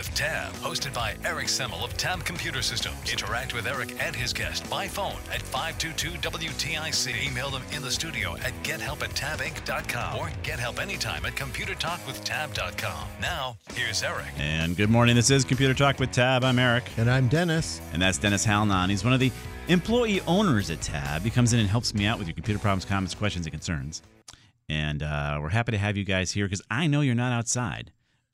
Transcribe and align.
With 0.00 0.14
Tab, 0.14 0.52
hosted 0.54 0.94
by 0.94 1.14
Eric 1.24 1.46
Semmel 1.46 1.84
of 1.84 1.94
Tab 1.96 2.24
Computer 2.24 2.62
Systems. 2.62 2.96
Interact 3.10 3.54
with 3.54 3.66
Eric 3.66 3.94
and 4.02 4.16
his 4.16 4.32
guest 4.32 4.68
by 4.70 4.88
phone 4.88 5.18
at 5.30 5.40
522-WTIC. 5.42 7.26
Email 7.26 7.50
them 7.50 7.62
in 7.72 7.82
the 7.82 7.90
studio 7.90 8.34
at 8.38 8.54
gethelp 8.62 9.02
at 9.02 9.10
tabinc.com 9.10 10.18
or 10.18 10.30
get 10.42 10.58
help 10.58 10.80
anytime 10.80 11.24
at 11.26 11.34
computertalkwithtab.com. 11.34 13.08
Now, 13.20 13.58
here's 13.74 14.02
Eric. 14.02 14.26
And 14.38 14.74
good 14.76 14.90
morning. 14.90 15.16
This 15.16 15.30
is 15.30 15.44
Computer 15.44 15.74
Talk 15.74 15.98
with 15.98 16.12
Tab. 16.12 16.44
I'm 16.44 16.58
Eric. 16.58 16.84
And 16.96 17.10
I'm 17.10 17.28
Dennis. 17.28 17.82
And 17.92 18.00
that's 18.00 18.18
Dennis 18.18 18.44
Halnan. 18.44 18.90
He's 18.90 19.04
one 19.04 19.12
of 19.12 19.20
the 19.20 19.32
employee 19.68 20.20
owners 20.22 20.70
at 20.70 20.80
Tab. 20.80 21.22
He 21.22 21.30
comes 21.30 21.52
in 21.52 21.60
and 21.60 21.68
helps 21.68 21.94
me 21.94 22.06
out 22.06 22.18
with 22.18 22.26
your 22.26 22.34
computer 22.34 22.58
problems, 22.58 22.84
comments, 22.84 23.14
questions, 23.14 23.44
and 23.44 23.52
concerns. 23.52 24.02
And 24.68 25.02
uh, 25.02 25.38
we're 25.42 25.48
happy 25.50 25.72
to 25.72 25.78
have 25.78 25.96
you 25.96 26.04
guys 26.04 26.30
here 26.30 26.46
because 26.46 26.62
I 26.70 26.86
know 26.86 27.00
you're 27.00 27.14
not 27.14 27.32
outside. 27.32 27.90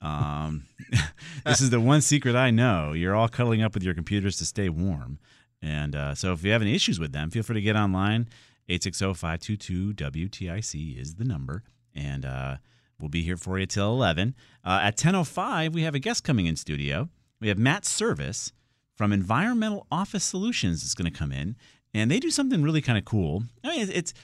Um, 0.06 0.64
this 1.44 1.60
is 1.60 1.70
the 1.70 1.80
one 1.80 2.00
secret 2.00 2.36
I 2.36 2.50
know. 2.50 2.92
You're 2.92 3.16
all 3.16 3.28
cuddling 3.28 3.62
up 3.62 3.74
with 3.74 3.82
your 3.82 3.94
computers 3.94 4.36
to 4.38 4.44
stay 4.44 4.68
warm. 4.68 5.18
And 5.60 5.96
uh, 5.96 6.14
so 6.14 6.32
if 6.32 6.44
you 6.44 6.52
have 6.52 6.62
any 6.62 6.74
issues 6.74 7.00
with 7.00 7.12
them, 7.12 7.30
feel 7.30 7.42
free 7.42 7.54
to 7.54 7.60
get 7.60 7.76
online. 7.76 8.28
860-522-WTIC 8.68 11.00
is 11.00 11.16
the 11.16 11.24
number. 11.24 11.64
And 11.94 12.24
uh, 12.24 12.56
we'll 13.00 13.08
be 13.08 13.22
here 13.22 13.36
for 13.36 13.58
you 13.58 13.66
till 13.66 13.88
11. 13.88 14.34
Uh, 14.64 14.80
at 14.82 14.96
10.05, 14.96 15.72
we 15.72 15.82
have 15.82 15.94
a 15.94 15.98
guest 15.98 16.24
coming 16.24 16.46
in 16.46 16.56
studio. 16.56 17.10
We 17.40 17.48
have 17.48 17.58
Matt 17.58 17.84
Service 17.84 18.52
from 18.94 19.12
Environmental 19.12 19.86
Office 19.90 20.24
Solutions 20.24 20.84
is 20.84 20.94
going 20.94 21.10
to 21.10 21.18
come 21.18 21.32
in. 21.32 21.56
And 21.94 22.10
they 22.10 22.20
do 22.20 22.30
something 22.30 22.62
really 22.62 22.82
kind 22.82 22.98
of 22.98 23.04
cool. 23.04 23.44
I 23.64 23.76
mean, 23.76 23.88
it's 23.92 24.14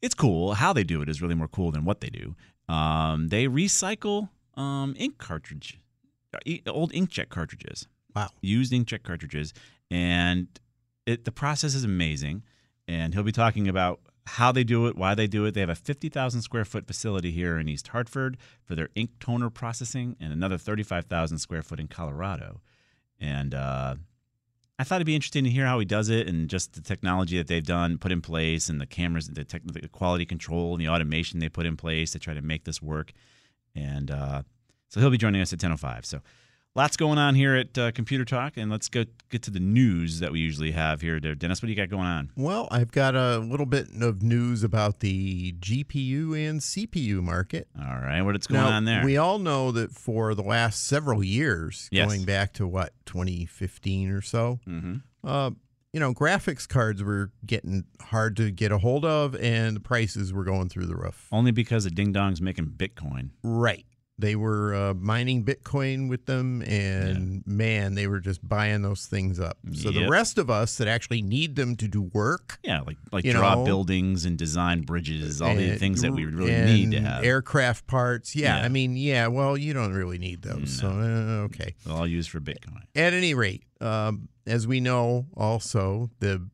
it's 0.00 0.14
cool. 0.14 0.54
How 0.54 0.72
they 0.72 0.84
do 0.84 1.02
it 1.02 1.08
is 1.08 1.20
really 1.20 1.34
more 1.34 1.48
cool 1.48 1.72
than 1.72 1.84
what 1.84 2.00
they 2.00 2.08
do. 2.08 2.36
Um, 2.72 3.28
they 3.28 3.46
recycle 3.46 4.28
um, 4.58 4.94
ink 4.98 5.18
cartridge, 5.18 5.80
old 6.66 6.92
inkjet 6.92 7.28
cartridges. 7.28 7.86
Wow. 8.14 8.30
Used 8.40 8.72
inkjet 8.72 9.02
cartridges, 9.02 9.54
and 9.90 10.48
it, 11.06 11.24
the 11.24 11.32
process 11.32 11.74
is 11.74 11.84
amazing. 11.84 12.42
And 12.86 13.12
he'll 13.12 13.22
be 13.22 13.32
talking 13.32 13.68
about 13.68 14.00
how 14.26 14.50
they 14.50 14.64
do 14.64 14.86
it, 14.86 14.96
why 14.96 15.14
they 15.14 15.26
do 15.26 15.44
it. 15.44 15.52
They 15.52 15.60
have 15.60 15.68
a 15.68 15.74
50,000 15.74 16.42
square 16.42 16.64
foot 16.64 16.86
facility 16.86 17.30
here 17.30 17.58
in 17.58 17.68
East 17.68 17.88
Hartford 17.88 18.36
for 18.64 18.74
their 18.74 18.88
ink 18.94 19.10
toner 19.20 19.50
processing, 19.50 20.16
and 20.20 20.32
another 20.32 20.58
35,000 20.58 21.38
square 21.38 21.62
foot 21.62 21.80
in 21.80 21.88
Colorado. 21.88 22.60
And 23.20 23.54
uh, 23.54 23.96
I 24.78 24.84
thought 24.84 24.96
it'd 24.96 25.06
be 25.06 25.14
interesting 25.14 25.44
to 25.44 25.50
hear 25.50 25.66
how 25.66 25.78
he 25.78 25.84
does 25.84 26.08
it 26.08 26.28
and 26.28 26.48
just 26.48 26.74
the 26.74 26.80
technology 26.80 27.36
that 27.36 27.46
they've 27.46 27.64
done, 27.64 27.98
put 27.98 28.12
in 28.12 28.20
place, 28.20 28.68
and 28.68 28.80
the 28.80 28.86
cameras, 28.86 29.28
the, 29.28 29.44
tech, 29.44 29.62
the 29.64 29.88
quality 29.88 30.24
control, 30.24 30.74
and 30.74 30.80
the 30.80 30.88
automation 30.88 31.40
they 31.40 31.48
put 31.48 31.66
in 31.66 31.76
place 31.76 32.12
to 32.12 32.18
try 32.18 32.34
to 32.34 32.42
make 32.42 32.64
this 32.64 32.80
work. 32.80 33.12
And 33.78 34.10
uh, 34.10 34.42
so 34.88 35.00
he'll 35.00 35.10
be 35.10 35.18
joining 35.18 35.40
us 35.40 35.52
at 35.52 35.58
10:05. 35.58 36.04
So 36.04 36.20
lots 36.74 36.96
going 36.96 37.18
on 37.18 37.34
here 37.34 37.54
at 37.56 37.76
uh, 37.76 37.90
Computer 37.92 38.24
Talk, 38.24 38.56
and 38.56 38.70
let's 38.70 38.88
go 38.88 39.04
get 39.30 39.42
to 39.42 39.50
the 39.50 39.60
news 39.60 40.20
that 40.20 40.32
we 40.32 40.40
usually 40.40 40.70
have 40.70 41.00
here. 41.00 41.18
Dennis, 41.20 41.60
what 41.60 41.66
do 41.66 41.72
you 41.72 41.76
got 41.76 41.88
going 41.88 42.06
on? 42.06 42.30
Well, 42.36 42.68
I've 42.70 42.92
got 42.92 43.14
a 43.14 43.38
little 43.38 43.66
bit 43.66 43.88
of 44.00 44.22
news 44.22 44.62
about 44.62 45.00
the 45.00 45.52
GPU 45.54 46.48
and 46.48 46.60
CPU 46.60 47.22
market. 47.22 47.68
All 47.78 47.98
right, 48.00 48.22
what's 48.22 48.46
going 48.46 48.62
now, 48.62 48.76
on 48.76 48.84
there? 48.84 49.04
We 49.04 49.16
all 49.16 49.38
know 49.38 49.72
that 49.72 49.92
for 49.92 50.34
the 50.34 50.42
last 50.42 50.86
several 50.86 51.22
years, 51.22 51.88
Yes. 51.90 52.06
going 52.06 52.24
back 52.24 52.52
to 52.54 52.66
what 52.66 52.92
2015 53.06 54.10
or 54.10 54.22
so, 54.22 54.60
mm-hmm. 54.66 54.96
uh, 55.26 55.50
you 55.92 56.00
know, 56.00 56.12
graphics 56.12 56.68
cards 56.68 57.02
were 57.02 57.30
getting 57.46 57.84
hard 58.00 58.36
to 58.36 58.50
get 58.50 58.72
a 58.72 58.78
hold 58.78 59.04
of, 59.04 59.34
and 59.36 59.76
the 59.76 59.80
prices 59.80 60.32
were 60.32 60.44
going 60.44 60.68
through 60.68 60.86
the 60.86 60.96
roof. 60.96 61.28
Only 61.32 61.50
because 61.50 61.86
of 61.86 61.94
Ding 61.94 62.12
Dong's 62.12 62.40
making 62.40 62.66
Bitcoin. 62.76 63.30
Right. 63.42 63.86
They 64.20 64.34
were 64.34 64.74
uh, 64.74 64.94
mining 64.94 65.44
Bitcoin 65.44 66.08
with 66.08 66.26
them, 66.26 66.60
and 66.62 67.44
man, 67.46 67.94
they 67.94 68.08
were 68.08 68.18
just 68.18 68.46
buying 68.46 68.82
those 68.82 69.06
things 69.06 69.38
up. 69.38 69.58
So 69.72 69.92
the 69.92 70.08
rest 70.08 70.38
of 70.38 70.50
us 70.50 70.76
that 70.78 70.88
actually 70.88 71.22
need 71.22 71.54
them 71.54 71.76
to 71.76 71.86
do 71.86 72.02
work, 72.02 72.58
Yeah, 72.64 72.80
like 72.80 72.96
like 73.12 73.22
draw 73.24 73.54
know, 73.54 73.64
buildings 73.64 74.24
and 74.24 74.36
design 74.36 74.80
bridges, 74.80 75.40
all 75.40 75.54
the 75.54 75.76
things 75.76 76.02
that 76.02 76.10
we 76.10 76.24
really 76.24 76.52
and 76.52 76.66
need 76.66 76.90
to 76.96 77.00
have. 77.00 77.22
aircraft 77.22 77.86
parts. 77.86 78.34
Yeah, 78.34 78.56
Yeah. 78.58 78.64
I 78.64 78.68
mean, 78.68 78.96
yeah. 78.96 79.28
Well, 79.28 79.56
you 79.56 79.72
don't 79.72 79.92
really 79.92 80.18
need 80.18 80.42
those. 80.42 80.76
So 80.76 80.88
uh, 80.88 81.44
okay. 81.44 81.76
all 81.88 82.04
used 82.04 82.30
for 82.30 82.40
Bitcoin. 82.40 82.82
At 82.96 83.12
any 83.12 83.34
rate, 83.34 83.62
um, 83.80 84.28
as 84.48 84.66
we 84.66 84.80
know, 84.80 85.26
also 85.36 86.10
the 86.20 86.48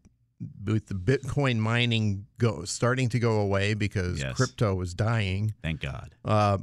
with 0.65 0.89
the 0.89 0.95
Bitcoin 0.95 1.59
mining 1.59 2.27
go 2.39 2.65
starting 2.65 3.09
to 3.11 3.19
go 3.19 3.41
away 3.41 3.73
because 3.75 4.19
Yes. 4.21 4.37
crypto 4.37 4.79
is 4.83 4.93
dying. 4.93 5.55
Thank 5.63 5.81
God. 5.81 6.15
Uh, 6.25 6.59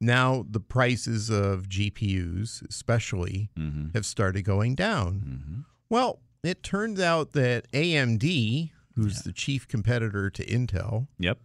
now 0.00 0.46
the 0.48 0.60
prices 0.60 1.28
of 1.28 1.68
GPUs, 1.68 2.62
especially, 2.68 3.50
Mm-hmm. 3.58 3.88
have 3.94 4.06
started 4.06 4.42
going 4.42 4.74
down. 4.76 5.20
Mm-hmm. 5.26 5.60
Well, 5.90 6.20
it 6.42 6.62
turns 6.62 7.00
out 7.00 7.32
that 7.32 7.70
AMD, 7.72 8.70
who's 8.94 9.16
Yeah. 9.16 9.22
the 9.26 9.32
chief 9.32 9.66
competitor 9.68 10.30
to 10.30 10.46
Intel 10.46 11.08
Yep. 11.18 11.40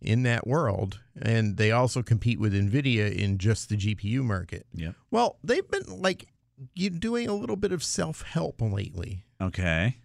in 0.00 0.22
that 0.24 0.46
world, 0.46 1.00
and 1.20 1.56
they 1.58 1.70
also 1.70 2.02
compete 2.02 2.40
with 2.40 2.54
Nvidia 2.54 3.12
in 3.14 3.38
just 3.38 3.68
the 3.68 3.76
GPU 3.76 4.22
market. 4.24 4.66
Yep. 4.72 4.96
Well, 5.10 5.38
they've 5.44 5.68
been 5.68 6.00
like 6.00 6.26
doing 6.74 7.28
a 7.28 7.34
little 7.34 7.56
bit 7.56 7.72
of 7.72 7.82
self 7.82 8.22
help 8.22 8.60
lately. 8.60 9.24
Okay. 9.40 9.98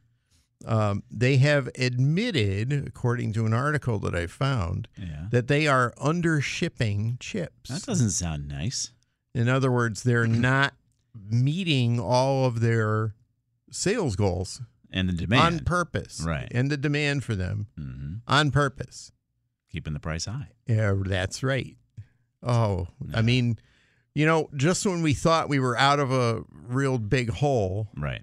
Um, 0.65 1.03
they 1.09 1.37
have 1.37 1.69
admitted, 1.77 2.73
according 2.73 3.31
to 3.33 3.45
an 3.45 3.53
article 3.53 3.97
that 3.99 4.13
I 4.13 4.27
found, 4.27 4.87
Yeah. 4.97 5.27
that 5.31 5.47
they 5.47 5.67
are 5.67 5.93
under 5.97 6.41
shipping 6.41 7.17
chips. 7.19 7.69
That 7.69 7.83
doesn't 7.83 8.09
sound 8.11 8.47
nice. 8.47 8.91
In 9.33 9.47
other 9.47 9.71
words, 9.71 10.03
they're 10.03 10.27
not 10.51 10.73
meeting 11.15 11.99
all 11.99 12.45
of 12.45 12.59
their 12.59 13.15
sales 13.71 14.15
goals 14.15 14.61
And 14.91 15.07
the 15.07 15.13
demand 15.13 15.41
on 15.41 15.59
purpose, 15.63 16.21
Right. 16.25 16.47
And 16.51 16.69
the 16.69 16.77
demand 16.77 17.23
for 17.23 17.35
them 17.35 17.67
mm-hmm. 17.79 18.15
on 18.27 18.51
purpose. 18.51 19.11
Keeping 19.71 19.93
the 19.93 19.99
price 19.99 20.25
high. 20.25 20.49
Yeah, 20.65 20.93
that's 21.05 21.41
right. 21.43 21.77
Oh, 22.43 22.87
Yeah. 23.07 23.19
I 23.19 23.21
mean, 23.21 23.59
you 24.19 24.25
know, 24.25 24.49
just 24.55 24.85
when 24.85 25.01
we 25.01 25.13
thought 25.13 25.47
we 25.47 25.59
were 25.59 25.77
out 25.77 25.97
of 25.99 26.11
a 26.11 26.43
real 26.51 26.97
big 26.97 27.29
hole, 27.29 27.87
Right. 27.95 28.21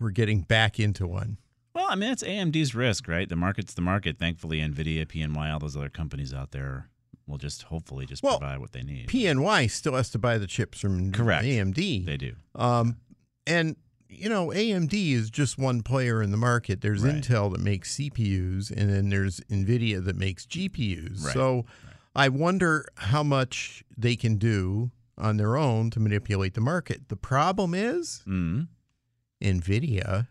we're 0.00 0.10
getting 0.10 0.40
back 0.42 0.80
into 0.80 1.06
one. 1.06 1.38
Well, 1.74 1.86
I 1.88 1.94
mean, 1.94 2.10
it's 2.10 2.24
AMD's 2.24 2.74
risk, 2.74 3.06
right? 3.06 3.28
The 3.28 3.36
market's 3.36 3.74
the 3.74 3.82
market. 3.82 4.18
Thankfully, 4.18 4.58
NVIDIA, 4.58 5.06
PNY, 5.06 5.52
all 5.52 5.60
those 5.60 5.76
other 5.76 5.90
companies 5.90 6.34
out 6.34 6.50
there 6.50 6.88
will 7.28 7.38
just 7.38 7.62
hopefully 7.64 8.04
just 8.04 8.22
Well, 8.24 8.40
provide 8.40 8.58
what 8.58 8.72
they 8.72 8.82
need. 8.82 9.06
PNY 9.06 9.70
still 9.70 9.94
has 9.94 10.10
to 10.10 10.18
buy 10.18 10.38
the 10.38 10.48
chips 10.48 10.80
from 10.80 11.12
Correct. 11.12 11.44
AMD. 11.44 12.04
they 12.04 12.16
do. 12.16 12.34
Um, 12.56 12.96
and 13.46 13.76
you 14.08 14.28
know, 14.30 14.48
AMD 14.48 15.12
is 15.12 15.28
just 15.30 15.56
one 15.58 15.82
player 15.82 16.20
in 16.22 16.30
the 16.32 16.36
market. 16.38 16.80
There's 16.80 17.04
Right. 17.04 17.14
Intel 17.22 17.52
that 17.52 17.60
makes 17.60 17.94
CPUs, 17.94 18.70
and 18.72 18.90
then 18.90 19.10
there's 19.10 19.38
Nvidia 19.50 20.02
that 20.04 20.16
makes 20.16 20.46
GPUs. 20.46 21.22
Right. 21.26 21.34
So, 21.34 21.66
I 22.16 22.28
wonder 22.30 22.86
how 22.96 23.22
much 23.22 23.84
they 23.96 24.16
can 24.16 24.36
do 24.38 24.90
on 25.18 25.36
their 25.36 25.56
own 25.56 25.90
to 25.90 26.00
manipulate 26.00 26.54
the 26.54 26.60
market. 26.60 27.08
The 27.08 27.16
problem 27.16 27.74
is 27.74 28.22
Mm. 28.26 28.68
Nvidia 29.42 30.28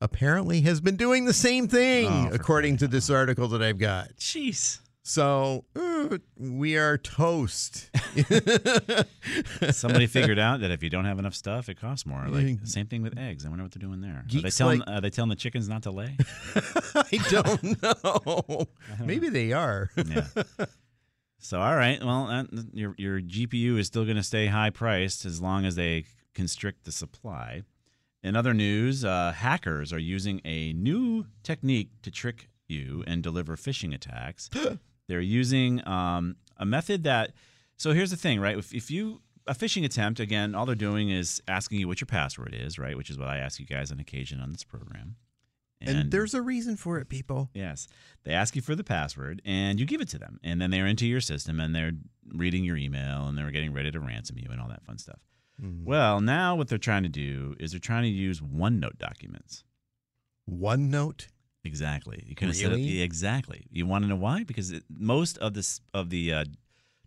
apparently 0.00 0.62
has 0.62 0.80
been 0.80 0.96
doing 0.96 1.24
the 1.26 1.32
same 1.32 1.68
thing, 1.68 2.08
Oh, 2.08 2.30
according 2.32 2.76
to 2.78 2.88
this 2.88 3.08
article 3.10 3.48
that 3.48 3.62
I've 3.62 3.78
got. 3.78 4.16
Jeez. 4.18 4.78
So 5.04 5.64
uh, 5.74 6.18
we 6.38 6.76
are 6.76 6.96
toast. 6.96 7.90
Somebody 9.72 10.06
figured 10.08 10.38
out 10.38 10.60
that 10.60 10.70
if 10.70 10.82
you 10.82 10.90
don't 10.90 11.04
have 11.06 11.18
enough 11.18 11.34
stuff, 11.34 11.68
it 11.68 11.80
costs 11.80 12.06
more. 12.06 12.28
Like 12.28 12.58
same 12.64 12.86
thing 12.86 13.02
with 13.02 13.18
eggs. 13.18 13.44
I 13.44 13.48
wonder 13.48 13.64
what 13.64 13.72
they're 13.72 13.80
doing 13.80 14.00
there. 14.00 14.24
Are 14.32 14.40
they 14.40 14.50
telling 14.50 14.78
like, 14.80 14.88
are 14.88 15.00
they 15.00 15.10
telling 15.10 15.30
the 15.30 15.36
chickens 15.36 15.68
not 15.68 15.82
to 15.84 15.90
lay? 15.90 16.16
I 16.94 17.18
don't 17.30 17.82
know. 17.82 18.68
Maybe 19.04 19.28
they 19.28 19.52
are. 19.52 19.90
yeah. 19.96 20.24
So 21.44 21.60
all 21.60 21.74
right, 21.74 22.02
well, 22.02 22.26
that, 22.28 22.68
your 22.72 22.94
your 22.96 23.20
GPU 23.20 23.76
is 23.76 23.88
still 23.88 24.04
going 24.04 24.16
to 24.16 24.22
stay 24.22 24.46
high 24.46 24.70
priced 24.70 25.24
as 25.24 25.42
long 25.42 25.66
as 25.66 25.74
they 25.74 26.04
constrict 26.34 26.84
the 26.84 26.92
supply. 26.92 27.62
In 28.22 28.36
other 28.36 28.54
news, 28.54 29.04
uh, 29.04 29.32
hackers 29.32 29.92
are 29.92 29.98
using 29.98 30.40
a 30.44 30.72
new 30.72 31.26
technique 31.42 31.90
to 32.02 32.12
trick 32.12 32.48
you 32.68 33.02
and 33.08 33.24
deliver 33.24 33.56
phishing 33.56 33.92
attacks. 33.92 34.48
They're 35.08 35.20
using 35.20 35.86
um, 35.86 36.36
a 36.56 36.64
method 36.64 37.02
that. 37.02 37.32
So 37.76 37.92
here's 37.92 38.12
the 38.12 38.16
thing, 38.16 38.38
right? 38.38 38.56
If, 38.56 38.72
if 38.72 38.88
you 38.92 39.20
a 39.48 39.54
phishing 39.54 39.84
attempt, 39.84 40.20
again, 40.20 40.54
all 40.54 40.64
they're 40.64 40.76
doing 40.76 41.10
is 41.10 41.42
asking 41.48 41.80
you 41.80 41.88
what 41.88 42.00
your 42.00 42.06
password 42.06 42.54
is, 42.56 42.78
right? 42.78 42.96
Which 42.96 43.10
is 43.10 43.18
what 43.18 43.26
I 43.26 43.38
ask 43.38 43.58
you 43.58 43.66
guys 43.66 43.90
on 43.90 43.98
occasion 43.98 44.40
on 44.40 44.52
this 44.52 44.62
program. 44.62 45.16
And, 45.88 46.10
there's 46.10 46.34
a 46.34 46.42
reason 46.42 46.76
for 46.76 46.98
it, 46.98 47.08
people. 47.08 47.50
Yes. 47.54 47.88
They 48.24 48.32
ask 48.32 48.54
you 48.56 48.62
for 48.62 48.74
the 48.74 48.84
password 48.84 49.42
and 49.44 49.80
you 49.80 49.86
give 49.86 50.00
it 50.00 50.08
to 50.10 50.18
them. 50.18 50.38
And 50.42 50.60
then 50.60 50.70
they're 50.70 50.86
into 50.86 51.06
your 51.06 51.20
system 51.20 51.60
and 51.60 51.74
they're 51.74 51.92
reading 52.28 52.64
your 52.64 52.76
email 52.76 53.26
and 53.26 53.36
they're 53.36 53.50
getting 53.50 53.72
ready 53.72 53.90
to 53.90 54.00
ransom 54.00 54.38
you 54.38 54.48
and 54.50 54.60
all 54.60 54.68
that 54.68 54.84
fun 54.84 54.98
stuff. 54.98 55.18
Mm-hmm. 55.62 55.84
Well, 55.84 56.20
now 56.20 56.56
what 56.56 56.68
they're 56.68 56.78
trying 56.78 57.02
to 57.02 57.08
do 57.08 57.54
is 57.58 57.72
they're 57.72 57.80
trying 57.80 58.04
to 58.04 58.08
use 58.08 58.40
OneNote 58.40 58.98
documents. 58.98 59.64
OneNote. 60.50 61.28
Exactly. 61.64 62.24
You 62.26 62.34
can 62.34 62.52
set 62.52 62.66
up 62.66 62.72
Really? 62.72 63.02
exactly. 63.02 63.66
You 63.70 63.86
want 63.86 64.04
to 64.04 64.08
know 64.08 64.16
why? 64.16 64.42
Because 64.42 64.72
it, 64.72 64.82
most 64.90 65.38
of 65.38 65.54
this 65.54 65.80
of 65.94 66.10
the 66.10 66.32
uh, 66.32 66.44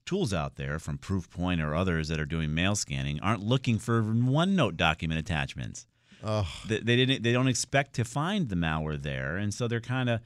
tools 0.06 0.34
out 0.34 0.56
there, 0.56 0.80
from 0.80 0.98
Proofpoint 0.98 1.62
or 1.62 1.76
others 1.76 2.08
that 2.08 2.20
are 2.20 2.26
doing 2.26 2.54
mail 2.54 2.76
scanning, 2.76 3.20
aren't 3.20 3.44
looking 3.44 3.78
for 3.80 4.02
OneNote 4.02 4.78
document 4.78 5.20
attachments. 5.20 5.86
They, 6.68 6.80
they 6.80 6.96
didn't 6.96 7.24
they 7.24 7.32
don't 7.34 7.48
expect 7.48 7.94
to 7.96 8.04
find 8.06 8.50
the 8.50 8.56
malware 8.56 9.02
there 9.02 9.38
and 9.38 9.54
so 9.54 9.68
they're 9.68 9.80
kind 9.82 10.10
of 10.10 10.22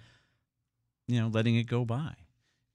you 1.08 1.20
know 1.20 1.28
letting 1.28 1.56
it 1.56 1.64
go 1.64 1.86
by. 1.86 2.14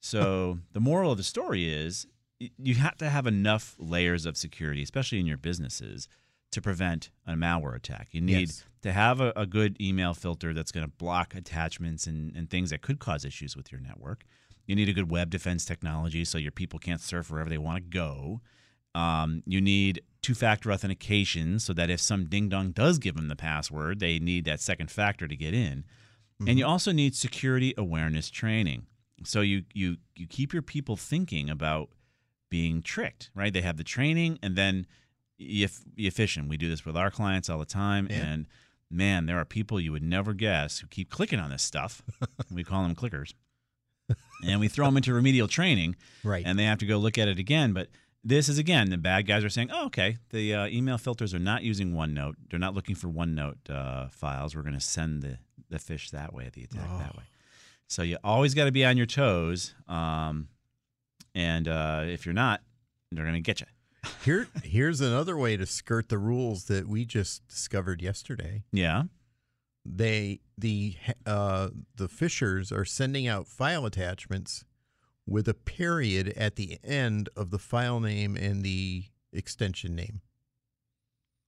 So 0.01 0.59
the 0.73 0.81
moral 0.81 1.13
of 1.13 1.19
the 1.19 1.25
story 1.25 1.69
is 1.73 2.07
you 2.39 2.75
have 2.75 2.97
to 2.99 3.09
have 3.09 3.27
enough 3.27 3.75
layers 3.79 4.27
of 4.27 4.37
security 4.37 4.83
especially 4.83 5.19
in 5.21 5.27
your 5.27 5.39
businesses 5.39 6.09
to 6.53 6.61
prevent 6.61 7.11
a 7.27 7.33
malware 7.33 7.75
attack. 7.75 8.09
You 8.13 8.21
need 8.21 8.49
Yes. 8.49 8.65
to 8.83 8.93
have 8.93 9.21
a, 9.21 9.33
a 9.35 9.47
good 9.47 9.81
email 9.81 10.15
filter 10.15 10.53
that's 10.55 10.71
going 10.71 10.87
to 10.87 10.93
block 10.93 11.35
attachments 11.35 12.07
and, 12.07 12.35
and 12.37 12.49
things 12.49 12.71
that 12.71 12.81
could 12.83 12.99
cause 13.01 13.25
issues 13.25 13.57
with 13.57 13.73
your 13.73 13.81
network. 13.81 14.25
You 14.67 14.77
need 14.77 14.89
a 14.89 14.93
good 14.93 15.11
web 15.11 15.31
defense 15.31 15.65
technology 15.65 16.25
so 16.25 16.39
your 16.39 16.53
people 16.53 16.79
can't 16.79 17.01
surf 17.01 17.31
wherever 17.31 17.51
they 17.51 17.59
want 17.59 17.79
to 17.79 17.83
go 17.91 18.41
um, 18.95 19.43
you 19.47 19.61
need 19.61 20.03
two 20.23 20.35
factor 20.35 20.73
authentication 20.73 21.59
so 21.59 21.73
that 21.73 21.91
if 21.91 22.01
some 22.01 22.27
ding 22.27 22.49
dong 22.49 22.71
does 22.71 22.99
give 22.99 23.17
them 23.17 23.29
the 23.29 23.37
password, 23.37 24.01
they 24.01 24.19
need 24.19 24.45
that 24.47 24.61
second 24.61 24.91
factor 24.91 25.29
to 25.29 25.37
get 25.37 25.53
in. 25.55 25.85
And 26.47 26.59
you 26.59 26.67
also 26.67 26.93
need 26.93 27.15
security 27.15 27.75
awareness 27.79 28.29
training. 28.29 28.87
So 29.25 29.41
you 29.41 29.63
you 29.73 29.97
you 30.17 30.27
keep 30.27 30.53
your 30.53 30.63
people 30.63 30.97
thinking 30.97 31.49
about 31.49 31.91
being 32.51 32.83
tricked, 32.83 33.31
right? 33.35 33.53
They 33.53 33.63
have 33.63 33.77
the 33.77 33.85
training 33.85 34.39
and 34.43 34.57
then 34.57 34.87
you, 35.39 35.65
f- 35.65 35.85
you 35.97 36.11
phish. 36.11 36.49
We 36.49 36.57
do 36.57 36.69
this 36.69 36.85
with 36.85 36.97
our 36.97 37.11
clients 37.11 37.49
all 37.49 37.59
the 37.59 37.65
time. 37.65 38.09
Yeah. 38.11 38.19
And 38.19 38.47
man, 38.91 39.27
there 39.27 39.39
are 39.39 39.45
people 39.45 39.81
you 39.81 39.93
would 39.93 40.03
never 40.03 40.35
guess 40.35 40.79
who 40.79 40.87
keep 40.87 41.11
clicking 41.11 41.39
on 41.39 41.51
this 41.51 41.63
stuff. 41.63 42.03
we 42.53 42.63
call 42.63 42.83
them 42.83 42.95
clickers. 42.95 43.35
and 44.45 44.61
we 44.61 44.69
throw 44.69 44.87
them 44.87 44.99
into 44.99 45.15
remedial 45.15 45.49
training 45.49 45.97
right. 46.23 46.45
and 46.47 46.59
they 46.59 46.65
have 46.65 46.79
to 46.79 46.87
go 46.87 46.99
look 46.99 47.17
at 47.17 47.27
it 47.27 47.39
again. 47.39 47.73
But 47.73 47.89
this 48.25 48.49
is 48.49 48.59
again, 48.59 48.91
the 48.91 48.97
bad 48.97 49.27
guys 49.27 49.45
are 49.45 49.51
saying, 49.51 49.71
"Oh, 49.73 49.87
okay, 49.87 50.17
the 50.31 50.55
uh, 50.55 50.67
email 50.67 50.97
filters 50.97 51.35
are 51.35 51.39
not 51.39 51.63
using 51.63 51.93
OneNote. 51.93 52.35
They're 52.51 52.59
not 52.59 52.75
looking 52.75 52.95
for 52.95 53.09
OneNote 53.09 53.71
uh, 53.71 54.09
files. 54.09 54.57
We're 54.57 54.63
going 54.63 54.75
to 54.75 54.81
send 54.81 55.23
the 55.23 55.39
the 55.69 55.79
phish 55.79 56.11
that 56.11 56.33
way, 56.33 56.51
the 56.53 56.65
attack 56.65 56.89
that 56.99 57.17
way." 57.17 57.25
So 57.87 58.03
you 58.03 58.17
always 58.25 58.55
got 58.55 58.65
to 58.65 58.73
be 58.73 58.85
on 58.85 58.97
your 58.97 59.07
toes, 59.07 59.75
um, 59.89 60.49
and 61.35 61.69
uh, 61.69 62.05
if 62.07 62.25
you're 62.25 62.33
not, 62.33 62.63
they're 63.13 63.25
going 63.25 63.35
to 63.35 63.41
get 63.41 63.61
you. 63.61 63.67
Here, 64.25 64.49
here's 64.63 65.01
another 65.01 65.37
way 65.37 65.57
to 65.57 65.67
skirt 65.67 66.09
the 66.09 66.19
rules 66.19 66.65
that 66.65 66.89
we 66.89 67.05
just 67.05 67.47
discovered 67.47 68.03
yesterday. 68.03 68.65
Yeah. 68.73 69.05
They 69.87 70.41
the 70.57 70.97
uh, 71.27 71.69
the 71.95 72.09
phishers 72.09 72.73
are 72.73 72.87
sending 72.87 73.27
out 73.27 73.47
file 73.47 73.85
attachments 73.85 74.65
with 75.27 75.49
a 75.49 75.55
period 75.55 76.29
at 76.37 76.57
the 76.57 76.79
end 76.85 77.29
of 77.37 77.51
the 77.51 77.59
file 77.59 78.01
name 78.01 78.37
and 78.37 78.63
the 78.63 79.05
extension 79.33 79.95
name. 79.95 80.21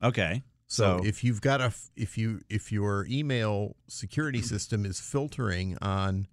Okay. 0.03 0.43
So, 0.67 0.99
So- 0.99 1.05
if 1.07 1.23
you've 1.23 1.41
got 1.41 1.61
a 1.61 1.73
if 1.97 2.19
you 2.19 2.41
if 2.49 2.73
your 2.73 3.07
email 3.09 3.77
security 3.89 4.43
system 4.53 4.85
is 4.85 5.01
filtering 5.01 5.77
on 5.81 6.27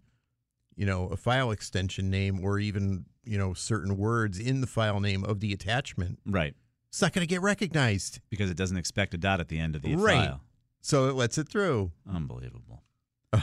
you 0.75 0.86
know 0.86 1.07
a 1.10 1.18
file 1.18 1.51
extension 1.51 2.10
name 2.10 2.44
or 2.44 2.57
even 2.60 3.06
you 3.24 3.38
know 3.38 3.54
certain 3.54 3.96
words 3.98 4.39
in 4.39 4.62
the 4.62 4.68
file 4.68 5.00
name 5.00 5.24
of 5.24 5.39
the 5.39 5.54
attachment, 5.54 6.19
Right. 6.25 6.56
it's 6.89 7.01
not 7.01 7.13
going 7.13 7.25
to 7.25 7.30
get 7.30 7.42
recognized. 7.42 8.19
Because 8.30 8.50
it 8.50 8.57
doesn't 8.57 8.78
expect 8.78 9.13
a 9.13 9.18
dot 9.18 9.39
at 9.39 9.50
the 9.50 9.60
end 9.60 9.75
of 9.75 9.81
the 9.84 9.96
Right. 9.96 10.28
file. 10.28 10.42
So 10.81 11.07
it 11.10 11.13
lets 11.13 11.38
it 11.38 11.48
through. 11.48 11.92
Unbelievable. 12.12 12.84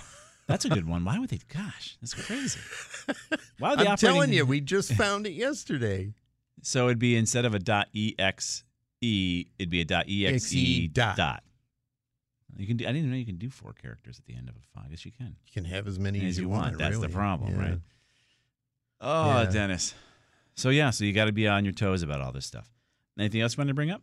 That's 0.51 0.65
a 0.65 0.69
good 0.69 0.87
one. 0.89 1.05
Why 1.05 1.19
would 1.19 1.31
they? 1.31 1.39
Gosh, 1.49 1.97
that's 2.01 2.15
crazy. 2.15 2.59
Why 3.59 3.71
would 3.71 3.79
the 3.79 3.89
I'm 3.89 3.97
telling 3.97 4.33
you, 4.33 4.45
we 4.45 4.61
just 4.77 4.93
found 4.95 5.27
it 5.27 5.33
yesterday. 5.33 6.13
So 6.63 6.87
it'd 6.87 6.99
be 6.99 7.17
instead 7.17 7.45
of 7.45 7.55
a 7.55 7.59
dot 7.59 7.89
exe, 8.19 8.65
it'd 9.01 9.71
be 9.71 9.81
a 9.81 9.85
dot 9.85 10.05
exe 10.09 10.53
Exe 10.53 10.89
dot. 10.93 11.17
dot. 11.17 11.43
You 12.57 12.67
can. 12.67 12.77
Do, 12.77 12.85
I 12.85 12.89
didn't 12.89 12.99
even 12.99 13.11
know 13.13 13.17
you 13.17 13.25
can 13.25 13.39
do 13.39 13.49
four 13.49 13.73
characters 13.73 14.19
at 14.19 14.27
the 14.27 14.35
end 14.35 14.49
of 14.49 14.57
a 14.57 14.61
file. 14.75 14.85
I 14.87 14.91
guess 14.91 15.05
you 15.07 15.13
can. 15.13 15.37
You 15.47 15.53
can 15.53 15.65
have 15.65 15.87
as 15.87 15.99
many 15.99 16.19
as, 16.21 16.31
As 16.31 16.39
you 16.39 16.49
want. 16.49 16.77
That's 16.79 16.99
the 16.99 17.09
problem, 17.09 17.53
Yeah. 17.55 17.61
right? 17.63 17.79
Oh, 19.01 19.43
Yeah. 19.43 19.51
Dennis. 19.51 19.95
So 20.57 20.69
yeah, 20.69 20.91
so 20.91 21.05
you 21.05 21.13
got 21.13 21.27
to 21.27 21.33
be 21.33 21.49
on 21.49 21.65
your 21.65 21.73
toes 21.73 22.03
about 22.03 22.21
all 22.21 22.33
this 22.33 22.45
stuff. 22.45 22.69
Anything 23.19 23.41
else 23.41 23.55
you 23.57 23.61
want 23.61 23.69
to 23.69 23.75
bring 23.75 23.91
up? 23.91 24.03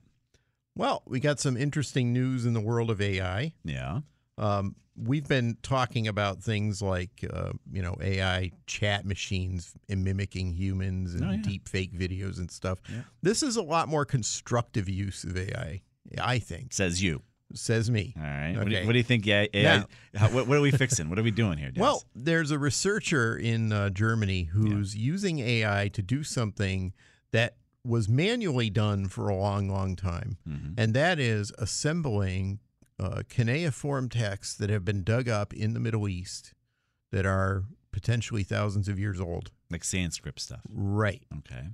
Well, 0.75 1.03
we 1.05 1.19
got 1.19 1.39
some 1.39 1.57
interesting 1.57 2.13
news 2.13 2.45
in 2.45 2.53
the 2.53 2.61
world 2.61 2.89
of 2.89 3.01
AI. 3.01 3.51
Yeah. 3.63 3.99
Um, 4.37 4.75
we've 4.97 5.27
been 5.27 5.57
talking 5.61 6.07
about 6.07 6.41
things 6.41 6.81
like, 6.81 7.23
uh, 7.31 7.51
you 7.71 7.81
know, 7.81 7.95
AI 8.01 8.51
chat 8.65 9.05
machines 9.05 9.73
and 9.89 10.03
mimicking 10.03 10.53
humans 10.53 11.13
and 11.13 11.23
Oh, 11.23 11.31
yeah. 11.31 11.41
deep 11.41 11.69
fake 11.69 11.93
videos 11.93 12.37
and 12.39 12.49
stuff. 12.49 12.79
Yeah. 12.89 13.01
This 13.21 13.43
is 13.43 13.55
a 13.57 13.61
lot 13.61 13.87
more 13.89 14.05
constructive 14.05 14.89
use 14.89 15.23
of 15.23 15.37
AI, 15.37 15.81
I 16.19 16.39
think, 16.39 16.73
Says 16.73 17.01
you. 17.03 17.21
says 17.53 17.91
me. 17.91 18.13
All 18.17 18.23
right. 18.23 18.55
What, 18.57 18.65
do 18.65 18.71
you, 18.71 18.77
Okay. 18.77 18.85
what 18.87 18.93
do 18.93 18.97
you 18.97 19.03
think? 19.03 19.25
Yeah. 19.25 19.45
AI, 19.53 19.83
how, 20.15 20.29
what, 20.29 20.47
what 20.47 20.57
are 20.57 20.61
we 20.61 20.71
fixing? 20.71 21.09
What 21.09 21.19
are 21.19 21.23
we 21.23 21.31
doing 21.31 21.57
here? 21.59 21.69
Dennis? 21.71 21.79
Well, 21.81 22.03
there's 22.15 22.49
a 22.51 22.57
researcher 22.59 23.37
in 23.37 23.71
uh, 23.71 23.89
Germany 23.91 24.43
who's 24.45 24.95
using 24.95 25.39
AI 25.39 25.89
to 25.93 26.01
do 26.01 26.23
something 26.23 26.93
that 27.31 27.55
was 27.83 28.09
manually 28.09 28.69
done 28.69 29.07
for 29.07 29.29
a 29.29 29.35
long, 29.35 29.69
long 29.69 29.95
time, 29.95 30.37
Mhm. 30.49 30.73
and 30.77 30.93
that 30.93 31.19
is 31.19 31.53
assembling 31.57 32.59
uh, 32.99 33.21
cuneiform 33.29 34.09
texts 34.09 34.55
that 34.55 34.69
have 34.69 34.83
been 34.85 35.03
dug 35.03 35.27
up 35.29 35.53
in 35.53 35.73
the 35.73 35.79
Middle 35.79 36.07
East 36.07 36.53
that 37.11 37.25
are 37.25 37.63
potentially 37.91 38.43
thousands 38.43 38.87
of 38.87 38.99
years 38.99 39.19
old. 39.19 39.51
like 39.69 39.83
Sanskrit 39.83 40.39
stuff. 40.39 40.61
Right. 40.69 41.23
Okay. 41.39 41.67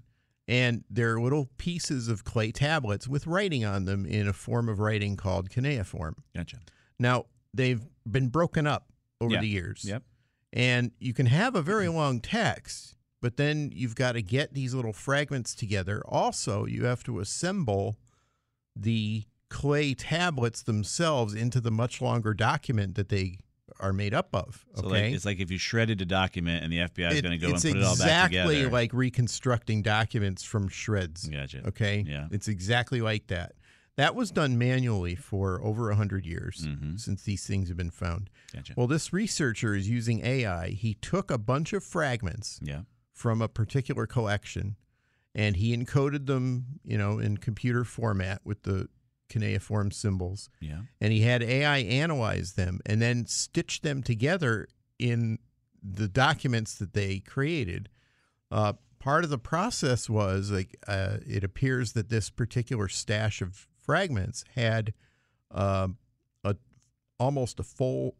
And 0.47 0.83
they're 0.89 1.19
little 1.21 1.49
pieces 1.57 2.07
of 2.07 2.23
clay 2.23 2.51
tablets 2.51 3.07
with 3.07 3.27
writing 3.27 3.63
on 3.63 3.85
them 3.85 4.05
in 4.05 4.27
a 4.27 4.33
form 4.33 4.67
of 4.67 4.79
writing 4.79 5.15
called 5.15 5.49
cuneiform. 5.49 6.15
Gotcha. 6.35 6.57
Now, 6.99 7.25
they've 7.53 7.81
been 8.09 8.27
broken 8.29 8.65
up 8.67 8.91
over 9.21 9.35
Yeah. 9.35 9.41
the 9.41 9.47
years. 9.47 9.85
Yep. 9.85 10.03
And 10.51 10.91
you 10.99 11.13
can 11.13 11.27
have 11.27 11.55
a 11.55 11.61
very 11.61 11.87
long 11.87 12.19
text, 12.19 12.95
but 13.21 13.37
then 13.37 13.71
you've 13.73 13.95
got 13.95 14.11
to 14.13 14.21
get 14.21 14.53
these 14.53 14.73
little 14.73 14.91
fragments 14.93 15.55
together. 15.55 16.01
Also, 16.07 16.65
you 16.65 16.85
have 16.85 17.03
to 17.05 17.19
assemble 17.19 17.97
the 18.75 19.25
clay 19.53 19.93
tablets 19.93 20.63
themselves 20.63 21.33
into 21.35 21.61
the 21.61 21.71
much 21.71 22.01
longer 22.01 22.33
document 22.33 22.95
that 22.95 23.09
they 23.09 23.37
are 23.79 23.93
made 23.93 24.13
up 24.13 24.29
of. 24.33 24.65
So 24.75 24.85
Okay, 24.87 25.05
like, 25.05 25.13
it's 25.13 25.25
like 25.25 25.39
if 25.39 25.51
you 25.51 25.57
shredded 25.57 26.01
a 26.01 26.05
document 26.05 26.63
and 26.63 26.73
the 26.73 26.79
FBI 26.79 27.11
is 27.11 27.21
going 27.21 27.31
to 27.31 27.37
go 27.37 27.47
and 27.47 27.55
it's 27.55 27.63
put 27.65 27.77
it 27.77 27.83
all 27.83 27.95
back 27.97 28.31
exactly 28.31 28.55
together. 28.55 28.71
like 28.71 28.93
reconstructing 28.93 29.81
documents 29.83 30.43
from 30.43 30.67
shreds. 30.67 31.27
Gotcha. 31.27 31.67
Okay. 31.67 32.03
Yeah. 32.07 32.27
It's 32.31 32.47
exactly 32.47 32.99
like 33.01 33.27
that. 33.27 33.53
That 33.95 34.15
was 34.15 34.31
done 34.31 34.57
manually 34.57 35.13
for 35.15 35.61
over 35.63 35.91
a 35.91 35.95
hundred 35.95 36.25
years 36.25 36.65
Mhm. 36.67 36.99
since 36.99 37.23
these 37.23 37.45
things 37.45 37.67
have 37.69 37.77
been 37.77 37.91
found. 37.91 38.29
Gotcha. 38.53 38.73
Well, 38.75 38.87
this 38.87 39.13
researcher 39.13 39.75
is 39.75 39.87
using 39.87 40.25
AI. 40.25 40.69
He 40.69 40.95
took 40.95 41.29
a 41.29 41.37
bunch 41.37 41.73
of 41.73 41.83
fragments 41.83 42.59
yeah. 42.63 42.81
from 43.11 43.41
a 43.41 43.47
particular 43.47 44.07
collection 44.07 44.75
and 45.35 45.55
he 45.57 45.75
encoded 45.77 46.25
them, 46.25 46.79
you 46.83 46.97
know, 46.97 47.19
in 47.19 47.37
computer 47.37 47.83
format 47.83 48.41
with 48.43 48.63
the 48.63 48.87
cuneiform 49.29 49.89
symbols 49.91 50.49
Yeah. 50.59 50.81
and 51.01 51.11
he 51.13 51.21
had 51.21 51.41
AI 51.43 51.77
analyze 51.79 52.53
them 52.53 52.79
and 52.85 53.01
then 53.01 53.25
stitch 53.25 53.81
them 53.81 54.03
together 54.03 54.67
in 54.99 55.39
the 55.81 56.07
documents 56.07 56.75
that 56.75 56.93
they 56.93 57.19
created. 57.19 57.89
Uh, 58.51 58.73
part 58.99 59.23
of 59.23 59.29
the 59.29 59.37
process 59.39 60.09
was 60.09 60.51
like 60.51 60.77
uh, 60.87 61.17
it 61.27 61.43
appears 61.43 61.93
that 61.93 62.09
this 62.09 62.29
particular 62.29 62.87
stash 62.87 63.41
of 63.41 63.67
fragments 63.81 64.45
had 64.55 64.93
um 65.51 65.97
a 66.43 66.55
almost 67.19 67.59
a 67.59 67.63
full 67.63 68.15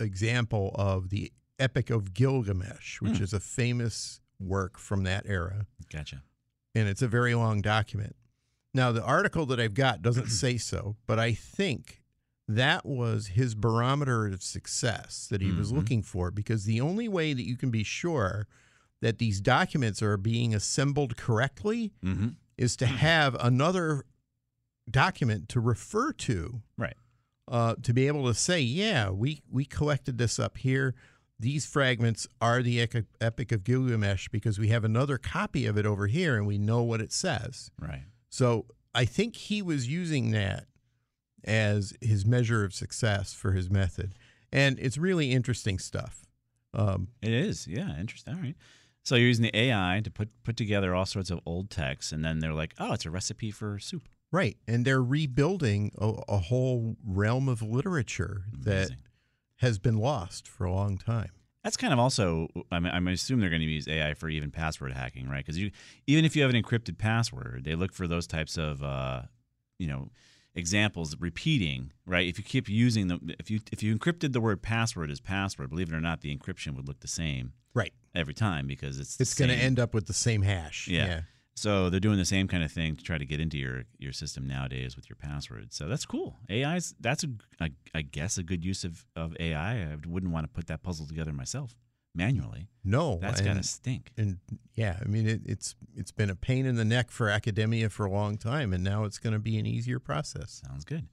example 0.00 0.72
of 0.76 1.10
the 1.10 1.32
Epic 1.58 1.90
of 1.90 2.14
Gilgamesh, 2.14 3.00
which 3.00 3.18
Hmm. 3.18 3.22
is 3.24 3.32
a 3.32 3.40
famous 3.40 4.20
work 4.40 4.78
from 4.78 5.02
that 5.04 5.24
era 5.26 5.66
Gotcha. 5.92 6.22
and 6.74 6.88
it's 6.88 7.02
a 7.02 7.08
very 7.08 7.34
long 7.34 7.60
document. 7.60 8.14
Now, 8.74 8.92
the 8.92 9.02
article 9.02 9.46
that 9.46 9.58
I've 9.60 9.74
got 9.74 10.02
doesn't 10.02 10.28
say 10.42 10.56
so, 10.58 10.96
but 11.06 11.18
I 11.18 11.32
think 11.32 12.02
that 12.46 12.86
was 12.86 13.28
his 13.28 13.54
barometer 13.54 14.26
of 14.26 14.42
success 14.42 15.26
that 15.30 15.42
he 15.42 15.52
was 15.52 15.70
Mhm. 15.70 15.76
looking 15.76 16.02
for 16.02 16.30
because 16.30 16.64
the 16.64 16.80
only 16.80 17.06
way 17.08 17.34
that 17.34 17.44
you 17.46 17.56
can 17.56 17.70
be 17.70 17.84
sure 17.84 18.46
that 19.00 19.18
these 19.18 19.40
documents 19.40 20.02
are 20.02 20.16
being 20.16 20.54
assembled 20.54 21.16
correctly 21.16 21.92
Mm-hmm. 22.02 22.28
is 22.56 22.74
to 22.76 22.86
have 22.86 23.34
another 23.38 24.04
document 24.90 25.48
to 25.50 25.60
refer 25.60 26.12
to 26.12 26.62
Right. 26.76 26.96
uh, 27.46 27.74
to 27.82 27.92
be 27.92 28.06
able 28.06 28.26
to 28.26 28.34
say, 28.34 28.60
yeah, 28.60 29.10
we, 29.10 29.42
we 29.50 29.64
collected 29.64 30.18
this 30.18 30.38
up 30.38 30.58
here. 30.58 30.94
These 31.38 31.66
fragments 31.66 32.26
are 32.40 32.62
the 32.62 32.80
Epic 33.20 33.52
of 33.52 33.62
Gilgamesh 33.62 34.28
because 34.28 34.58
we 34.58 34.68
have 34.68 34.84
another 34.84 35.18
copy 35.18 35.66
of 35.66 35.76
it 35.78 35.86
over 35.86 36.06
here 36.08 36.36
and 36.36 36.46
we 36.46 36.58
know 36.58 36.82
what 36.82 37.00
it 37.00 37.12
says. 37.12 37.70
Right. 37.80 38.04
So 38.30 38.66
I 38.94 39.04
think 39.04 39.36
he 39.36 39.62
was 39.62 39.88
using 39.88 40.30
that 40.32 40.66
as 41.44 41.94
his 42.00 42.26
measure 42.26 42.64
of 42.64 42.74
success 42.74 43.32
for 43.32 43.52
his 43.52 43.70
method. 43.70 44.14
And 44.52 44.78
it's 44.78 44.98
really 44.98 45.32
interesting 45.32 45.78
stuff. 45.78 46.26
Um, 46.74 47.08
It 47.22 47.32
is. 47.32 47.66
Yeah. 47.66 47.98
Interesting. 47.98 48.34
All 48.34 48.40
right. 48.40 48.56
So 49.04 49.14
you're 49.14 49.28
using 49.28 49.44
the 49.44 49.56
AI 49.56 50.02
to 50.04 50.10
put 50.10 50.28
put 50.44 50.56
together 50.56 50.94
all 50.94 51.06
sorts 51.06 51.30
of 51.30 51.40
old 51.46 51.70
texts, 51.70 52.12
and 52.12 52.22
then 52.22 52.40
they're 52.40 52.52
like, 52.52 52.74
"Oh, 52.78 52.92
it's 52.92 53.06
a 53.06 53.10
recipe 53.10 53.50
for 53.50 53.78
soup." 53.78 54.08
right. 54.30 54.58
And 54.66 54.84
they're 54.84 55.02
rebuilding 55.02 55.92
a, 55.98 56.12
a 56.28 56.38
whole 56.38 56.96
realm 57.02 57.48
of 57.48 57.62
literature 57.62 58.44
that 58.52 58.90
has 59.56 59.78
been 59.78 59.96
lost 59.96 60.46
for 60.46 60.64
a 60.64 60.72
long 60.72 60.98
time. 60.98 61.30
That's 61.68 61.76
kind 61.76 61.92
of 61.92 61.98
also. 61.98 62.48
I 62.72 62.80
mean, 62.80 62.90
I 62.90 63.12
assume 63.12 63.40
they're 63.40 63.50
going 63.50 63.60
to 63.60 63.68
use 63.68 63.86
AI 63.86 64.14
for 64.14 64.30
even 64.30 64.50
password 64.50 64.92
hacking, 64.92 65.28
right? 65.28 65.44
Because 65.44 65.58
you, 65.58 65.70
even 66.06 66.24
if 66.24 66.34
you 66.34 66.40
have 66.40 66.50
an 66.50 66.56
encrypted 66.62 66.96
password, 66.96 67.64
they 67.64 67.74
look 67.74 67.92
for 67.92 68.08
those 68.08 68.26
types 68.26 68.56
of, 68.56 68.82
uh, 68.82 69.24
you 69.78 69.86
know, 69.86 70.08
examples 70.54 71.14
repeating, 71.20 71.92
right? 72.06 72.26
If 72.26 72.38
you 72.38 72.44
keep 72.44 72.70
using 72.70 73.08
the, 73.08 73.20
if 73.38 73.50
you 73.50 73.60
if 73.70 73.82
you 73.82 73.94
encrypted 73.94 74.32
the 74.32 74.40
word 74.40 74.62
password 74.62 75.10
as 75.10 75.20
password, 75.20 75.68
believe 75.68 75.92
it 75.92 75.94
or 75.94 76.00
not, 76.00 76.22
the 76.22 76.34
encryption 76.34 76.74
would 76.74 76.88
look 76.88 77.00
the 77.00 77.06
same 77.06 77.52
Right. 77.74 77.92
every 78.14 78.32
time 78.32 78.66
because 78.66 78.98
it's 78.98 79.20
It's 79.20 79.34
going 79.34 79.50
to 79.50 79.54
end 79.54 79.78
up 79.78 79.92
with 79.92 80.06
the 80.06 80.14
same 80.14 80.40
hash. 80.40 80.88
Yeah. 80.88 81.20
So 81.58 81.90
they're 81.90 82.00
doing 82.00 82.18
the 82.18 82.24
same 82.24 82.48
kind 82.48 82.62
of 82.62 82.70
thing 82.72 82.96
to 82.96 83.04
try 83.04 83.18
to 83.18 83.24
get 83.24 83.40
into 83.40 83.58
your 83.58 83.84
your 83.98 84.12
system 84.12 84.46
nowadays 84.46 84.96
with 84.96 85.08
your 85.08 85.16
passwords. 85.16 85.76
So 85.76 85.88
that's 85.88 86.06
cool. 86.06 86.36
AI's 86.50 86.94
that's 87.00 87.24
a, 87.24 87.28
I 87.60 87.70
I 87.94 88.02
guess 88.02 88.38
a 88.38 88.42
good 88.42 88.64
use 88.64 88.84
of 88.84 89.04
of 89.16 89.36
AI. 89.40 89.82
I 89.82 89.96
wouldn't 90.06 90.32
want 90.32 90.44
to 90.44 90.48
put 90.48 90.66
that 90.68 90.82
puzzle 90.82 91.06
together 91.06 91.32
myself 91.32 91.76
manually. 92.14 92.68
No, 92.84 93.18
That's 93.20 93.40
and, 93.40 93.62
to 93.62 93.68
stink. 93.68 94.12
and 94.16 94.38
yeah, 94.74 94.98
I 95.00 95.08
mean 95.08 95.26
it, 95.28 95.42
it's 95.44 95.74
it's 95.94 96.10
been 96.12 96.30
a 96.30 96.34
pain 96.34 96.66
in 96.66 96.76
the 96.76 96.84
neck 96.84 97.10
for 97.10 97.28
academia 97.28 97.88
for 97.90 98.06
a 98.06 98.10
long 98.10 98.36
time, 98.36 98.72
and 98.72 98.82
now 98.82 99.04
it's 99.04 99.18
going 99.18 99.34
to 99.34 99.38
be 99.38 99.58
an 99.58 99.66
easier 99.66 99.98
process. 99.98 100.62
Sounds 100.66 100.84
good. 100.84 101.06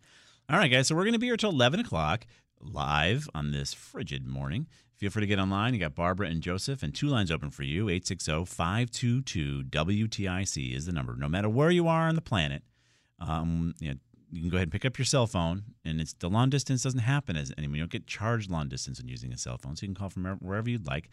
All 0.49 0.57
right, 0.57 0.67
guys. 0.67 0.87
So 0.87 0.95
we're 0.95 1.03
going 1.03 1.13
to 1.13 1.19
be 1.19 1.27
here 1.27 1.37
till 1.37 1.49
11 1.49 1.79
o'clock 1.79 2.25
live 2.61 3.29
on 3.33 3.51
this 3.51 3.73
frigid 3.73 4.25
morning. 4.25 4.67
Feel 4.97 5.09
free 5.09 5.21
to 5.21 5.27
get 5.27 5.39
online. 5.39 5.73
You 5.73 5.79
got 5.79 5.95
Barbara 5.95 6.27
and 6.27 6.41
Joseph, 6.41 6.81
and 6.81 6.95
two 6.95 7.07
lines 7.07 7.31
open 7.31 7.51
for 7.51 7.63
you 7.63 7.89
860 7.89 8.45
522 8.45 9.63
WTIC 9.69 10.73
is 10.73 10.85
the 10.85 10.93
number. 10.93 11.15
No 11.15 11.27
matter 11.27 11.49
where 11.49 11.69
you 11.69 11.87
are 11.87 12.07
on 12.07 12.15
the 12.15 12.21
planet, 12.21 12.63
um, 13.19 13.75
you, 13.79 13.89
know, 13.89 13.95
you 14.31 14.41
can 14.41 14.49
go 14.49 14.57
ahead 14.57 14.67
and 14.67 14.71
pick 14.71 14.85
up 14.85 14.97
your 14.97 15.05
cell 15.05 15.27
phone, 15.27 15.63
and 15.83 15.99
it's 15.99 16.13
the 16.13 16.29
long 16.29 16.49
distance 16.49 16.83
doesn't 16.83 17.01
happen 17.01 17.35
as 17.35 17.51
anymore. 17.57 17.75
You 17.75 17.81
don't 17.83 17.91
get 17.91 18.07
charged 18.07 18.49
long 18.49 18.69
distance 18.69 18.99
when 18.99 19.09
using 19.09 19.33
a 19.33 19.37
cell 19.37 19.57
phone, 19.57 19.75
so 19.75 19.83
you 19.83 19.89
can 19.89 19.95
call 19.95 20.09
from 20.09 20.25
wherever 20.39 20.69
you'd 20.69 20.87
like. 20.87 21.09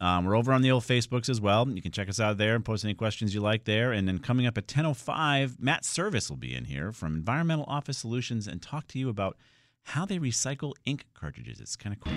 Um, 0.00 0.24
we're 0.24 0.36
over 0.36 0.52
on 0.52 0.62
the 0.62 0.70
old 0.70 0.82
Facebooks 0.82 1.28
as 1.28 1.40
well. 1.40 1.68
You 1.68 1.80
can 1.80 1.92
check 1.92 2.08
us 2.08 2.18
out 2.20 2.36
there 2.36 2.54
and 2.54 2.64
post 2.64 2.84
any 2.84 2.94
questions 2.94 3.34
you 3.34 3.40
like 3.40 3.64
there. 3.64 3.92
And 3.92 4.08
then 4.08 4.18
coming 4.18 4.46
up 4.46 4.58
at 4.58 4.66
10.05, 4.66 5.60
Matt 5.60 5.84
Service 5.84 6.28
will 6.28 6.36
be 6.36 6.54
in 6.54 6.64
here 6.64 6.92
from 6.92 7.14
Environmental 7.14 7.64
Office 7.68 7.98
Solutions 7.98 8.48
and 8.48 8.60
talk 8.60 8.88
to 8.88 8.98
you 8.98 9.08
about 9.08 9.36
how 9.84 10.04
they 10.04 10.18
recycle 10.18 10.72
ink 10.84 11.06
cartridges. 11.14 11.60
It's 11.60 11.76
kind 11.76 11.94
of 11.94 12.00
cool. 12.00 12.12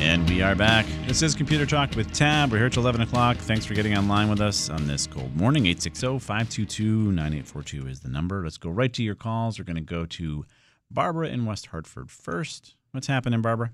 And 0.00 0.28
we 0.28 0.42
are 0.42 0.54
back. 0.54 0.86
This 1.06 1.22
is 1.22 1.34
Computer 1.34 1.66
Talk 1.66 1.96
with 1.96 2.12
Tab. 2.12 2.52
We're 2.52 2.58
here 2.58 2.70
till 2.70 2.82
11 2.82 3.00
o'clock. 3.00 3.36
Thanks 3.36 3.66
for 3.66 3.74
getting 3.74 3.96
online 3.96 4.28
with 4.28 4.40
us 4.40 4.70
on 4.70 4.86
this 4.86 5.06
cold 5.06 5.34
morning. 5.34 5.66
860 5.66 6.20
522 6.20 7.10
9842 7.12 7.88
is 7.88 8.00
the 8.00 8.08
number. 8.08 8.42
Let's 8.44 8.58
go 8.58 8.70
right 8.70 8.92
to 8.92 9.02
your 9.02 9.16
calls. 9.16 9.58
We're 9.58 9.64
going 9.64 9.76
to 9.76 9.82
go 9.82 10.06
to 10.06 10.44
Barbara 10.90 11.28
in 11.28 11.46
West 11.46 11.66
Hartford 11.66 12.10
first. 12.10 12.76
What's 12.92 13.08
happening, 13.08 13.42
Barbara? 13.42 13.72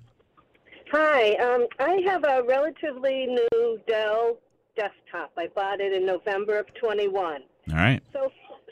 Hi, 0.93 1.35
um, 1.35 1.67
I 1.79 2.01
have 2.07 2.25
a 2.25 2.43
relatively 2.47 3.27
new 3.27 3.81
Dell 3.87 4.39
desktop. 4.77 5.33
I 5.37 5.49
bought 5.55 5.81
it 5.81 5.93
in 5.93 6.07
November 6.07 6.59
of 6.59 6.73
21. 6.75 7.43
All 7.71 7.77
right. 7.77 8.01
So, 8.13 8.31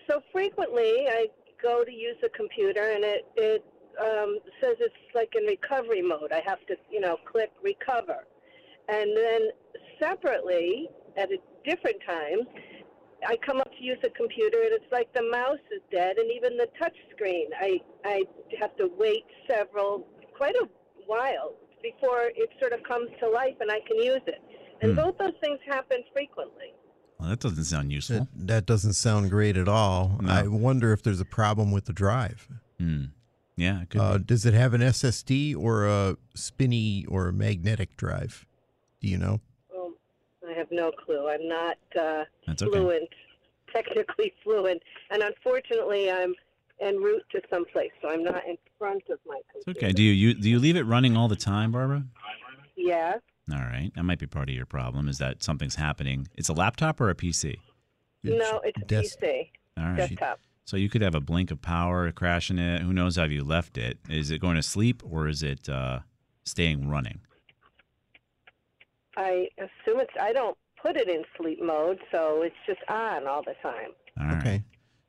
so 0.09 0.23
frequently 0.33 1.07
I 1.09 1.27
go 1.62 1.85
to 1.85 1.92
use 1.92 2.16
the 2.23 2.28
computer 2.31 2.90
and 2.90 3.04
it 3.04 3.26
it 3.37 3.64
um, 4.00 4.38
says 4.61 4.76
it's 4.81 4.95
like 5.14 5.35
in 5.37 5.45
recovery 5.45 6.02
mode. 6.02 6.33
I 6.33 6.42
have 6.47 6.64
to, 6.66 6.76
you 6.90 7.00
know, 7.00 7.19
click 7.31 7.52
recover, 7.62 8.25
and 8.88 9.16
then 9.16 9.50
separately 10.00 10.88
at 11.16 11.31
a 11.31 11.38
different 11.64 11.99
time, 12.07 12.40
I 13.26 13.37
come 13.47 13.61
up 13.61 13.71
to 13.71 13.83
use 13.83 13.99
the 14.02 14.11
computer 14.11 14.62
and 14.62 14.73
it's 14.73 14.90
like 14.90 15.12
the 15.14 15.28
mouse 15.31 15.62
is 15.71 15.83
dead 15.90 16.16
and 16.19 16.31
even 16.31 16.57
the 16.57 16.69
touch 16.78 16.97
screen. 17.14 17.50
I 17.61 17.81
I 18.04 18.23
have 18.61 18.76
to 18.76 18.90
wait 18.99 19.25
several 19.49 20.07
quite 20.37 20.57
a 20.57 20.69
while 21.07 21.54
before 21.83 22.31
it 22.35 22.50
sort 22.61 22.73
of 22.73 22.83
comes 22.85 23.11
to 23.21 23.28
life 23.28 23.57
and 23.61 23.71
I 23.71 23.81
can 23.87 23.99
use 23.99 24.23
it. 24.26 24.40
And 24.81 24.92
Hmm. 24.92 24.97
both 24.97 25.19
those 25.19 25.38
things 25.40 25.59
happen 25.66 26.02
that 27.33 27.41
doesn't 27.41 27.65
sound 27.65 27.93
useful. 27.93 28.29
That, 28.37 28.47
that 28.47 28.67
doesn't 28.67 28.93
sound 28.95 29.31
great 29.31 29.57
at 29.57 29.69
all. 29.69 30.19
No. 30.21 30.31
I 30.33 30.47
wonder 30.47 30.93
if 30.93 31.03
there's 31.03 31.21
a 31.21 31.25
problem 31.25 31.73
with 31.73 31.87
the 31.87 31.93
drive. 31.93 32.47
Hmm. 32.79 33.05
Yeah, 33.57 33.83
it 33.83 33.91
could 33.91 34.01
Uh, 34.01 34.19
be. 34.19 34.25
does 34.25 34.47
it 34.47 34.55
have 34.55 34.75
an 34.75 34.81
SSD 34.81 35.57
or 35.57 35.87
a 35.87 36.17
spinny 36.35 37.05
or 37.09 37.29
a 37.29 37.33
magnetic 37.33 37.97
drive? 37.97 38.47
Do 39.01 39.09
you 39.09 39.19
know? 39.19 39.41
Well, 39.73 39.93
I 40.49 40.53
have 40.53 40.69
no 40.71 40.91
clue. 40.93 41.29
I'm 41.29 41.47
not 41.49 41.77
uh, 41.99 42.25
That's 42.47 42.62
okay. 42.62 42.71
fluent, 42.79 43.09
technically 43.75 44.33
fluent, 44.43 44.83
and 45.11 45.23
unfortunately, 45.23 46.11
I'm 46.11 46.35
en 46.81 46.97
route 46.97 47.23
to 47.33 47.41
someplace, 47.51 47.91
so 48.01 48.09
I'm 48.11 48.25
not 48.25 48.45
in 48.47 48.57
front 48.79 49.03
of 49.11 49.19
my 49.27 49.39
It's 49.55 49.65
computer. 49.65 49.87
okay. 49.87 49.93
Do 49.93 50.03
you, 50.03 50.12
you 50.12 50.35
do 50.35 50.49
you 50.51 50.59
leave 50.59 50.77
it 50.77 50.83
running 50.85 51.17
all 51.17 51.29
the 51.29 51.37
time, 51.37 51.73
Barbara? 51.73 52.05
Yeah. 52.77 53.17
All 53.51 53.59
right. 53.59 53.91
That 53.95 54.05
might 54.05 54.19
be 54.19 54.27
part 54.27 54.49
of 54.49 54.55
your 54.55 54.67
problem. 54.67 55.09
Is 55.09 55.19
that 55.19 55.43
something's 55.43 55.75
happening? 55.75 56.29
It's 56.37 56.49
a 56.49 56.53
laptop 56.53 57.01
or 57.01 57.11
a 57.11 57.15
PC? 57.15 57.57
No, 58.23 58.61
it's 58.65 58.81
a 58.81 58.85
Des- 58.85 59.03
PC 59.03 59.51
All 59.79 59.85
right. 59.85 59.97
desktop. 59.97 60.41
So 60.65 60.77
you 60.77 60.89
could 60.89 61.03
have 61.03 61.17
a 61.17 61.21
blink 61.21 61.51
of 61.51 61.61
power 61.61 62.11
crashing 62.13 62.59
it. 62.59 62.83
Who 62.83 62.93
knows 62.93 63.17
how 63.17 63.25
you 63.25 63.43
left 63.43 63.77
it? 63.77 63.99
Is 64.09 64.31
it 64.31 64.41
going 64.41 64.55
to 64.57 64.63
sleep 64.63 65.03
or 65.05 65.27
is 65.27 65.43
it 65.43 65.69
uh, 65.69 66.01
staying 66.45 66.89
running? 66.89 67.21
I 69.17 69.49
assume 69.59 70.01
it's. 70.01 70.13
I 70.21 70.33
don't 70.33 70.57
put 70.81 70.97
it 70.97 71.09
in 71.09 71.25
sleep 71.37 71.61
mode, 71.61 71.99
so 72.11 72.43
it's 72.43 72.57
just 72.67 72.81
on 72.89 73.27
all 73.27 73.43
the 73.43 73.55
time. 73.61 73.91
All 74.19 74.27
right. 74.27 74.37
Okay. 74.39 74.63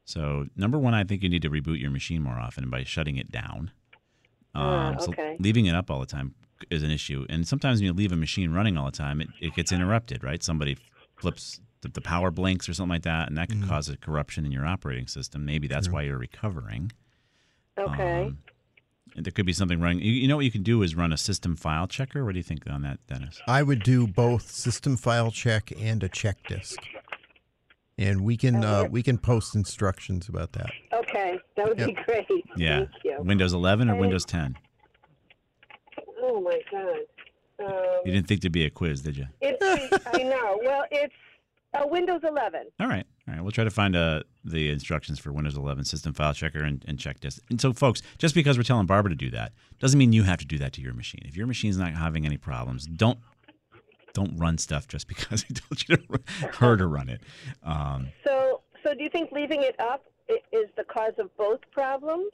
So 0.06 0.48
number 0.58 0.78
one, 0.78 0.94
I 0.94 1.04
think 1.04 1.24
you 1.24 1.30
need 1.30 1.44
to 1.44 1.50
reboot 1.50 1.80
your 1.80 1.92
machine 1.92 2.22
more 2.22 2.38
often 2.38 2.70
by 2.70 2.84
shutting 2.84 3.16
it 3.16 3.32
down. 3.32 3.72
Ah, 4.56 4.96
so 5.00 5.12
okay. 5.12 5.38
leaving 5.40 5.66
it 5.68 5.75
up 5.75 5.90
all 5.90 6.00
the 6.00 6.06
time 6.06 6.36
is 6.70 6.84
an 6.84 6.91
issue. 6.91 7.25
And 7.29 7.48
sometimes 7.48 7.79
when 7.79 7.86
you 7.88 7.93
leave 7.93 8.12
a 8.12 8.15
machine 8.15 8.51
running 8.51 8.77
all 8.77 8.86
the 8.86 8.91
time, 8.91 9.22
it, 9.22 9.29
it 9.41 9.55
gets 9.55 9.72
interrupted, 9.72 10.24
right? 10.24 10.43
Somebody 10.43 10.77
flips 11.15 11.60
the, 11.82 11.89
the 11.89 12.01
power 12.01 12.32
blinks 12.32 12.67
or 12.70 12.74
something 12.74 12.89
like 12.91 13.03
that, 13.03 13.27
and 13.27 13.38
that 13.38 13.50
could 13.50 13.67
cause 13.67 13.89
a 13.89 13.98
corruption 13.98 14.46
in 14.46 14.51
your 14.51 14.65
operating 14.65 15.08
system. 15.08 15.46
Maybe 15.46 15.67
that's 15.67 15.89
why 15.89 16.03
you're 16.03 16.17
recovering. 16.17 16.91
Okay. 17.77 18.24
Um, 18.24 18.38
there 19.15 19.32
could 19.32 19.46
be 19.46 19.53
something 19.53 19.79
wrong. 19.79 20.00
You, 20.00 20.12
you 20.12 20.27
know 20.27 20.36
what 20.38 20.46
you 20.46 20.51
can 20.51 20.63
do 20.63 20.82
is 20.82 20.96
run 20.96 21.13
a 21.13 21.17
system 21.17 21.55
file 21.55 21.88
checker. 21.88 22.25
What 22.25 22.34
do 22.34 22.39
you 22.39 22.43
think 22.43 22.63
on 22.70 22.82
that, 22.82 23.00
Dennis? 23.08 23.39
I 23.48 23.62
would 23.62 23.84
do 23.84 24.08
both 24.08 24.50
system 24.50 24.98
file 24.98 25.29
check 25.29 25.72
and 25.79 26.01
a 26.03 26.10
check 26.10 26.38
disk, 26.48 26.79
and 27.98 28.22
we 28.24 28.38
can 28.38 28.63
uh, 28.63 28.86
we 28.89 29.03
can 29.03 29.17
post 29.20 29.53
instructions 29.55 30.29
about 30.29 30.53
that. 30.53 30.72
Okay, 30.93 31.38
that 31.58 31.67
would 31.67 31.77
be 31.77 31.93
great. 32.05 32.25
Yeah, 32.55 32.77
Thank 32.77 32.89
you. 33.03 33.17
Windows 33.20 33.53
11 33.53 33.89
or 33.89 33.93
Okay. 33.93 34.01
Windows 34.01 34.25
10. 34.25 34.55
Oh 36.22 36.41
my 36.41 36.60
God. 36.72 36.98
Um, 37.65 37.74
You 38.05 38.12
didn't 38.12 38.27
think 38.27 38.41
there'd 38.41 38.51
be 38.51 38.65
a 38.65 38.70
quiz, 38.70 39.01
did 39.01 39.17
you? 39.17 39.27
it's 39.41 40.08
I 40.13 40.24
know. 40.24 40.60
Well, 40.63 40.86
it's 40.91 41.13
uh, 41.74 41.88
Windows 41.88 42.22
11. 42.24 42.67
All 42.79 42.88
right. 42.88 43.05
All 43.27 43.34
right. 43.34 43.41
We'll 43.41 43.51
try 43.51 43.63
to 43.63 43.72
find 43.72 43.96
uh, 43.96 44.24
the 44.46 44.70
instructions 44.70 45.20
for 45.20 45.32
Windows 45.32 45.58
11 45.58 45.86
System 45.86 46.13
File 46.13 46.34
Checker 46.34 46.63
and, 46.63 46.84
and 46.88 47.00
check 47.00 47.20
this. 47.22 47.39
And 47.50 47.60
so, 47.60 47.74
folks, 47.74 48.01
just 48.20 48.36
because 48.36 48.58
we're 48.58 48.63
telling 48.63 48.86
Barbara 48.86 49.10
to 49.10 49.15
do 49.15 49.29
that 49.32 49.53
doesn't 49.79 49.98
mean 49.98 50.13
you 50.13 50.24
have 50.24 50.38
to 50.39 50.46
do 50.46 50.58
that 50.60 50.74
to 50.74 50.82
your 50.82 50.93
machine. 50.93 51.22
If 51.25 51.36
your 51.36 51.48
machine's 51.48 51.77
not 51.77 51.93
having 51.93 52.25
any 52.25 52.38
problems, 52.38 52.86
don't 52.86 53.20
don't 54.13 54.38
run 54.38 54.60
stuff 54.60 54.88
just 54.88 55.08
because 55.13 55.43
I 55.50 55.53
told 55.53 55.89
you 55.89 55.98
to 55.98 56.03
run, 56.10 56.24
her 56.60 56.77
to 56.77 56.86
run 56.86 57.10
it. 57.10 57.22
Um, 57.63 58.10
So, 58.24 58.62
so 58.84 58.93
do 58.93 59.03
you 59.03 59.10
think 59.10 59.32
leaving 59.32 59.63
it 59.63 59.75
up 59.79 60.03
is 60.51 60.70
the 60.77 60.84
cause 60.84 61.13
of 61.17 61.36
both 61.38 61.60
problems? 61.72 62.29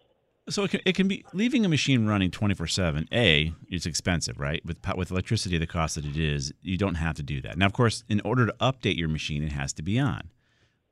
So 0.49 0.63
it 0.63 0.71
can, 0.71 0.81
it 0.85 0.95
can 0.95 1.07
be 1.07 1.25
leaving 1.33 1.65
a 1.65 1.69
machine 1.69 2.05
running 2.05 2.31
24/7. 2.31 3.07
A, 3.13 3.53
it's 3.69 3.85
expensive, 3.85 4.39
right? 4.39 4.63
With 4.65 4.79
with 4.95 5.11
electricity 5.11 5.57
the 5.57 5.67
cost 5.67 5.95
that 5.95 6.05
it 6.05 6.17
is, 6.17 6.53
you 6.61 6.77
don't 6.77 6.95
have 6.95 7.15
to 7.15 7.23
do 7.23 7.41
that. 7.41 7.57
Now, 7.57 7.65
of 7.65 7.73
course, 7.73 8.03
in 8.09 8.21
order 8.21 8.45
to 8.47 8.53
update 8.59 8.97
your 8.97 9.09
machine, 9.09 9.43
it 9.43 9.51
has 9.51 9.73
to 9.73 9.81
be 9.81 9.99
on. 9.99 10.29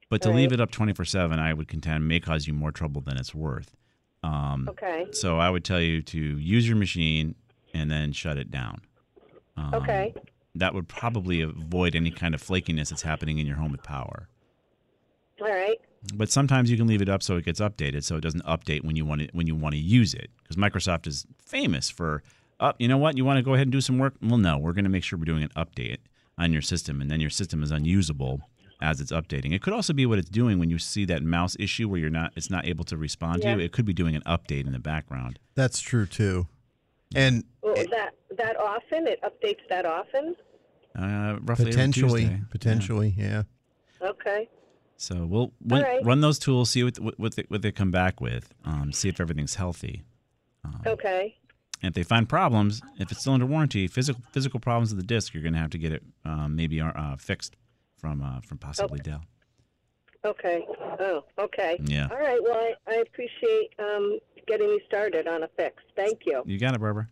But 0.10 0.22
to 0.22 0.30
leave 0.32 0.54
it 0.54 0.62
up 0.62 0.72
24/7, 0.72 1.38
I 1.40 1.54
would 1.54 1.68
contend 1.68 2.08
may 2.08 2.20
cause 2.20 2.48
you 2.48 2.54
more 2.54 2.72
trouble 2.72 3.02
than 3.02 3.18
it's 3.18 3.36
worth. 3.36 3.76
Um, 4.24 4.68
Okay. 4.70 5.08
So 5.12 5.38
I 5.38 5.50
would 5.50 5.64
tell 5.66 5.82
you 5.82 6.02
to 6.02 6.20
use 6.20 6.68
your 6.68 6.78
machine 6.78 7.36
and 7.74 7.92
then 7.92 8.14
shut 8.14 8.38
it 8.38 8.50
down. 8.50 8.82
Um, 9.58 9.74
Okay. 9.76 10.14
That 10.56 10.74
would 10.74 10.88
probably 10.88 11.42
avoid 11.42 11.96
any 11.96 12.10
kind 12.10 12.34
of 12.34 12.42
flakiness 12.42 12.90
that's 12.90 13.04
happening 13.04 13.38
in 13.38 13.46
your 13.46 13.58
home 13.58 13.72
with 13.72 13.84
power. 13.84 14.28
All 15.40 15.48
right. 15.48 15.80
But 16.14 16.30
sometimes 16.30 16.70
you 16.72 16.78
can 16.78 16.88
leave 16.88 17.02
it 17.02 17.10
up 17.10 17.22
so 17.24 17.36
it 17.38 17.46
gets 17.46 17.60
updated, 17.60 18.04
so 18.04 18.16
it 18.16 18.22
doesn't 18.22 18.44
update 18.46 18.84
when 18.84 18.96
you 18.96 19.06
want 19.06 19.22
to 19.22 19.28
when 19.34 19.48
you 19.48 19.56
want 19.56 19.74
to 19.74 19.80
use 19.80 20.14
it. 20.14 20.30
Because 20.42 20.56
Microsoft 20.56 21.08
is 21.08 21.26
famous 21.44 21.90
for, 21.90 22.24
up. 22.60 22.76
you 22.80 22.88
know 22.88 22.98
what? 22.98 23.18
You 23.18 23.26
want 23.26 23.38
to 23.38 23.44
go 23.44 23.54
ahead 23.54 23.68
and 23.68 23.72
do 23.72 23.82
some 23.82 23.98
work? 23.98 24.14
Well, 24.22 24.38
no, 24.38 24.58
we're 24.58 24.74
going 24.74 24.86
to 24.86 24.90
make 24.90 25.04
sure 25.04 25.20
we're 25.20 25.26
doing 25.26 25.44
an 25.44 25.50
update 25.58 25.98
on 26.38 26.54
your 26.54 26.62
system, 26.62 27.02
and 27.02 27.10
then 27.12 27.20
your 27.20 27.30
system 27.30 27.64
is 27.64 27.72
unusable 27.72 28.42
as 28.80 29.02
it's 29.02 29.12
updating. 29.12 29.54
It 29.54 29.62
could 29.62 29.74
also 29.74 29.92
be 29.92 30.06
what 30.06 30.20
it's 30.20 30.30
doing 30.30 30.60
when 30.60 30.70
you 30.70 30.78
see 30.78 31.04
that 31.06 31.24
mouse 31.24 31.56
issue 31.60 31.90
where 31.90 32.00
you're 32.00 32.10
not 32.12 32.32
it's 32.36 32.50
not 32.50 32.66
able 32.68 32.86
to 32.86 32.98
respond 32.98 33.42
to 33.42 33.50
you. 33.50 33.60
It 33.60 33.72
could 33.72 33.86
be 33.86 33.94
doing 33.94 34.16
an 34.16 34.22
update 34.28 34.66
in 34.68 34.72
the 34.74 34.80
background. 34.80 35.40
That's 35.56 35.80
true 35.80 36.06
too. 36.06 36.48
And 37.16 37.44
Well, 37.64 37.76
that 37.76 38.12
that 38.38 38.56
often 38.58 39.08
it 39.08 39.20
updates 39.24 39.68
that 39.70 39.86
often. 39.86 40.36
Uh, 40.96 41.38
roughly 41.42 41.64
every 41.64 41.72
potentially, 41.72 42.24
Yeah. 42.24 42.38
potentially, 42.50 43.14
yeah. 43.18 43.44
Okay. 44.02 44.50
So 44.98 45.26
we'll 45.26 45.54
run, 45.66 45.84
right. 45.84 46.04
run 46.04 46.22
those 46.22 46.40
tools, 46.40 46.72
see 46.72 46.84
what 46.84 46.98
what, 47.20 47.36
they, 47.36 47.46
what 47.48 47.62
they 47.62 47.72
come 47.72 47.92
back 47.92 48.20
with, 48.20 48.54
um, 48.66 48.92
see 48.92 49.10
if 49.10 49.20
everything's 49.20 49.56
healthy. 49.56 50.04
Um, 50.66 50.82
Okay. 50.86 51.38
And 51.84 51.90
if 51.90 51.94
they 51.94 52.02
find 52.04 52.28
problems, 52.28 52.82
if 52.98 53.12
it's 53.12 53.22
still 53.22 53.34
under 53.34 53.46
warranty, 53.46 53.88
physical 53.88 54.20
physical 54.32 54.60
problems 54.60 54.90
with 54.90 55.00
the 55.00 55.06
disk, 55.06 55.34
you're 55.36 55.44
going 55.44 55.54
to 55.54 55.60
have 55.60 55.70
to 55.70 55.78
get 55.78 55.92
it 55.92 56.04
um, 56.26 56.56
maybe 56.56 56.82
uh, 56.82 57.16
fixed 57.18 57.56
from 57.98 58.24
uh, 58.24 58.42
from 58.42 58.58
possibly 58.58 59.00
Dell. 59.00 59.22
Okay. 60.26 60.66
Oh, 61.00 61.24
okay. 61.38 61.80
Yeah. 61.84 62.08
All 62.10 62.18
right. 62.18 62.40
Well, 62.42 62.56
I, 62.56 62.74
I 62.88 62.96
appreciate 62.96 63.70
um, 63.78 64.18
getting 64.48 64.68
me 64.68 64.82
started 64.88 65.28
on 65.28 65.44
a 65.44 65.48
fix. 65.56 65.84
Thank 65.96 66.26
you. 66.26 66.42
You 66.46 66.58
got 66.58 66.74
it, 66.74 66.80
Barbara. 66.82 67.08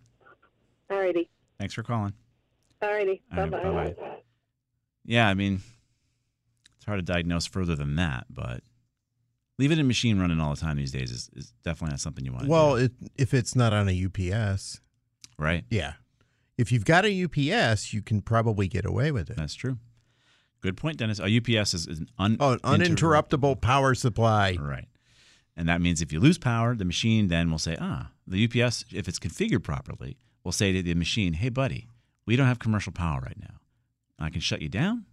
All 0.90 0.98
righty. 0.98 1.30
Thanks 1.60 1.76
for 1.76 1.84
calling. 1.84 2.14
All 2.82 2.90
righty. 2.90 3.22
All 3.38 3.48
Bye 3.48 3.64
right, 3.64 3.98
bye. 3.98 4.18
Yeah, 5.06 5.28
I 5.28 5.36
mean, 5.36 5.62
it's 6.86 6.88
hard 6.88 7.00
to 7.04 7.14
diagnose 7.14 7.48
further 7.48 7.76
than 7.76 7.96
that, 7.96 8.28
but 8.30 8.62
leave 9.58 9.72
it 9.72 9.80
in 9.80 9.88
machine 9.88 10.20
running 10.20 10.40
all 10.40 10.54
the 10.54 10.62
time 10.62 10.78
these 10.78 10.92
days 10.92 11.10
is, 11.12 11.32
is 11.36 11.52
definitely 11.64 11.94
not 11.94 12.00
something 12.00 12.24
you 12.24 12.32
want 12.32 12.46
to 12.46 12.52
Well, 12.52 12.76
do. 12.78 12.84
it, 12.84 12.92
if 13.16 13.34
it's 13.34 13.56
not 13.56 13.74
on 13.74 13.90
a 13.90 14.06
UPS, 14.06 14.82
right? 15.40 15.66
yeah. 15.72 15.94
If 16.60 16.72
you've 16.72 16.86
got 16.86 17.04
a 17.06 17.24
UPS, 17.26 17.92
you 17.92 18.04
can 18.04 18.22
probably 18.22 18.68
get 18.68 18.86
away 18.86 19.12
with 19.12 19.32
it. 19.32 19.36
That's 19.36 19.56
true. 19.56 19.78
Good 20.62 20.78
point, 20.78 20.98
Dennis. 20.98 21.20
A 21.20 21.26
UPS 21.38 21.74
is, 21.74 21.88
is 21.88 22.00
an 22.00 22.08
un- 22.20 22.38
Oh, 22.40 22.52
an 22.52 22.60
uninterruptible 22.60 23.60
power 23.62 23.94
supply. 23.96 24.56
Right. 24.62 24.88
And 25.58 25.68
that 25.68 25.82
means 25.82 26.02
if 26.04 26.14
you 26.14 26.20
lose 26.20 26.38
power, 26.38 26.76
the 26.76 26.86
machine 26.86 27.28
then 27.30 27.50
will 27.50 27.58
say, 27.60 27.76
ah, 27.82 28.12
the 28.28 28.44
UPS, 28.46 28.86
if 28.94 29.08
it's 29.08 29.20
configured 29.20 29.64
properly, 29.64 30.18
will 30.44 30.52
say 30.52 30.72
to 30.72 30.84
the 30.84 30.94
machine, 30.94 31.34
hey, 31.34 31.50
buddy, 31.50 31.88
we 32.28 32.36
don't 32.36 32.48
have 32.48 32.60
commercial 32.60 32.92
power 32.94 33.20
right 33.22 33.40
now. 33.40 33.56
I 34.20 34.30
can 34.30 34.40
shut 34.42 34.62
you 34.62 34.70
down, 34.70 35.06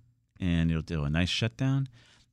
and 0.42 0.70
it'll 0.70 0.83
do 0.83 1.05
a 1.05 1.11
nice 1.11 1.28
shutdown, 1.28 1.88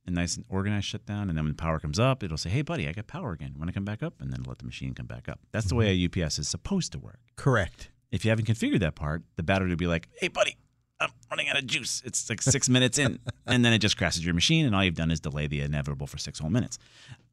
a 0.06 0.10
nice 0.10 0.36
and 0.36 0.44
organized 0.48 0.86
shutdown. 0.86 1.28
And 1.28 1.38
then 1.38 1.44
when 1.44 1.52
the 1.52 1.62
power 1.62 1.78
comes 1.78 1.98
up, 1.98 2.22
it'll 2.22 2.36
say, 2.36 2.50
hey, 2.50 2.62
buddy, 2.62 2.88
I 2.88 2.92
got 2.92 3.06
power 3.06 3.32
again. 3.32 3.54
Want 3.56 3.68
to 3.68 3.72
come 3.72 3.84
back 3.84 4.02
up? 4.02 4.14
And 4.20 4.32
then 4.32 4.42
let 4.42 4.58
the 4.58 4.64
machine 4.66 4.94
come 4.94 5.06
back 5.06 5.28
up. 5.28 5.38
That's 5.52 5.66
the 5.66 5.76
way 5.76 5.90
a 5.90 6.24
UPS 6.24 6.38
is 6.38 6.48
supposed 6.48 6.90
to 6.92 6.98
work. 6.98 7.20
Correct. 7.36 7.90
If 8.10 8.24
you 8.24 8.30
haven't 8.30 8.46
configured 8.46 8.80
that 8.80 8.96
part, 8.96 9.22
the 9.36 9.44
battery 9.44 9.68
will 9.68 9.76
be 9.76 9.86
like, 9.86 10.08
hey, 10.18 10.26
buddy, 10.26 10.56
I'm 10.98 11.10
running 11.30 11.48
out 11.48 11.56
of 11.56 11.66
juice. 11.66 12.02
It's 12.04 12.28
like 12.28 12.42
six 12.42 12.68
minutes 12.76 12.98
in. 12.98 13.20
And 13.46 13.64
then 13.64 13.72
it 13.72 13.78
just 13.78 13.96
crashes 13.96 14.24
your 14.24 14.34
machine, 14.34 14.66
and 14.66 14.74
all 14.74 14.82
you've 14.84 14.96
done 14.96 15.12
is 15.12 15.20
delay 15.20 15.46
the 15.46 15.60
inevitable 15.60 16.08
for 16.08 16.18
six 16.18 16.40
whole 16.40 16.50
minutes. 16.50 16.78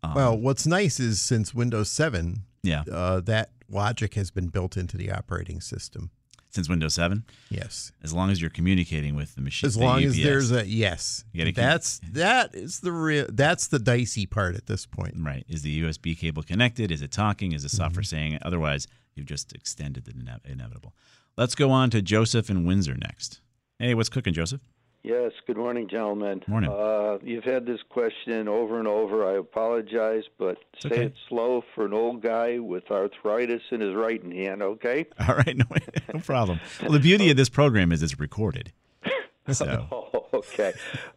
Um, 0.04 0.14
Well, 0.14 0.38
what's 0.38 0.68
nice 0.68 1.00
is 1.00 1.20
since 1.20 1.56
Windows 1.56 1.90
7, 1.90 2.44
yeah. 2.62 2.84
uh, 2.92 3.20
that 3.22 3.50
logic 3.68 4.14
has 4.14 4.30
been 4.30 4.48
built 4.48 4.78
into 4.78 4.96
the 4.96 5.12
operating 5.12 5.60
system. 5.60 6.12
Since 6.58 6.68
Windows 6.70 6.94
7, 6.96 7.24
Yes. 7.50 7.92
as 8.04 8.12
long 8.14 8.30
as 8.32 8.42
you're 8.42 8.50
communicating 8.50 9.16
with 9.16 9.36
the 9.36 9.42
machine. 9.42 9.68
As 9.68 9.76
the 9.76 9.84
long 9.86 10.04
as 10.04 10.14
UPS. 10.16 10.24
there's 10.24 10.52
a 10.52 10.68
yes. 10.68 11.24
Keep- 11.34 11.56
That's 11.56 12.02
that 12.12 12.54
is 12.56 12.82
the 12.82 12.92
real 12.92 13.28
that's 13.30 13.68
the 13.68 13.80
dicey 13.80 14.26
part 14.26 14.56
at 14.56 14.66
this 14.66 14.86
point. 14.86 15.16
right. 15.20 15.46
Is 15.48 15.62
the 15.62 15.82
USB 15.84 16.18
cable 16.18 16.44
connected? 16.44 16.92
Is 16.92 17.02
it 17.02 17.12
talking? 17.12 17.54
Is 17.54 17.64
the 17.64 17.70
software 17.70 18.02
Mm-hmm. 18.04 18.16
saying 18.18 18.34
it? 18.34 18.44
Otherwise, 18.44 18.88
you've 19.16 19.28
just 19.28 19.54
extended 19.54 20.06
the 20.06 20.12
ine- 20.14 20.42
inevitable. 20.46 20.94
Let's 21.38 21.56
go 21.56 21.70
on 21.72 21.90
to 21.92 22.02
Joseph 22.02 22.50
in 22.50 22.66
Windsor 22.66 22.96
next. 23.00 23.40
Hey, 23.80 23.94
what's 23.94 24.10
cooking, 24.10 24.34
Joseph? 24.34 24.62
Yes, 25.08 25.32
good 25.46 25.56
morning, 25.56 25.88
gentlemen. 25.88 26.44
Morning. 26.48 26.70
Uh, 26.70 27.18
you've 27.24 27.46
had 27.46 27.66
this 27.66 27.80
question 27.88 28.50
over 28.50 28.78
and 28.78 28.90
over. 28.90 29.26
I 29.26 29.38
apologize, 29.38 30.26
but 30.38 30.58
say 30.82 30.90
okay. 30.90 31.04
it 31.06 31.14
slow 31.30 31.64
for 31.74 31.86
an 31.86 31.94
old 31.94 32.22
guy 32.22 32.60
with 32.60 32.92
arthritis 32.92 33.62
in 33.72 33.80
his 33.80 33.96
right 33.96 34.22
hand, 34.22 34.62
okay? 34.62 35.06
All 35.26 35.36
right, 35.36 35.56
no, 35.56 35.64
no 36.14 36.20
problem. 36.20 36.60
Well, 36.82 36.92
the 36.92 37.00
beauty 37.00 37.32
of 37.32 37.38
this 37.38 37.48
program 37.48 37.94
is 37.94 38.04
it's 38.04 38.20
recorded. 38.20 38.74
So, 39.50 39.88
Oh, 39.94 40.26
okay. 40.34 40.74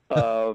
uh, 0.09 0.55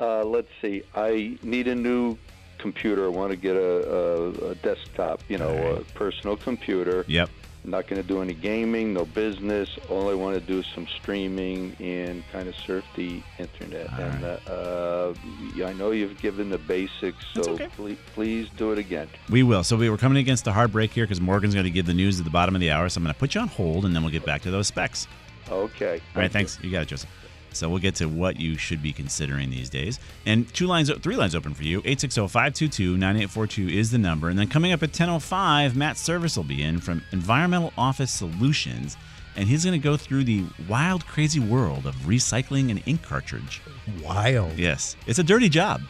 uh, 0.00 0.24
let's 0.24 0.48
see. 0.60 0.82
I 0.96 1.38
need 1.40 1.68
a 1.68 1.74
new 1.76 2.18
computer. 2.58 3.04
I 3.04 3.10
want 3.10 3.30
to 3.30 3.36
get 3.36 3.54
a, 3.54 3.88
a, 3.88 4.50
a 4.50 4.54
desktop, 4.56 5.20
you 5.28 5.38
know, 5.38 5.54
right. 5.54 5.82
a 5.82 5.84
personal 5.94 6.36
computer. 6.36 7.04
yep. 7.06 7.30
I'm 7.64 7.70
not 7.70 7.86
going 7.86 8.00
to 8.00 8.06
do 8.06 8.20
any 8.20 8.34
gaming, 8.34 8.92
no 8.92 9.06
business. 9.06 9.70
All 9.88 10.10
I 10.10 10.14
want 10.14 10.34
to 10.34 10.40
do 10.40 10.58
is 10.58 10.66
some 10.74 10.86
streaming 10.86 11.74
and 11.80 12.22
kind 12.30 12.46
of 12.46 12.54
surf 12.54 12.84
the 12.94 13.22
internet. 13.38 13.90
All 13.90 14.00
and 14.00 14.22
right. 14.22 14.40
uh, 14.46 15.14
uh, 15.62 15.66
I 15.66 15.72
know 15.72 15.90
you've 15.90 16.20
given 16.20 16.50
the 16.50 16.58
basics, 16.58 17.24
so 17.32 17.52
okay. 17.52 17.68
please, 17.74 17.96
please 18.14 18.50
do 18.58 18.72
it 18.72 18.78
again. 18.78 19.08
We 19.30 19.44
will. 19.44 19.64
So 19.64 19.76
we 19.76 19.88
were 19.88 19.96
coming 19.96 20.18
against 20.18 20.46
a 20.46 20.52
hard 20.52 20.72
break 20.72 20.92
here 20.92 21.04
because 21.04 21.22
Morgan's 21.22 21.54
going 21.54 21.64
to 21.64 21.70
give 21.70 21.86
the 21.86 21.94
news 21.94 22.18
at 22.18 22.24
the 22.24 22.30
bottom 22.30 22.54
of 22.54 22.60
the 22.60 22.70
hour. 22.70 22.86
So 22.90 22.98
I'm 22.98 23.04
going 23.04 23.14
to 23.14 23.18
put 23.18 23.34
you 23.34 23.40
on 23.40 23.48
hold, 23.48 23.86
and 23.86 23.96
then 23.96 24.02
we'll 24.02 24.12
get 24.12 24.26
back 24.26 24.42
to 24.42 24.50
those 24.50 24.66
specs. 24.66 25.08
Okay. 25.50 26.02
All 26.14 26.20
right, 26.20 26.30
thanks. 26.30 26.58
You 26.62 26.70
got 26.70 26.82
it, 26.82 26.88
Joseph. 26.88 27.08
So 27.54 27.68
we'll 27.68 27.78
get 27.78 27.94
to 27.96 28.06
what 28.06 28.38
you 28.38 28.56
should 28.56 28.82
be 28.82 28.92
considering 28.92 29.50
these 29.50 29.70
days. 29.70 29.98
And 30.26 30.52
two 30.54 30.66
lines, 30.66 30.90
three 30.98 31.16
lines 31.16 31.34
open 31.34 31.54
for 31.54 31.62
you. 31.64 31.80
860-522-9842 31.82 33.72
is 33.72 33.90
the 33.90 33.98
number. 33.98 34.28
And 34.28 34.38
then 34.38 34.48
coming 34.48 34.72
up 34.72 34.82
at 34.82 34.92
10:05, 34.92 35.74
Matt 35.74 35.96
Service 35.96 36.36
will 36.36 36.44
be 36.44 36.62
in 36.62 36.80
from 36.80 37.02
Environmental 37.12 37.72
Office 37.78 38.12
Solutions, 38.12 38.96
and 39.36 39.48
he's 39.48 39.64
going 39.64 39.80
to 39.80 39.82
go 39.82 39.96
through 39.96 40.24
the 40.24 40.44
wild, 40.68 41.06
crazy 41.06 41.40
world 41.40 41.86
of 41.86 41.94
recycling 42.06 42.70
an 42.70 42.78
ink 42.86 43.02
cartridge. 43.02 43.60
Wild. 44.02 44.58
Yes, 44.58 44.96
it's 45.06 45.18
a 45.18 45.24
dirty 45.24 45.48
job. 45.48 45.80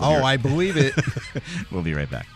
Oh, 0.00 0.22
I 0.24 0.36
believe 0.36 0.76
it. 0.76 0.94
We'll 1.70 1.82
be 1.82 1.94
right 1.94 2.10
back. 2.10 2.26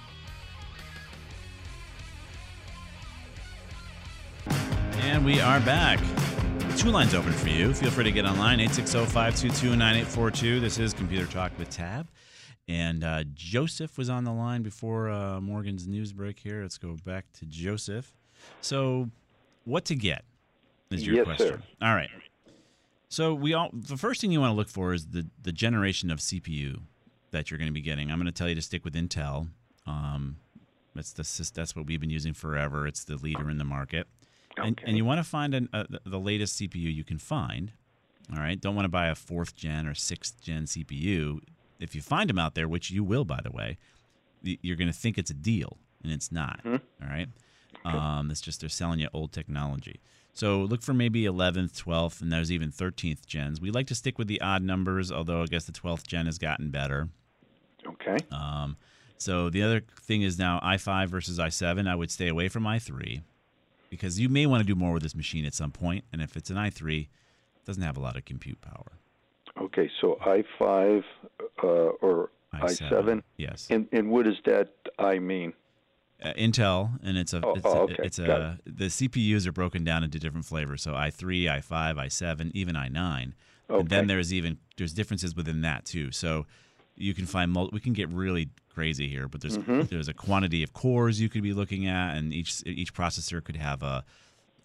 And 5.00 5.24
we 5.24 5.40
are 5.40 5.60
back. 5.60 5.98
Two 6.78 6.90
lines 6.90 7.12
open 7.12 7.32
for 7.32 7.48
you. 7.48 7.74
Feel 7.74 7.90
free 7.90 8.04
to 8.04 8.12
get 8.12 8.24
online, 8.24 8.60
860-522-9842. 8.60 10.60
This 10.60 10.78
is 10.78 10.94
Computer 10.94 11.26
Talk 11.26 11.50
with 11.58 11.70
Tab. 11.70 12.06
And 12.68 13.02
uh, 13.02 13.24
Joseph 13.34 13.98
was 13.98 14.08
on 14.08 14.22
the 14.22 14.30
line 14.32 14.62
before 14.62 15.10
uh, 15.10 15.40
Morgan's 15.40 15.88
news 15.88 16.12
break 16.12 16.38
here. 16.38 16.62
Let's 16.62 16.78
go 16.78 16.96
back 17.04 17.24
to 17.40 17.46
Joseph. 17.46 18.12
So, 18.60 19.10
what 19.64 19.84
to 19.86 19.96
get 19.96 20.24
is 20.90 21.04
your 21.04 21.16
Yes, 21.16 21.24
question. 21.24 21.48
sir. 21.48 21.60
All 21.82 21.94
right. 21.94 22.10
So 23.08 23.34
we 23.34 23.54
all 23.54 23.70
the 23.72 23.96
first 23.96 24.20
thing 24.20 24.30
you 24.30 24.38
want 24.40 24.52
to 24.52 24.56
look 24.56 24.68
for 24.68 24.92
is 24.92 25.06
the 25.08 25.26
the 25.42 25.50
generation 25.50 26.10
of 26.10 26.18
CPU 26.20 26.80
that 27.32 27.50
you're 27.50 27.56
going 27.58 27.70
to 27.70 27.74
be 27.74 27.80
getting. 27.80 28.10
I'm 28.10 28.18
going 28.18 28.26
to 28.26 28.32
tell 28.32 28.48
you 28.50 28.54
to 28.54 28.62
stick 28.62 28.84
with 28.84 28.94
Intel. 28.94 29.48
Um, 29.86 30.36
It's 30.94 31.12
the 31.12 31.50
that's 31.54 31.74
what 31.74 31.86
we've 31.86 31.98
been 32.00 32.10
using 32.10 32.34
forever. 32.34 32.86
It's 32.86 33.02
the 33.04 33.16
leader 33.16 33.48
in 33.50 33.56
the 33.58 33.64
market. 33.64 34.06
And, 34.62 34.78
Okay. 34.78 34.84
and 34.86 34.96
you 34.96 35.04
want 35.04 35.18
to 35.18 35.24
find 35.24 35.54
an, 35.54 35.68
uh, 35.72 35.84
the- 36.04 36.18
latest 36.20 36.56
CPU 36.60 36.90
you 36.94 37.04
can 37.04 37.18
find. 37.18 37.72
All 38.32 38.38
right. 38.38 38.60
Don't 38.60 38.74
want 38.74 38.84
to 38.84 38.90
buy 38.90 39.08
a 39.08 39.14
fourth 39.14 39.56
gen 39.56 39.86
or 39.86 39.94
sixth 39.94 40.40
gen 40.42 40.64
CPU. 40.66 41.40
If 41.80 41.94
you 41.94 42.02
find 42.02 42.28
them 42.28 42.38
out 42.38 42.54
there, 42.54 42.68
which 42.68 42.90
you 42.90 43.02
will, 43.04 43.24
by 43.24 43.40
the 43.42 43.50
way, 43.50 43.78
you're 44.42 44.76
going 44.76 44.88
to 44.92 44.96
think 44.98 45.16
it's 45.18 45.30
a 45.30 45.34
deal, 45.34 45.78
and 46.02 46.12
it's 46.12 46.30
not. 46.32 46.60
Hmm. 46.62 46.76
All 47.02 47.08
right. 47.08 47.28
Um, 47.84 48.30
it's 48.30 48.40
just 48.40 48.60
they're 48.60 48.68
selling 48.68 48.98
you 49.00 49.08
old 49.14 49.32
technology. 49.32 50.00
So 50.34 50.60
look 50.62 50.82
for 50.82 50.92
maybe 50.94 51.22
11th, 51.24 51.72
12th, 51.82 52.20
and 52.20 52.30
there's 52.32 52.52
even 52.52 52.70
13th 52.70 53.26
gens. 53.26 53.60
We 53.60 53.70
like 53.70 53.86
to 53.88 53.94
stick 53.94 54.18
with 54.18 54.28
the 54.28 54.40
odd 54.40 54.62
numbers, 54.62 55.10
although 55.10 55.42
I 55.42 55.46
guess 55.46 55.64
the 55.64 55.72
12th 55.72 56.06
gen 56.06 56.26
has 56.26 56.38
gotten 56.38 56.70
better. 56.70 57.08
Okay. 57.86 58.16
Um, 58.30 58.76
so 59.16 59.48
the 59.50 59.62
other 59.62 59.80
thing 60.02 60.22
is 60.22 60.38
now 60.38 60.60
i5 60.62 61.08
versus 61.08 61.38
i7. 61.38 61.88
I 61.88 61.94
would 61.94 62.10
stay 62.10 62.28
away 62.28 62.48
from 62.48 62.64
i3 62.64 63.22
because 63.90 64.18
you 64.20 64.28
may 64.28 64.46
want 64.46 64.60
to 64.60 64.66
do 64.66 64.74
more 64.74 64.92
with 64.92 65.02
this 65.02 65.14
machine 65.14 65.44
at 65.44 65.54
some 65.54 65.70
point, 65.70 66.04
and 66.12 66.20
if 66.22 66.36
it's 66.36 66.50
an 66.50 66.56
i3, 66.56 67.02
it 67.02 67.08
doesn't 67.64 67.82
have 67.82 67.96
a 67.96 68.00
lot 68.00 68.16
of 68.16 68.24
compute 68.24 68.60
power. 68.60 68.92
Okay. 69.60 69.90
So 70.00 70.18
i5 70.24 71.02
uh, 71.62 71.66
or 71.66 72.30
i7. 72.54 73.22
yes. 73.36 73.66
And 73.70 73.88
and 73.92 74.10
what 74.10 74.24
does 74.24 74.38
that 74.44 74.68
I 74.98 75.18
mean? 75.18 75.52
uh, 76.22 76.32
Intel, 76.34 76.98
and 77.02 77.16
it's 77.16 77.32
a 77.32 77.40
Oh, 77.44 77.52
it's, 77.54 77.66
oh, 77.66 77.70
a, 77.72 77.82
okay. 77.82 77.94
it's 77.98 78.18
a 78.18 78.58
the 78.64 78.86
CPUs 78.86 79.46
are 79.46 79.52
broken 79.52 79.84
down 79.84 80.04
into 80.04 80.18
different 80.18 80.46
flavors. 80.46 80.82
So 80.82 80.92
i3, 80.92 81.44
i5, 81.60 81.96
i7, 81.96 82.50
even 82.54 82.74
i9, 82.74 83.22
and 83.22 83.34
Okay. 83.70 83.86
then 83.86 84.06
there's 84.06 84.32
even 84.32 84.58
there's 84.76 84.92
differences 84.94 85.34
within 85.36 85.60
that 85.62 85.84
too. 85.84 86.10
So 86.10 86.46
you 86.98 87.14
can 87.14 87.26
find 87.26 87.50
mul- 87.52 87.70
we 87.72 87.80
can 87.80 87.92
get 87.92 88.08
really 88.10 88.50
crazy 88.74 89.08
here, 89.08 89.28
but 89.28 89.40
there's 89.40 89.58
Mm-hmm. 89.58 89.82
there's 89.82 90.08
a 90.08 90.14
quantity 90.14 90.62
of 90.62 90.72
cores 90.72 91.20
you 91.20 91.28
could 91.28 91.42
be 91.42 91.52
looking 91.52 91.86
at, 91.86 92.16
and 92.16 92.32
each 92.32 92.62
each 92.66 92.92
processor 92.94 93.42
could 93.42 93.56
have 93.56 93.82
a 93.82 94.04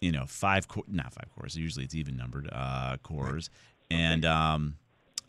you 0.00 0.12
know 0.12 0.24
five 0.26 0.68
core 0.68 0.84
not 0.88 1.12
five 1.12 1.28
cores. 1.34 1.56
Usually 1.56 1.84
it's 1.84 1.94
even 1.94 2.16
numbered 2.16 2.48
uh, 2.52 2.96
cores, 3.02 3.50
and 3.90 4.24
um, 4.24 4.76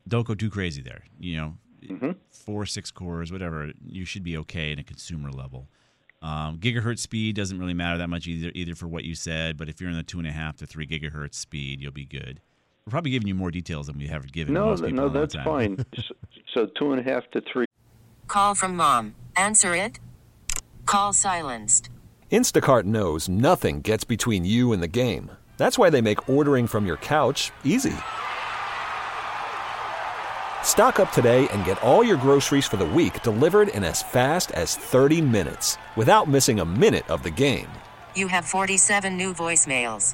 don't 0.07 0.25
go 0.27 0.35
too 0.35 0.49
crazy 0.49 0.81
there. 0.81 1.03
You 1.19 1.37
know, 1.37 1.53
Mm-hmm. 1.85 2.11
four, 2.31 2.65
six 2.65 2.89
cores, 2.89 3.31
whatever. 3.31 3.71
You 3.87 4.05
should 4.05 4.23
be 4.23 4.37
okay 4.37 4.71
in 4.71 4.79
a 4.79 4.83
consumer 4.83 5.29
level. 5.31 5.67
Um, 6.23 6.57
gigahertz 6.57 6.97
speed 6.99 7.35
doesn't 7.35 7.59
really 7.59 7.75
matter 7.75 7.99
that 7.99 8.09
much 8.09 8.25
either, 8.25 8.51
either 8.55 8.73
for 8.73 8.87
what 8.87 9.03
you 9.03 9.13
said. 9.13 9.55
But 9.55 9.69
if 9.69 9.79
you're 9.79 9.91
in 9.91 9.95
the 9.95 10.01
two 10.01 10.17
and 10.17 10.27
a 10.27 10.31
half 10.31 10.57
to 10.57 10.65
three 10.65 10.87
gigahertz 10.87 11.35
speed, 11.35 11.79
you'll 11.81 11.91
be 11.91 12.05
good. 12.05 12.41
We're 12.87 12.91
probably 12.91 13.09
giving 13.11 13.27
you 13.27 13.33
more 13.33 13.49
details 13.49 13.87
than 13.87 13.97
we 13.97 14.05
have 14.09 14.31
given 14.31 14.53
No, 14.53 14.67
most 14.67 14.83
people 14.83 14.95
no, 14.95 15.05
in 15.07 15.09
a 15.09 15.13
long 15.13 15.21
that's 15.23 15.33
time. 15.33 15.43
fine. 15.43 15.85
so, 15.95 16.15
so 16.53 16.65
two 16.77 16.91
and 16.91 16.99
a 16.99 17.03
half 17.03 17.23
to 17.31 17.41
three. 17.51 17.65
Call 18.27 18.53
from 18.53 18.75
mom. 18.77 19.15
Answer 19.35 19.75
it. 19.75 19.99
Call 20.85 21.11
silenced. 21.11 21.89
Instacart 22.31 22.83
knows 22.83 23.27
nothing 23.27 23.81
gets 23.81 24.03
between 24.03 24.45
you 24.45 24.71
and 24.71 24.83
the 24.83 24.87
game. 24.87 25.31
That's 25.57 25.79
why 25.79 25.89
they 25.89 26.01
make 26.01 26.29
ordering 26.29 26.67
from 26.67 26.85
your 26.85 26.97
couch 26.97 27.51
easy. 27.63 27.95
Stock 30.63 30.99
up 30.99 31.11
today 31.11 31.47
and 31.53 31.65
get 31.65 31.81
all 31.81 32.03
your 32.03 32.17
groceries 32.17 32.67
for 32.67 32.77
the 32.77 32.85
week 32.85 33.23
delivered 33.23 33.69
in 33.69 33.83
as 33.83 34.03
fast 34.03 34.51
as 34.51 34.75
30 34.75 35.21
minutes 35.21 35.79
without 35.95 36.29
missing 36.29 36.59
a 36.59 36.65
minute 36.65 37.09
of 37.09 37.23
the 37.23 37.31
game. 37.31 37.67
You 38.15 38.27
have 38.27 38.45
47 38.45 39.17
new 39.17 39.33
voicemails. 39.33 40.13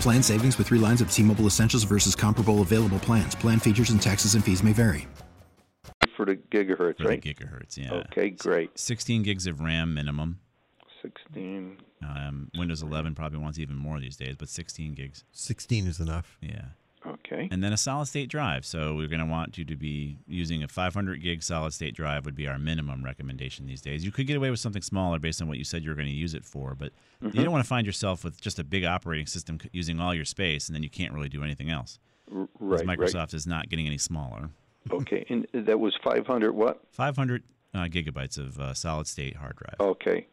Plan 0.00 0.22
savings 0.22 0.56
with 0.58 0.66
three 0.66 0.78
lines 0.78 1.00
of 1.00 1.10
T 1.10 1.22
Mobile 1.22 1.46
Essentials 1.46 1.84
versus 1.84 2.14
comparable 2.16 2.62
available 2.62 2.98
plans. 2.98 3.34
Plan 3.34 3.58
features 3.58 3.90
and 3.90 4.00
taxes 4.00 4.34
and 4.34 4.44
fees 4.44 4.62
may 4.62 4.72
vary. 4.72 5.06
for 6.16 6.26
the 6.26 6.36
gigahertz, 6.36 6.96
For 6.98 7.04
the 7.04 7.08
right? 7.08 7.20
gigahertz, 7.22 7.76
yeah. 7.78 7.92
Okay, 7.94 8.30
great. 8.30 8.78
16 8.78 9.22
gigs 9.22 9.46
of 9.46 9.60
RAM 9.60 9.94
minimum. 9.94 10.40
16. 11.02 11.78
Um, 12.02 12.50
Windows 12.56 12.82
11 12.82 13.14
probably 13.14 13.38
wants 13.38 13.58
even 13.58 13.76
more 13.76 13.98
these 14.00 14.16
days, 14.16 14.36
but 14.38 14.48
16 14.50 14.92
gigs. 14.94 15.24
16 15.32 15.86
is 15.86 15.98
enough. 16.00 16.36
Yeah. 16.42 16.66
Okay. 17.06 17.48
And 17.50 17.64
then 17.64 17.72
a 17.72 17.76
solid 17.78 18.06
state 18.06 18.28
drive. 18.28 18.66
So 18.66 18.94
we're 18.94 19.08
going 19.08 19.20
to 19.20 19.26
want 19.26 19.56
you 19.56 19.64
to 19.64 19.76
be 19.76 20.18
using 20.26 20.62
a 20.62 20.68
500 20.68 21.22
gig 21.22 21.42
solid 21.42 21.72
state 21.72 21.94
drive 21.94 22.26
would 22.26 22.34
be 22.34 22.46
our 22.46 22.58
minimum 22.58 23.02
recommendation 23.02 23.66
these 23.66 23.80
days. 23.80 24.04
You 24.04 24.12
could 24.12 24.26
get 24.26 24.36
away 24.36 24.50
with 24.50 24.60
something 24.60 24.82
smaller 24.82 25.18
based 25.18 25.40
on 25.40 25.48
what 25.48 25.56
you 25.56 25.64
said 25.64 25.82
you 25.82 25.88
were 25.88 25.96
going 25.96 26.08
to 26.08 26.14
use 26.14 26.34
it 26.34 26.44
for, 26.44 26.74
but 26.74 26.92
Mm-hmm. 27.22 27.36
you 27.36 27.44
don't 27.44 27.52
want 27.52 27.62
to 27.62 27.68
find 27.68 27.84
yourself 27.86 28.24
with 28.24 28.40
just 28.40 28.58
a 28.58 28.64
big 28.64 28.82
operating 28.82 29.26
system 29.26 29.58
using 29.72 30.00
all 30.00 30.14
your 30.14 30.24
space 30.24 30.68
and 30.68 30.74
then 30.74 30.82
you 30.82 30.88
can't 30.88 31.12
really 31.12 31.28
do 31.28 31.44
anything 31.44 31.68
else. 31.68 31.98
R- 32.34 32.48
right, 32.58 32.86
Microsoft 32.86 33.14
right. 33.14 33.34
is 33.34 33.46
not 33.46 33.68
getting 33.68 33.86
any 33.86 33.98
smaller. 33.98 34.48
Okay, 34.90 35.26
and 35.28 35.46
that 35.52 35.78
was 35.78 35.94
500 36.02 36.52
what? 36.52 36.80
500 36.92 37.42
uh, 37.74 37.78
gigabytes 37.84 38.38
of 38.38 38.58
uh, 38.58 38.72
solid 38.72 39.06
state 39.06 39.36
hard 39.36 39.56
drive. 39.56 39.76
Okay. 39.80 40.26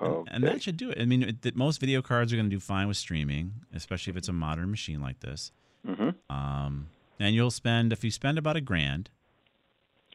And- 0.00 0.12
Okay. 0.12 0.30
And 0.34 0.44
that 0.44 0.62
should 0.62 0.76
do 0.76 0.90
it. 0.90 1.00
I 1.00 1.06
mean, 1.06 1.22
it, 1.42 1.56
most 1.56 1.80
video 1.80 2.02
cards 2.02 2.30
are 2.32 2.36
going 2.36 2.50
to 2.50 2.54
do 2.54 2.60
fine 2.60 2.86
with 2.88 2.98
streaming, 2.98 3.52
especially 3.74 4.10
if 4.10 4.16
it's 4.18 4.28
a 4.28 4.32
modern 4.32 4.70
machine 4.70 5.00
like 5.00 5.20
this. 5.20 5.52
Hmm 5.84 6.10
Um, 6.30 6.88
and 7.18 7.34
you'll 7.34 7.50
spend 7.50 7.92
if 7.92 8.04
you 8.04 8.10
spend 8.10 8.38
about 8.38 8.56
a 8.56 8.60
grand, 8.60 9.10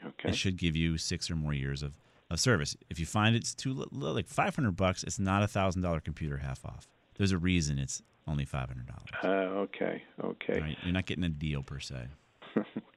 Okay. 0.05 0.29
it 0.29 0.35
should 0.35 0.57
give 0.57 0.75
you 0.75 0.97
six 0.97 1.29
or 1.29 1.35
more 1.35 1.53
years 1.53 1.83
of, 1.83 1.93
of 2.29 2.39
service. 2.39 2.75
If 2.89 2.99
you 2.99 3.05
find 3.05 3.35
it's 3.35 3.53
too 3.53 3.73
li- 3.73 3.85
li- 3.91 4.11
like 4.11 4.27
five 4.27 4.55
hundred 4.55 4.75
bucks, 4.75 5.03
it's 5.03 5.19
not 5.19 5.43
a 5.43 5.47
thousand 5.47 5.81
dollar 5.83 5.99
computer 5.99 6.37
half 6.37 6.65
off. 6.65 6.87
There's 7.15 7.31
a 7.31 7.37
reason 7.37 7.77
it's 7.77 8.01
only 8.27 8.45
five 8.45 8.67
hundred 8.69 8.87
dollars. 8.87 9.09
Uh, 9.23 9.59
okay. 9.61 10.03
Okay. 10.23 10.59
Right? 10.61 10.77
You're 10.83 10.93
not 10.93 11.05
getting 11.05 11.23
a 11.23 11.29
deal 11.29 11.61
per 11.63 11.79
se. 11.79 12.07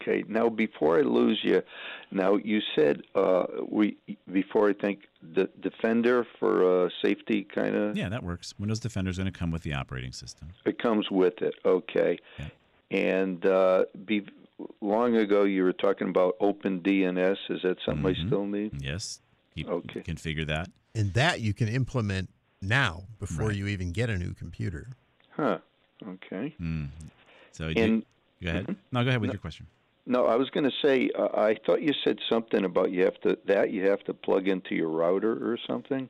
Okay. 0.06 0.24
Now, 0.28 0.48
before 0.48 0.98
I 0.98 1.02
lose 1.02 1.40
you, 1.42 1.62
now 2.10 2.36
you 2.36 2.60
said 2.74 3.02
uh, 3.14 3.44
we 3.68 3.96
before 4.30 4.68
I 4.68 4.72
think 4.74 5.00
the 5.22 5.48
Defender 5.60 6.26
for 6.38 6.84
uh, 6.86 6.88
safety 7.02 7.44
kind 7.44 7.74
of 7.74 7.96
Yeah, 7.96 8.08
that 8.10 8.22
works. 8.22 8.54
Windows 8.58 8.80
Defender 8.80 9.10
is 9.10 9.16
going 9.18 9.32
to 9.32 9.38
come 9.38 9.50
with 9.50 9.62
the 9.62 9.72
operating 9.74 10.12
system. 10.12 10.50
it 10.64 10.78
comes 10.78 11.10
with 11.10 11.40
it. 11.42 11.54
Okay. 11.64 12.18
Yeah. 12.38 12.48
And 12.90 13.44
uh, 13.46 13.84
be, 14.04 14.26
long 14.80 15.16
ago 15.16 15.44
you 15.44 15.64
were 15.64 15.72
talking 15.72 16.08
about 16.08 16.36
Open 16.40 16.80
DNS. 16.80 17.36
Is 17.48 17.62
that 17.62 17.78
something 17.84 18.04
Mhm. 18.14 18.24
I 18.24 18.26
still 18.26 18.46
need? 18.46 18.82
Yes. 18.82 19.20
Keep, 19.54 19.68
Okay. 19.68 20.00
Configure 20.02 20.46
that. 20.46 20.68
And 20.94 21.12
that 21.14 21.40
you 21.40 21.54
can 21.54 21.68
implement 21.68 22.28
now 22.60 23.04
before 23.18 23.48
Right. 23.48 23.56
you 23.56 23.66
even 23.68 23.92
get 23.92 24.10
a 24.10 24.18
new 24.18 24.34
computer. 24.34 24.88
Huh. 25.30 25.58
Okay. 26.06 26.54
Mm. 26.60 26.88
So 27.52 27.68
you 27.68 27.82
And 27.82 28.04
go 28.42 28.50
ahead. 28.50 28.66
Mhm. 28.66 28.76
No, 28.92 29.02
go 29.02 29.08
ahead 29.08 29.20
with 29.20 29.28
No. 29.28 29.32
your 29.34 29.40
question. 29.40 29.66
No, 30.06 30.26
I 30.26 30.36
was 30.36 30.50
going 30.50 30.64
to 30.64 30.86
say 30.86 31.10
uh, 31.18 31.28
I 31.34 31.56
thought 31.64 31.80
you 31.82 31.92
said 32.04 32.18
something 32.28 32.64
about 32.64 32.90
you 32.90 33.04
have 33.04 33.20
to 33.22 33.38
that 33.46 33.70
you 33.72 33.88
have 33.88 34.04
to 34.04 34.14
plug 34.14 34.48
into 34.48 34.74
your 34.74 34.88
router 34.88 35.32
or 35.32 35.58
something. 35.66 36.08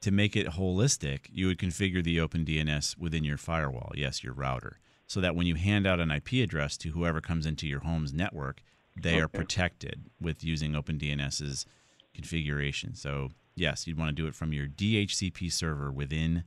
to 0.00 0.10
make 0.10 0.34
it 0.36 0.46
holistic, 0.48 1.26
you 1.32 1.46
would 1.46 1.58
configure 1.58 2.02
the 2.02 2.18
OpenDNS 2.18 2.98
within 2.98 3.22
your 3.24 3.36
firewall, 3.38 3.92
yes, 3.94 4.22
your 4.24 4.32
router, 4.32 4.78
so 5.06 5.20
that 5.20 5.36
when 5.36 5.46
you 5.46 5.54
hand 5.54 5.86
out 5.86 6.00
an 6.00 6.10
IP 6.10 6.32
address 6.34 6.76
to 6.78 6.90
whoever 6.90 7.20
comes 7.20 7.46
into 7.46 7.66
your 7.68 7.80
home's 7.80 8.12
network, 8.12 8.62
they 9.00 9.20
are 9.20 9.28
protected 9.28 10.04
with 10.20 10.44
using 10.44 10.72
OpenDNS's 10.72 11.66
configuration. 12.14 12.94
So, 12.94 13.30
yes, 13.54 13.86
you'd 13.86 13.98
want 13.98 14.08
to 14.08 14.22
do 14.22 14.26
it 14.26 14.34
from 14.34 14.52
your 14.52 14.66
DHCP 14.66 15.52
server 15.52 15.90
within 15.90 16.44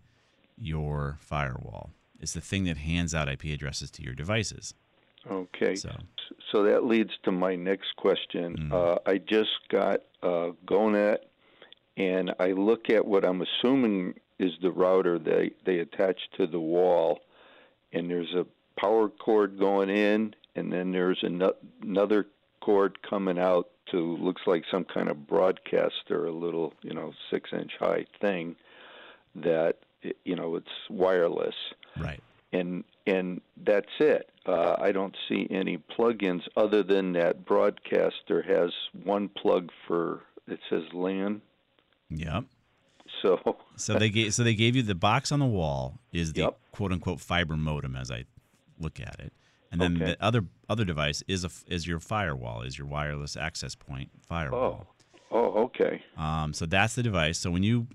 your 0.57 1.17
firewall. 1.21 1.91
It's 2.19 2.33
the 2.33 2.41
thing 2.41 2.65
that 2.65 2.77
hands 2.77 3.15
out 3.15 3.29
IP 3.29 3.45
addresses 3.45 3.89
to 3.91 4.03
your 4.03 4.13
devices. 4.13 4.73
Okay. 5.29 5.75
So, 5.75 5.91
So 6.51 6.63
that 6.63 6.85
leads 6.85 7.11
to 7.23 7.31
my 7.31 7.55
next 7.55 7.95
question. 7.97 8.55
Mhm. 8.57 8.71
Uh, 8.73 8.99
I 9.05 9.17
just 9.17 9.67
got 9.69 10.01
uh, 10.23 10.51
GoNet 10.65 11.19
and 11.97 12.33
I 12.39 12.51
look 12.51 12.89
at 12.89 13.05
what 13.05 13.23
I'm 13.25 13.41
assuming 13.41 14.19
is 14.39 14.51
the 14.61 14.71
router 14.71 15.17
they 15.19 15.51
they 15.65 15.79
attach 15.79 16.19
to 16.37 16.45
the 16.47 16.59
wall, 16.59 17.21
and 17.93 18.09
there's 18.09 18.33
a 18.33 18.45
power 18.79 19.07
cord 19.07 19.57
going 19.57 19.89
in, 19.89 20.35
and 20.55 20.71
then 20.73 20.91
there's 20.91 21.23
ano- 21.23 21.55
another 21.81 22.27
cord 22.59 23.01
coming 23.01 23.39
out 23.39 23.69
to 23.91 24.17
looks 24.17 24.41
like 24.45 24.65
some 24.69 24.83
kind 24.83 25.07
of 25.09 25.25
broadcaster, 25.27 26.25
a 26.25 26.31
little 26.31 26.73
you 26.81 26.93
know 26.93 27.13
six 27.29 27.51
inch 27.53 27.71
high 27.79 28.05
thing 28.19 28.55
that 29.35 29.77
you 30.23 30.35
know 30.35 30.55
it's 30.55 30.71
wireless 30.89 31.55
Right. 31.97 32.21
and 32.51 32.83
and 33.07 33.41
that's 33.57 33.91
it. 33.99 34.29
Uh, 34.45 34.75
I 34.79 34.91
don't 34.91 35.15
see 35.27 35.47
any 35.49 35.77
plugins 35.77 36.41
other 36.55 36.83
than 36.83 37.13
that 37.13 37.45
broadcaster 37.45 38.41
has 38.43 38.71
one 39.03 39.29
plug 39.29 39.71
for 39.87 40.21
it 40.47 40.59
says 40.69 40.83
LAN. 40.93 41.41
Yep. 42.09 42.45
So 43.21 43.57
So 43.75 43.97
they 43.97 44.09
gave 44.09 44.33
so 44.33 44.43
they 44.43 44.55
gave 44.55 44.75
you 44.75 44.83
the 44.83 44.95
box 44.95 45.31
on 45.31 45.39
the 45.39 45.45
wall 45.45 45.99
is 46.11 46.33
the 46.33 46.41
Yep. 46.41 46.59
quote 46.71 46.91
unquote 46.91 47.19
fiber 47.21 47.55
modem 47.57 47.95
as 47.95 48.11
I 48.11 48.25
look 48.79 48.99
at 48.99 49.19
it, 49.19 49.33
and 49.71 49.79
then 49.81 49.95
Okay. 49.97 50.05
the 50.11 50.23
other 50.23 50.45
other 50.69 50.85
device 50.85 51.23
is 51.27 51.43
a 51.43 51.49
is 51.67 51.87
your 51.87 51.99
firewall 51.99 52.61
is 52.61 52.77
your 52.77 52.87
wireless 52.87 53.35
access 53.37 53.73
point 53.75 54.09
firewall. 54.27 54.93
oh 55.31 55.63
okay 55.65 56.03
Um, 56.17 56.53
so 56.53 56.65
that's 56.65 56.93
the 56.95 57.03
device. 57.03 57.39
So 57.39 57.49
when 57.51 57.63
you 57.63 57.87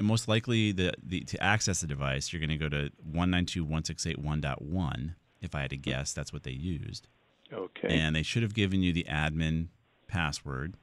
most 0.00 0.28
likely 0.28 0.72
the, 0.72 0.92
the 1.02 1.20
to 1.22 1.42
access 1.42 1.80
the 1.80 1.86
device, 1.86 2.32
you're 2.32 2.40
going 2.40 2.50
to 2.50 2.56
go 2.56 2.68
to 2.68 2.90
192.168.1.1. 3.12 5.14
If 5.40 5.54
I 5.54 5.60
had 5.62 5.70
to 5.70 5.76
guess, 5.76 6.12
that's 6.12 6.32
what 6.32 6.42
they 6.44 6.52
used. 6.52 7.08
okay 7.52 7.88
And 7.88 8.16
they 8.16 8.22
should 8.22 8.42
have 8.42 8.54
given 8.54 8.82
you 8.82 8.92
the 8.92 9.04
admin 9.04 9.68
password 10.08 10.74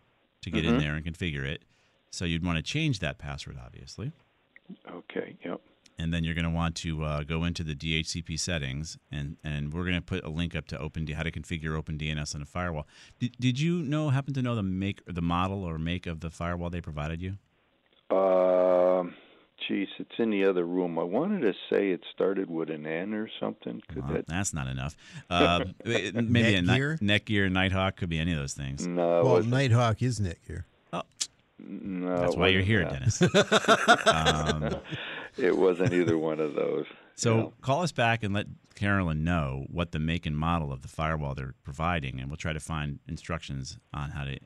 to 0.42 0.50
get 0.52 0.66
in 0.66 0.76
Mhm. 0.76 0.80
there 0.80 0.96
and 0.96 1.06
configure 1.06 1.44
it. 1.46 1.64
So 2.12 2.26
you'd 2.26 2.44
want 2.46 2.58
to 2.58 2.62
change 2.64 3.00
that 3.00 3.18
password, 3.18 3.58
obviously. 3.64 4.12
okay 4.90 5.36
yep 5.44 5.62
And 6.00 6.14
then 6.14 6.24
you're 6.24 6.34
going 6.36 6.46
to 6.46 6.50
want 6.52 6.76
to 6.78 7.04
uh, 7.04 7.24
go 7.24 7.44
into 7.44 7.64
the 7.64 7.76
DHCP 7.76 8.40
settings, 8.40 8.98
and, 9.12 9.38
and 9.44 9.74
we're 9.74 9.84
going 9.84 9.96
to 9.96 10.02
put 10.02 10.24
a 10.24 10.30
link 10.30 10.56
up 10.56 10.68
to 10.68 10.78
Open 10.80 11.06
how 11.08 11.24
to 11.24 11.32
configure 11.32 11.78
OpenDNS 11.82 12.34
on 12.36 12.42
a 12.42 12.46
firewall. 12.46 12.88
Did, 13.20 13.36
did 13.40 13.60
you 13.60 13.82
know 13.84 14.10
happen 14.10 14.34
to 14.36 14.42
know 14.42 14.56
the 14.56 14.64
make 14.64 15.02
the 15.06 15.22
model 15.22 15.64
or 15.64 15.78
make 15.78 16.08
of 16.08 16.22
the 16.22 16.30
firewall 16.30 16.70
they 16.70 16.82
provided 16.82 17.22
you? 17.22 17.38
Um 18.10 19.14
geez 19.68 19.88
it's 19.98 20.12
in 20.20 20.30
the 20.30 20.44
other 20.44 20.66
room. 20.66 21.00
I 21.00 21.04
wanted 21.04 21.42
to 21.42 21.54
say 21.70 21.92
it 21.92 22.02
started 22.14 22.50
with 22.50 22.70
an 22.70 22.86
N 22.86 23.14
or 23.14 23.30
something. 23.40 23.82
Could 23.88 24.04
Well, 24.04 24.14
that 24.14 24.28
that's 24.28 24.54
not 24.54 24.68
enough. 24.68 24.96
Uh, 25.30 25.64
it- 25.86 26.14
maybe 26.16 26.56
a 26.56 26.62
Netgear? 26.62 27.02
Ni- 27.02 27.08
Netgear, 27.20 27.52
Nighthawk 27.52 27.96
could 27.96 28.10
be 28.10 28.20
any 28.20 28.34
of 28.34 28.38
those 28.40 28.54
things. 28.54 28.86
no 28.86 29.24
well, 29.24 29.44
Nighthawk 29.44 30.02
is 30.02 30.20
Netgear. 30.20 30.66
Oh. 30.92 31.04
No 31.60 32.18
That's 32.20 32.36
why 32.36 32.48
you're 32.50 32.62
wasn't 32.62 32.68
here, 32.68 32.84
that. 32.84 32.92
Dennis. 32.92 34.74
Um, 34.74 34.82
it 35.38 35.56
wasn't 35.58 35.94
either 35.94 36.18
one 36.18 36.40
of 36.42 36.56
those. 36.56 36.86
So 37.16 37.38
Yeah. 37.38 37.46
call 37.62 37.84
us 37.84 37.92
back 37.94 38.24
and 38.24 38.34
let 38.34 38.48
Carolyn 38.76 39.24
know 39.24 39.66
what 39.70 39.92
the 39.92 40.00
make 40.00 40.26
and 40.26 40.36
model 40.38 40.74
of 40.74 40.82
the 40.82 40.88
firewall 40.90 41.36
they're 41.36 41.54
providing, 41.64 42.20
and 42.20 42.30
we'll 42.30 42.38
try 42.38 42.52
to 42.54 42.60
find 42.60 43.00
instructions 43.08 43.78
on 43.94 44.10
how 44.12 44.26
to 44.26 44.40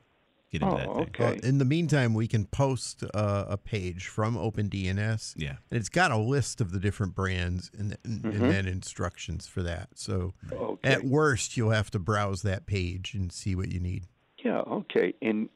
get 0.50 0.62
into 0.62 0.74
Oh, 0.74 0.78
that 0.78 0.86
thing. 0.86 1.02
okay. 1.02 1.24
Well, 1.24 1.34
in 1.44 1.58
the 1.58 1.64
meantime, 1.64 2.14
we 2.14 2.26
can 2.26 2.46
post 2.46 3.04
uh, 3.14 3.44
a 3.48 3.56
page 3.56 4.06
from 4.06 4.36
OpenDNS. 4.36 5.34
Yeah. 5.36 5.56
And 5.70 5.78
it's 5.78 5.88
got 5.88 6.10
a 6.10 6.16
list 6.16 6.60
of 6.60 6.72
the 6.72 6.78
different 6.80 7.14
brands 7.14 7.70
and, 7.78 7.96
and, 8.04 8.22
Mhm. 8.22 8.32
and 8.34 8.40
then 8.42 8.66
instructions 8.66 9.46
for 9.46 9.62
that. 9.62 9.90
So 9.94 10.34
Okay. 10.52 10.88
at 10.90 11.04
worst, 11.04 11.56
you'll 11.56 11.70
have 11.70 11.90
to 11.92 11.98
browse 11.98 12.42
that 12.42 12.66
page 12.66 13.14
and 13.14 13.30
see 13.32 13.54
what 13.54 13.70
you 13.70 13.80
need. 13.80 14.04
Yeah, 14.44 14.60
okay. 14.60 15.14
And 15.22 15.48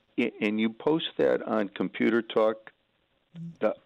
and 0.43 0.61
you 0.61 0.69
post 0.71 1.07
that 1.17 1.43
on 1.43 1.69
Computer 1.71 2.21
Talk 2.21 2.71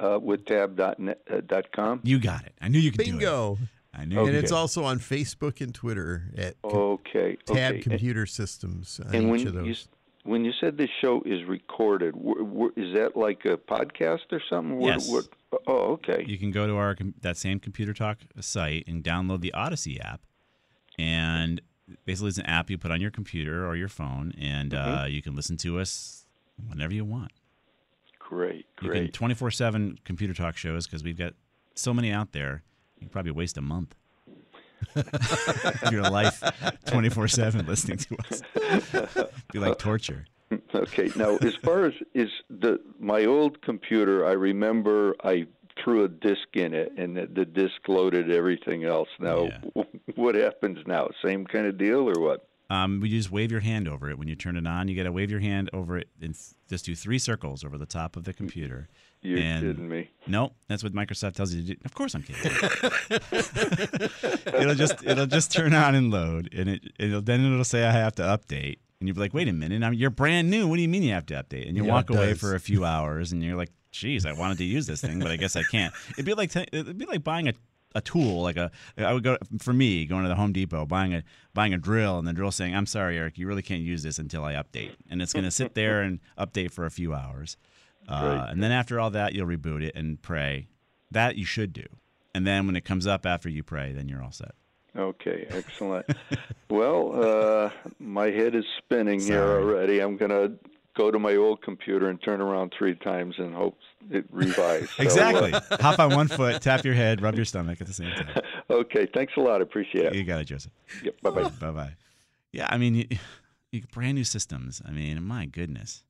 uh, 0.00 0.18
with 0.20 0.44
tab 0.44 0.76
dot 0.76 0.98
net, 0.98 1.20
uh, 1.30 1.40
dot 1.46 1.70
com. 1.72 2.00
You 2.02 2.18
got 2.18 2.44
it. 2.44 2.52
I 2.60 2.68
knew 2.68 2.78
you 2.80 2.90
could 2.90 2.98
do 2.98 3.02
it. 3.04 3.12
Bingo. 3.12 3.58
I 3.94 4.04
knew. 4.04 4.18
And 4.20 4.32
you 4.32 4.38
it's 4.38 4.52
also 4.52 4.84
on 4.84 4.98
Facebook 4.98 5.60
and 5.60 5.72
Twitter 5.74 6.30
at 6.36 6.60
Com- 6.62 6.72
Okay. 6.74 7.36
Tab 7.46 7.74
okay. 7.74 7.80
Computer 7.82 8.26
Systems 8.26 9.00
on 9.00 9.14
And 9.14 9.24
each 9.24 9.30
when 9.30 9.46
of 9.46 9.54
you 9.54 9.60
those. 9.62 9.70
s- 9.82 9.88
when 10.26 10.44
you 10.44 10.52
said 10.60 10.76
this 10.76 10.90
show 11.00 11.22
is 11.24 11.44
recorded, 11.44 12.14
wh- 12.14 12.44
wh- 12.44 12.78
is 12.78 12.94
that 12.94 13.16
like 13.16 13.44
a 13.44 13.56
podcast 13.56 14.32
or 14.32 14.40
something? 14.50 14.76
What- 14.78 14.88
Yes. 14.88 15.10
what- 15.10 15.28
oh, 15.66 15.92
okay. 15.94 16.24
You 16.26 16.38
can 16.38 16.50
go 16.50 16.66
to 16.66 16.76
our 16.76 16.94
com- 16.94 17.14
that 17.22 17.36
same 17.36 17.58
Computer 17.60 17.92
Talk 17.94 18.18
site 18.40 18.84
and 18.86 19.02
download 19.02 19.40
the 19.40 19.52
Odyssey 19.54 20.00
app, 20.00 20.22
and 20.98 21.60
basically 22.04 22.28
it's 22.28 22.38
an 22.38 22.46
app 22.46 22.70
you 22.70 22.78
put 22.78 22.90
on 22.90 23.00
your 23.00 23.10
computer 23.10 23.66
or 23.66 23.76
your 23.76 23.88
phone, 23.88 24.32
and 24.38 24.72
Mm-hmm. 24.72 24.94
uh, 24.98 25.04
you 25.06 25.22
can 25.22 25.34
listen 25.34 25.56
to 25.58 25.78
us 25.78 26.26
whenever 26.68 26.92
you 26.94 27.04
want. 27.04 27.32
Great, 28.18 28.66
great. 28.76 29.12
twenty 29.12 29.34
four 29.34 29.50
seven 29.52 29.98
Computer 30.04 30.34
Talk 30.34 30.56
shows 30.56 30.86
because 30.86 31.04
we've 31.04 31.16
got 31.18 31.34
so 31.74 31.94
many 31.94 32.10
out 32.10 32.32
there. 32.32 32.62
You 32.98 33.08
probably 33.08 33.30
waste 33.32 33.56
a 33.56 33.60
month. 33.62 33.94
your 35.90 36.02
life 36.02 36.42
24 36.86 37.28
7 37.28 37.66
listening 37.66 37.98
to 37.98 38.16
us. 38.30 38.42
Be 39.52 39.58
like 39.58 39.78
torture. 39.78 40.24
Okay. 40.74 41.10
Now, 41.16 41.38
as 41.38 41.56
far 41.56 41.86
as 41.86 41.94
is 42.14 42.30
the 42.48 42.78
my 43.00 43.24
old 43.24 43.62
computer, 43.62 44.24
I 44.24 44.32
remember 44.32 45.16
I 45.24 45.46
threw 45.82 46.04
a 46.04 46.08
disk 46.08 46.48
in 46.54 46.72
it, 46.74 46.92
and 46.96 47.16
the, 47.16 47.26
the 47.26 47.44
disk 47.44 47.88
loaded 47.88 48.30
everything 48.30 48.84
else. 48.84 49.08
Now, 49.18 49.48
what 50.14 50.34
happens 50.34 50.78
now? 50.86 51.08
Same 51.24 51.46
kind 51.46 51.66
of 51.66 51.78
deal, 51.78 52.08
or 52.08 52.20
what? 52.20 52.48
Um, 52.68 53.00
we 53.00 53.10
just 53.10 53.30
wave 53.30 53.52
your 53.52 53.60
hand 53.60 53.86
over 53.86 54.10
it 54.10 54.18
when 54.18 54.28
you 54.28 54.34
turn 54.34 54.56
it 54.56 54.66
on. 54.66 54.88
You 54.88 54.96
got 54.96 55.04
to 55.04 55.12
wave 55.12 55.30
your 55.30 55.40
hand 55.40 55.70
over 55.72 55.98
it 55.98 56.08
and 56.20 56.36
just 56.68 56.84
do 56.84 56.94
three 56.96 57.18
circles 57.18 57.64
over 57.64 57.78
the 57.78 57.86
top 57.86 58.16
of 58.16 58.24
the 58.24 58.32
computer. 58.32 58.88
You're 59.26 59.40
and 59.40 59.60
kidding 59.60 59.88
me. 59.88 60.10
Nope, 60.28 60.54
that's 60.68 60.84
what 60.84 60.92
Microsoft 60.92 61.34
tells 61.34 61.52
you 61.52 61.62
to 61.62 61.74
do. 61.74 61.80
Of 61.84 61.94
course, 61.94 62.14
I'm 62.14 62.22
kidding. 62.22 62.52
it'll 64.60 64.74
just 64.74 65.04
it'll 65.04 65.26
just 65.26 65.52
turn 65.52 65.74
on 65.74 65.96
and 65.96 66.12
load, 66.12 66.48
and 66.54 66.68
it 66.68 66.92
it'll 66.98 67.22
then 67.22 67.44
it'll 67.44 67.64
say 67.64 67.84
I 67.84 67.90
have 67.90 68.14
to 68.16 68.22
update, 68.22 68.78
and 69.00 69.08
you'll 69.08 69.14
be 69.14 69.20
like, 69.20 69.34
wait 69.34 69.48
a 69.48 69.52
minute, 69.52 69.82
I'm, 69.82 69.94
you're 69.94 70.10
brand 70.10 70.48
new. 70.48 70.68
What 70.68 70.76
do 70.76 70.82
you 70.82 70.88
mean 70.88 71.02
you 71.02 71.12
have 71.12 71.26
to 71.26 71.34
update? 71.34 71.66
And 71.66 71.76
you 71.76 71.84
Yeah, 71.84 71.92
walk 71.92 72.10
away 72.10 72.34
for 72.34 72.54
a 72.54 72.60
few 72.60 72.84
hours, 72.84 73.32
and 73.32 73.42
you're 73.42 73.56
like, 73.56 73.70
geez, 73.90 74.24
I 74.24 74.32
wanted 74.32 74.58
to 74.58 74.64
use 74.64 74.86
this 74.86 75.00
thing, 75.00 75.18
but 75.18 75.32
I 75.32 75.36
guess 75.36 75.56
I 75.56 75.64
can't. 75.64 75.92
It'd 76.12 76.24
be 76.24 76.34
like 76.34 76.52
t- 76.52 76.66
it'd 76.72 76.98
be 76.98 77.06
like 77.06 77.24
buying 77.24 77.48
a 77.48 77.54
a 77.94 78.00
tool 78.02 78.42
like 78.42 78.58
a 78.58 78.70
I 78.98 79.14
would 79.14 79.24
go 79.24 79.38
for 79.58 79.72
me 79.72 80.04
going 80.04 80.24
to 80.24 80.28
the 80.28 80.34
Home 80.34 80.52
Depot 80.52 80.84
buying 80.84 81.14
a 81.14 81.22
buying 81.54 81.72
a 81.72 81.78
drill 81.78 82.18
and 82.18 82.28
the 82.28 82.34
drill 82.34 82.50
saying 82.50 82.76
I'm 82.76 82.84
sorry 82.84 83.16
Eric 83.16 83.38
you 83.38 83.46
really 83.46 83.62
can't 83.62 83.80
use 83.80 84.02
this 84.02 84.18
until 84.18 84.44
I 84.44 84.52
update 84.52 84.90
and 85.08 85.22
it's 85.22 85.32
going 85.32 85.46
to 85.46 85.50
sit 85.50 85.74
there 85.74 86.02
and 86.02 86.20
update 86.38 86.72
for 86.72 86.84
a 86.84 86.90
few 86.90 87.14
hours 87.14 87.56
uh, 88.08 88.46
and 88.48 88.62
then 88.62 88.72
after 88.72 88.98
all 89.00 89.10
that 89.10 89.34
you'll 89.34 89.46
reboot 89.46 89.82
it 89.82 89.94
and 89.94 90.20
pray 90.22 90.68
that 91.10 91.36
you 91.36 91.44
should 91.44 91.72
do 91.72 91.84
and 92.34 92.46
then 92.46 92.66
when 92.66 92.76
it 92.76 92.84
comes 92.84 93.06
up 93.06 93.24
after 93.26 93.48
you 93.48 93.62
pray 93.62 93.92
then 93.92 94.08
you're 94.08 94.22
all 94.22 94.32
set 94.32 94.52
Okay, 94.98 95.46
excellent. 95.50 96.06
well, 96.70 97.22
uh, 97.22 97.70
my 97.98 98.28
head 98.30 98.54
is 98.54 98.64
spinning 98.78 99.20
here 99.20 99.42
already. 99.42 100.00
I'm 100.00 100.16
going 100.16 100.30
to 100.30 100.52
go 100.96 101.10
to 101.10 101.18
my 101.18 101.36
old 101.36 101.60
computer 101.60 102.08
and 102.08 102.18
turn 102.22 102.40
around 102.40 102.72
three 102.78 102.94
times 102.94 103.34
and 103.36 103.54
hope 103.54 103.76
it 104.10 104.24
revives. 104.30 104.88
So, 104.96 105.02
uh, 105.02 105.04
exactly 105.04 105.52
hop 105.82 105.98
on 105.98 106.14
one 106.14 106.28
foot 106.28 106.62
tap 106.62 106.82
your 106.86 106.94
head 106.94 107.20
rub 107.20 107.34
your 107.36 107.44
stomach 107.44 107.82
at 107.82 107.86
the 107.86 107.92
same 107.92 108.10
time 108.12 108.40
okay, 108.70 109.06
thanks 109.12 109.34
a 109.36 109.40
lot. 109.40 109.60
Appreciate 109.60 110.06
it. 110.06 110.14
you 110.14 110.24
got 110.24 110.40
it 110.40 110.44
Joseph 110.46 110.72
Yep, 111.02 111.20
bye 111.20 111.30
bye. 111.30 111.48
bye 111.60 111.70
bye 111.72 111.92
yeah 112.52 112.66
I 112.70 112.78
mean 112.78 112.94
you, 112.94 113.06
you 113.72 113.82
brand 113.92 114.14
new 114.14 114.24
systems 114.24 114.80
I 114.86 114.92
mean 114.92 115.22
my 115.22 115.44
goodness 115.44 116.04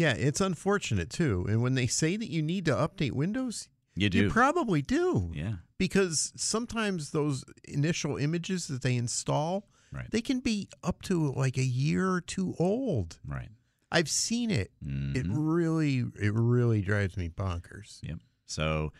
Yeah, 0.00 0.14
it's 0.14 0.40
unfortunate 0.40 1.10
too. 1.10 1.44
And 1.48 1.60
when 1.62 1.74
they 1.74 1.86
say 1.86 2.16
that 2.16 2.30
you 2.30 2.40
need 2.42 2.64
to 2.66 2.72
update 2.72 3.12
Windows, 3.12 3.68
you 3.94 4.08
do 4.08 4.18
you 4.18 4.30
probably 4.30 4.80
do. 4.82 5.30
yeah 5.34 5.56
Because 5.78 6.32
sometimes 6.36 7.10
those 7.10 7.44
initial 7.68 8.16
images 8.16 8.66
that 8.68 8.80
they 8.82 8.96
install, 8.96 9.68
Right. 9.92 10.10
they 10.10 10.22
can 10.22 10.40
be 10.40 10.68
up 10.82 11.02
to 11.02 11.32
like 11.32 11.58
a 11.58 11.64
year 11.64 12.08
or 12.10 12.20
two 12.20 12.54
old. 12.58 13.18
right 13.26 13.50
I've 13.92 14.08
seen 14.08 14.50
it. 14.52 14.70
It 14.80 15.26
Mhm. 15.26 15.32
really, 15.34 15.98
it 16.20 16.32
really 16.32 16.80
drives 16.80 17.16
me 17.16 17.28
bonkers. 17.28 17.98
Yep. 18.04 18.18
So 18.46 18.92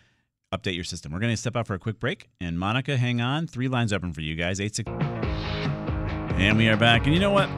update 0.53 0.75
your 0.75 0.83
system. 0.85 1.13
We're 1.13 1.21
going 1.21 1.33
to 1.33 1.37
step 1.37 1.55
out 1.57 1.67
for 1.69 1.75
a 1.75 1.79
quick 1.79 2.01
break. 2.01 2.29
And 2.41 2.59
Monica, 2.59 2.97
hang 2.97 3.21
on. 3.21 3.47
Three 3.47 3.69
lines 3.69 3.93
open 3.93 4.13
for 4.13 4.21
you 4.21 4.35
guys. 4.35 4.59
Eight 4.61 4.75
six. 4.75 4.91
And 4.91 6.59
we 6.59 6.69
are 6.69 6.77
back. 6.77 7.05
And 7.07 7.15
you 7.15 7.21
know 7.21 7.31
what? 7.31 7.49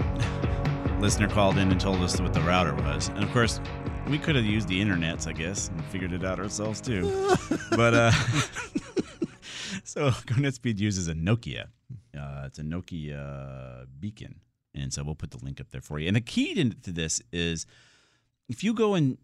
Listener 1.03 1.27
called 1.27 1.59
in 1.59 1.73
and 1.73 1.81
told 1.81 1.97
us 1.97 2.21
what 2.21 2.33
the 2.33 2.41
router 2.43 2.77
was. 2.77 3.09
And 3.09 3.25
of 3.25 3.33
course, 3.33 3.61
we 4.07 4.19
could 4.19 4.37
have 4.37 4.45
used 4.45 4.69
the 4.69 4.81
internets, 4.81 5.27
I 5.27 5.33
guess, 5.33 5.67
and 5.67 5.85
figured 5.87 6.13
it 6.13 6.25
out 6.25 6.39
ourselves 6.39 6.81
too. 6.81 7.37
but 7.73 7.93
uh, 7.93 8.13
so 9.83 10.11
GoNetSpeed 10.11 10.79
uses 10.79 11.09
a 11.09 11.15
Nokia. 11.15 11.65
Uh, 12.17 12.45
it's 12.45 12.61
a 12.61 12.63
Nokia 12.63 13.85
beacon, 13.99 14.37
and 14.77 14.93
so 14.93 15.03
we'll 15.03 15.17
put 15.17 15.33
the 15.33 15.45
link 15.45 15.61
up 15.61 15.71
there 15.73 15.81
for 15.81 15.99
you. 15.99 16.07
And 16.07 16.15
the 16.15 16.21
key 16.21 16.55
to, 16.55 16.71
to 16.71 16.93
this 16.93 17.21
is 17.33 17.67
if 18.49 18.63
you 18.63 18.73
go 18.73 18.95
and 18.95 19.19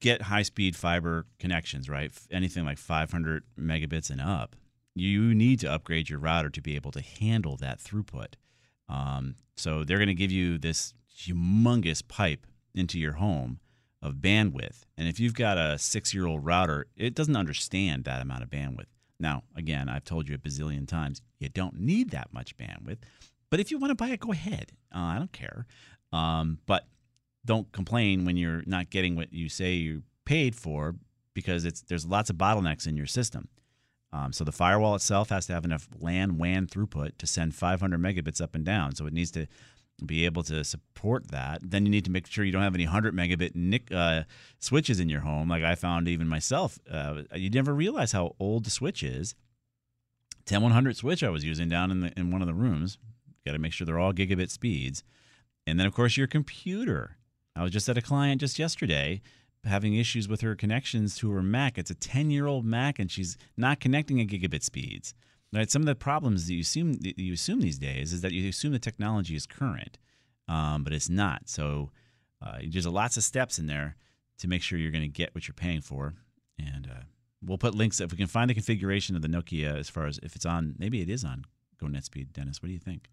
get 0.00 0.22
high 0.22 0.42
speed 0.42 0.74
fiber 0.74 1.26
connections, 1.38 1.88
right? 1.88 2.10
Anything 2.32 2.64
like 2.64 2.78
500 2.78 3.44
megabits 3.56 4.10
and 4.10 4.20
up, 4.20 4.56
you 4.96 5.32
need 5.32 5.60
to 5.60 5.70
upgrade 5.70 6.10
your 6.10 6.18
router 6.18 6.50
to 6.50 6.60
be 6.60 6.74
able 6.74 6.90
to 6.90 7.00
handle 7.00 7.56
that 7.58 7.78
throughput. 7.78 8.34
Um, 8.88 9.36
so 9.56 9.84
they're 9.84 9.98
going 9.98 10.08
to 10.08 10.14
give 10.14 10.32
you 10.32 10.58
this 10.58 10.92
humongous 11.16 12.06
pipe 12.06 12.46
into 12.74 12.98
your 12.98 13.14
home 13.14 13.60
of 14.02 14.16
bandwidth. 14.16 14.82
And 14.98 15.08
if 15.08 15.18
you've 15.18 15.34
got 15.34 15.56
a 15.56 15.78
six 15.78 16.12
year 16.12 16.26
old 16.26 16.44
router, 16.44 16.86
it 16.96 17.14
doesn't 17.14 17.36
understand 17.36 18.04
that 18.04 18.20
amount 18.20 18.42
of 18.42 18.50
bandwidth. 18.50 18.86
Now, 19.18 19.44
again, 19.56 19.88
I've 19.88 20.04
told 20.04 20.28
you 20.28 20.34
a 20.34 20.38
bazillion 20.38 20.86
times, 20.86 21.22
you 21.38 21.48
don't 21.48 21.80
need 21.80 22.10
that 22.10 22.32
much 22.32 22.56
bandwidth. 22.56 22.98
But 23.50 23.60
if 23.60 23.70
you 23.70 23.78
want 23.78 23.92
to 23.92 23.94
buy 23.94 24.08
it, 24.08 24.20
go 24.20 24.32
ahead. 24.32 24.72
Uh, 24.94 24.98
I 24.98 25.18
don't 25.18 25.32
care. 25.32 25.66
Um, 26.12 26.58
but 26.66 26.86
don't 27.44 27.70
complain 27.72 28.24
when 28.24 28.36
you're 28.36 28.62
not 28.66 28.90
getting 28.90 29.16
what 29.16 29.32
you 29.32 29.48
say 29.48 29.74
you 29.74 30.02
paid 30.24 30.54
for 30.54 30.96
because 31.34 31.64
it's 31.64 31.82
there's 31.82 32.06
lots 32.06 32.30
of 32.30 32.36
bottlenecks 32.36 32.86
in 32.86 32.96
your 32.96 33.06
system. 33.06 33.48
Um, 34.12 34.32
so 34.32 34.44
the 34.44 34.52
firewall 34.52 34.94
itself 34.94 35.30
has 35.30 35.46
to 35.46 35.52
have 35.54 35.64
enough 35.64 35.88
LAN 35.98 36.38
WAN 36.38 36.66
throughput 36.66 37.18
to 37.18 37.26
send 37.26 37.54
500 37.54 38.00
megabits 38.00 38.40
up 38.40 38.54
and 38.54 38.64
down. 38.64 38.94
So 38.94 39.06
it 39.06 39.12
needs 39.12 39.32
to 39.32 39.46
be 40.04 40.24
able 40.24 40.42
to 40.44 40.64
support 40.64 41.30
that. 41.30 41.60
Then 41.62 41.84
you 41.84 41.90
need 41.90 42.04
to 42.04 42.10
make 42.10 42.26
sure 42.26 42.44
you 42.44 42.52
don't 42.52 42.62
have 42.62 42.74
any 42.74 42.84
100 42.84 43.14
megabit 43.14 43.54
NIC 43.54 43.92
uh, 43.92 44.24
switches 44.58 45.00
in 45.00 45.08
your 45.08 45.20
home. 45.20 45.48
Like 45.48 45.62
I 45.62 45.74
found 45.74 46.08
even 46.08 46.28
myself, 46.28 46.78
uh, 46.90 47.22
you 47.34 47.50
never 47.50 47.74
realize 47.74 48.12
how 48.12 48.34
old 48.40 48.64
the 48.64 48.70
switch 48.70 49.02
is. 49.02 49.34
10100 50.46 50.96
switch 50.96 51.22
I 51.22 51.30
was 51.30 51.44
using 51.44 51.68
down 51.68 51.90
in 51.90 52.00
the 52.00 52.12
in 52.18 52.30
one 52.30 52.42
of 52.42 52.48
the 52.48 52.54
rooms. 52.54 52.98
Got 53.46 53.52
to 53.52 53.58
make 53.58 53.72
sure 53.72 53.86
they're 53.86 53.98
all 53.98 54.12
gigabit 54.12 54.50
speeds. 54.50 55.02
And 55.66 55.78
then 55.78 55.86
of 55.86 55.94
course 55.94 56.16
your 56.16 56.26
computer. 56.26 57.16
I 57.56 57.62
was 57.62 57.72
just 57.72 57.88
at 57.88 57.96
a 57.96 58.02
client 58.02 58.40
just 58.40 58.58
yesterday 58.58 59.22
having 59.64 59.94
issues 59.94 60.28
with 60.28 60.42
her 60.42 60.54
connections 60.54 61.16
to 61.16 61.30
her 61.30 61.42
Mac. 61.42 61.78
It's 61.78 61.90
a 61.90 61.94
10 61.94 62.30
year 62.30 62.46
old 62.46 62.64
Mac 62.64 62.98
and 62.98 63.10
she's 63.10 63.36
not 63.56 63.80
connecting 63.80 64.20
at 64.20 64.26
gigabit 64.26 64.62
speeds. 64.62 65.14
Right? 65.54 65.70
Some 65.70 65.82
of 65.82 65.86
the 65.86 65.94
problems 65.94 66.46
that 66.46 66.54
you 66.54 66.60
assume 66.60 66.94
that 66.94 67.18
you 67.18 67.32
assume 67.32 67.60
these 67.60 67.78
days 67.78 68.12
is 68.12 68.20
that 68.22 68.32
you 68.32 68.48
assume 68.48 68.72
the 68.72 68.78
technology 68.78 69.36
is 69.36 69.46
current, 69.46 69.98
um, 70.48 70.82
but 70.84 70.92
it's 70.92 71.08
not. 71.08 71.48
So 71.48 71.90
uh, 72.42 72.58
there's 72.68 72.86
lots 72.86 73.16
of 73.16 73.22
steps 73.22 73.58
in 73.58 73.66
there 73.66 73.96
to 74.38 74.48
make 74.48 74.62
sure 74.62 74.78
you're 74.78 74.90
going 74.90 75.02
to 75.02 75.08
get 75.08 75.34
what 75.34 75.46
you're 75.46 75.54
paying 75.54 75.80
for. 75.80 76.14
And 76.58 76.88
uh, 76.90 77.02
we'll 77.42 77.58
put 77.58 77.74
links 77.74 78.00
if 78.00 78.10
we 78.10 78.18
can 78.18 78.26
find 78.26 78.50
the 78.50 78.54
configuration 78.54 79.14
of 79.16 79.22
the 79.22 79.28
Nokia 79.28 79.78
as 79.78 79.88
far 79.88 80.06
as 80.06 80.18
if 80.22 80.34
it's 80.34 80.44
on. 80.46 80.74
Maybe 80.78 81.00
it 81.00 81.08
is 81.08 81.24
on 81.24 81.44
Go 81.80 81.86
NetSpeed. 81.86 82.32
Dennis, 82.32 82.60
what 82.60 82.66
do 82.66 82.72
you 82.72 82.78
think? 82.78 83.08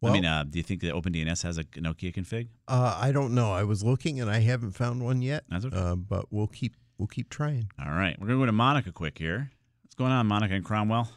Well- 0.00 0.12
I 0.12 0.14
mean, 0.14 0.24
uh, 0.24 0.44
do 0.44 0.58
you 0.58 0.62
think 0.62 0.80
that 0.82 0.92
OpenDNS 0.92 1.42
has 1.44 1.56
a 1.56 1.64
Nokia 1.64 2.14
config? 2.14 2.48
Uh, 2.68 2.98
I 3.00 3.12
don't 3.12 3.34
know. 3.34 3.52
I 3.52 3.62
was 3.64 3.82
looking 3.82 4.20
and 4.20 4.30
I 4.30 4.40
haven't 4.40 4.72
found 4.72 5.02
one 5.02 5.22
yet. 5.22 5.44
That's 5.48 5.64
okay. 5.64 5.76
Uh, 5.76 5.94
but 5.96 6.26
we'll 6.32 6.48
keep 6.48 6.76
we'll 6.98 7.06
keep 7.06 7.30
trying. 7.30 7.70
All 7.80 7.92
right, 7.92 8.18
we're 8.20 8.26
going 8.26 8.38
to 8.38 8.42
go 8.42 8.46
to 8.46 8.52
Monica 8.52 8.92
quick 8.92 9.18
here. 9.18 9.50
What's 9.84 9.94
going 9.94 10.12
on, 10.12 10.26
Monica 10.26 10.54
and 10.54 10.64
Cromwell? 10.64 11.08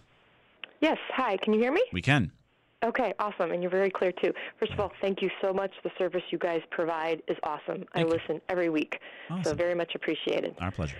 Yes. 0.81 0.97
Hi. 1.15 1.37
Can 1.37 1.53
you 1.53 1.59
hear 1.59 1.71
me? 1.71 1.81
We 1.93 2.01
can. 2.01 2.31
Okay. 2.83 3.13
Awesome. 3.19 3.51
And 3.51 3.61
you're 3.61 3.71
very 3.71 3.89
clear 3.91 4.11
too. 4.11 4.33
First 4.59 4.71
of 4.73 4.79
all, 4.79 4.91
thank 5.01 5.21
you 5.21 5.29
so 5.41 5.51
much. 5.53 5.71
The 5.83 5.91
service 5.97 6.23
you 6.31 6.37
guys 6.37 6.61
provide 6.71 7.21
is 7.27 7.37
awesome. 7.43 7.83
I 7.93 8.03
listen 8.03 8.39
every 8.47 8.69
week, 8.69 8.99
Awesome. 9.29 9.43
so 9.43 9.53
very 9.55 9.75
much 9.75 9.95
appreciated. 9.95 10.55
Our 10.61 10.71
pleasure. 10.71 10.95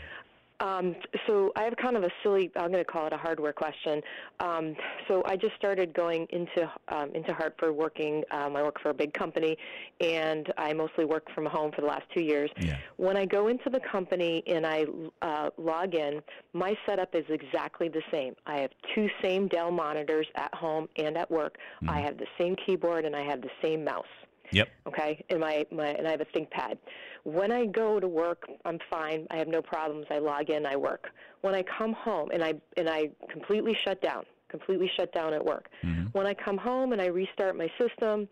Um, 0.59 0.95
so 1.25 1.51
I 1.55 1.63
have 1.63 1.75
kind 1.77 1.95
of 1.95 2.03
a 2.03 2.09
silly, 2.21 2.51
I'm 2.55 2.71
going 2.71 2.83
to 2.83 2.91
call 2.91 3.07
it 3.07 3.13
a 3.13 3.17
hardware 3.17 3.53
question. 3.53 4.01
Um, 4.39 4.75
so 5.07 5.23
I 5.25 5.37
just 5.37 5.55
started 5.55 5.93
going 5.93 6.27
into 6.31 6.69
um, 6.89 7.11
into 7.15 7.33
Hartford 7.33 7.75
working. 7.75 8.23
Um, 8.31 8.55
I 8.55 8.63
work 8.63 8.81
for 8.81 8.89
a 8.89 8.93
big 8.93 9.13
company, 9.13 9.57
and 10.01 10.51
I 10.57 10.73
mostly 10.73 11.05
work 11.05 11.27
from 11.33 11.45
home 11.45 11.71
for 11.71 11.81
the 11.81 11.87
last 11.87 12.03
two 12.13 12.23
years. 12.23 12.49
Yeah. 12.59 12.77
When 12.97 13.15
I 13.15 13.25
go 13.25 13.47
into 13.47 13.69
the 13.69 13.79
company 13.79 14.43
and 14.47 14.65
I 14.65 14.85
uh, 15.21 15.49
log 15.57 15.95
in, 15.95 16.21
my 16.53 16.75
setup 16.85 17.15
is 17.15 17.25
exactly 17.29 17.89
the 17.89 18.01
same. 18.11 18.35
I 18.45 18.57
have 18.57 18.71
two 18.95 19.07
same 19.21 19.47
Dell 19.47 19.71
monitors 19.71 20.27
at 20.35 20.53
home 20.53 20.87
and 20.97 21.17
at 21.17 21.29
work. 21.29 21.57
I 21.87 22.01
have 22.01 22.17
the 22.17 22.27
same 22.37 22.55
keyboard 22.65 23.05
and 23.05 23.15
I 23.15 23.23
have 23.23 23.41
the 23.41 23.49
same 23.61 23.83
mouse 23.83 24.05
Yep. 24.51 24.69
okay? 24.87 25.23
And 25.29 25.39
my, 25.39 25.65
my 25.71 25.87
and 25.87 26.07
i 26.07 26.11
have 26.11 26.21
a 26.21 26.25
thinkpad 26.25 26.77
when 27.23 27.51
i 27.51 27.65
go 27.65 27.99
to 27.99 28.07
work 28.07 28.43
i'm 28.65 28.79
fine. 28.89 29.27
I 29.31 29.37
have 29.37 29.47
no 29.47 29.61
problems. 29.61 30.05
I 30.09 30.19
log 30.19 30.49
in 30.49 30.65
i 30.65 30.75
work. 30.75 31.09
When 31.41 31.55
i 31.55 31.63
come 31.63 31.93
home 31.93 32.31
and 32.31 32.43
i 32.43 32.53
and 32.77 32.89
i 32.89 33.09
completely 33.31 33.77
shut 33.83 34.01
down 34.01 34.23
completely 34.49 34.89
shut 34.97 35.13
down 35.13 35.33
at 35.33 35.43
work. 35.45 35.69
When 36.13 36.25
i 36.25 36.33
come 36.33 36.57
home 36.57 36.93
and 36.93 37.01
i 37.01 37.05
restart 37.05 37.55
my 37.55 37.69
system 37.77 38.27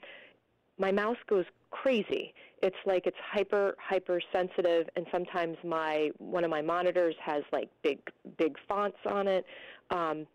my 0.80 0.92
mouse 0.92 1.18
goes 1.28 1.46
crazy. 1.72 2.34
It's 2.62 2.78
like 2.86 3.06
it's 3.06 3.18
hyper 3.24 3.76
hyper 3.80 4.22
sensitive 4.32 4.88
and 4.96 5.06
sometimes 5.12 5.58
my 5.64 6.12
one 6.18 6.44
of 6.44 6.50
my 6.50 6.62
monitors 6.62 7.16
has 7.24 7.44
like 7.52 7.70
big 7.84 8.00
big 8.38 8.58
fonts 8.68 8.98
on 9.06 9.28
it. 9.28 9.46
Um 9.92 10.26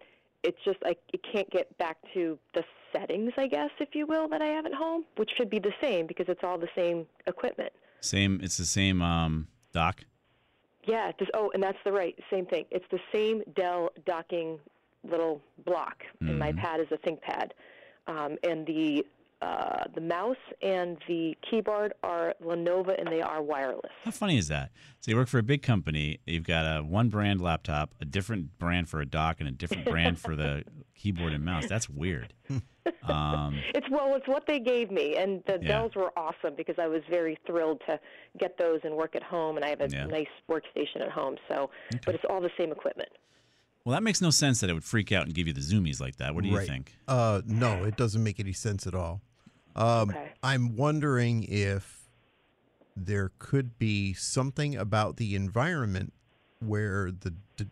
it's 0.42 0.59
just 0.64 0.78
like 0.83 0.98
it 1.12 1.20
can't 1.22 1.50
get 1.50 1.76
back 1.78 1.96
to 2.14 2.38
the 2.55 2.64
settings 2.92 3.33
i 3.37 3.46
guess 3.46 3.70
if 3.81 3.94
you 3.94 4.07
will 4.07 4.28
that 4.28 4.42
i 4.42 4.46
have 4.46 4.66
at 4.66 4.74
home 4.74 5.05
which 5.16 5.31
should 5.37 5.48
be 5.50 5.59
the 5.59 5.72
same 5.81 6.07
because 6.07 6.26
it's 6.28 6.42
all 6.42 6.59
the 6.59 6.68
same 6.74 7.07
equipment 7.26 7.72
Same. 8.00 8.40
It's 8.42 8.57
the 8.57 8.64
same 8.64 9.00
um, 9.00 9.46
dock. 9.72 10.00
yeah 10.85 11.12
just, 11.18 11.31
oh 11.35 11.50
and 11.55 11.62
that's 11.62 11.78
the 11.85 11.92
right 11.92 12.16
same 12.31 12.46
thing 12.46 12.64
it's 12.70 12.85
the 12.90 13.00
same 13.12 13.42
dell 13.55 13.90
docking 14.05 14.59
little 15.09 15.40
block 15.64 16.05
and 16.20 16.38
my 16.38 16.52
pad 16.52 16.81
is 16.81 16.87
a 16.92 16.98
thinkpad 16.98 17.50
um, 18.07 18.37
and 18.44 18.66
the 18.66 19.05
uh, 19.42 19.85
the 19.94 20.00
mouse 20.00 20.37
and 20.62 20.96
the 21.09 21.35
keyboard 21.50 21.92
are 22.05 22.35
Lenovo 22.42 22.96
and 22.96 23.09
they 23.09 23.20
are 23.20 23.42
wireless. 23.42 23.90
How 24.05 24.12
funny 24.12 24.38
is 24.38 24.46
that? 24.48 24.70
So 25.00 25.11
you 25.11 25.16
work 25.16 25.26
for 25.28 25.38
a 25.38 25.42
big 25.42 25.62
company. 25.62 26.20
You've 26.26 26.44
got 26.44 26.64
a 26.64 26.83
one 26.83 27.09
brand 27.09 27.40
laptop, 27.40 27.92
a 28.00 28.05
different 28.05 28.59
brand 28.59 28.88
for 28.88 29.00
a 29.00 29.07
dock, 29.07 29.40
and 29.40 29.48
a 29.48 29.52
different 29.52 29.85
brand 29.87 30.18
for 30.20 30.37
the 30.37 30.62
keyboard 30.94 31.33
and 31.33 31.44
mouse. 31.44 31.66
That's 31.68 31.88
weird. 31.90 32.33
Um, 33.09 33.59
It's 33.74 33.88
well, 33.90 34.14
it's 34.14 34.28
what 34.28 34.46
they 34.46 34.61
gave 34.61 34.90
me, 34.90 35.16
and 35.16 35.42
the 35.46 35.59
Yeah. 35.61 35.68
Dells 35.68 35.94
were 35.96 36.12
awesome 36.16 36.55
because 36.57 36.76
I 36.78 36.87
was 36.87 37.02
very 37.11 37.37
thrilled 37.46 37.81
to 37.88 37.98
get 38.38 38.57
those 38.59 38.81
and 38.85 38.94
work 38.96 39.16
at 39.16 39.22
home, 39.24 39.57
and 39.57 39.64
I 39.64 39.68
have 39.70 39.81
a 39.81 39.88
Yeah. 39.88 40.07
nice 40.07 40.28
workstation 40.48 41.00
at 41.00 41.11
home. 41.11 41.37
So, 41.48 41.70
but 42.07 42.14
it's 42.14 42.24
all 42.31 42.40
the 42.40 42.50
same 42.57 42.70
equipment. 42.70 43.09
well, 43.85 43.94
that 43.94 44.02
makes 44.05 44.20
no 44.22 44.31
sense 44.31 44.61
that 44.61 44.70
it 44.70 44.74
would 44.74 44.85
freak 44.85 45.11
out 45.11 45.24
and 45.26 45.35
give 45.35 45.48
you 45.48 45.52
the 45.52 45.61
zoomies 45.61 46.00
like 46.00 46.14
that. 46.18 46.33
What 46.37 46.44
do 46.44 46.50
you 46.50 46.57
Right. 46.57 46.68
think? 46.68 46.94
Uh, 47.09 47.42
no, 47.44 47.83
it 47.83 47.96
doesn't 47.96 48.22
make 48.22 48.38
any 48.38 48.52
sense 48.52 48.87
at 48.87 48.94
all. 48.94 49.20
Um, 49.74 50.11
Okay. 50.11 50.32
I'm 50.42 50.76
wondering 50.76 51.44
if 51.44 52.08
there 52.96 53.32
could 53.38 53.78
be 53.78 54.12
something 54.14 54.76
about 54.76 55.16
the 55.16 55.35
environment 55.35 56.12
where 56.61 57.11
the, 57.11 57.35
the 57.56 57.68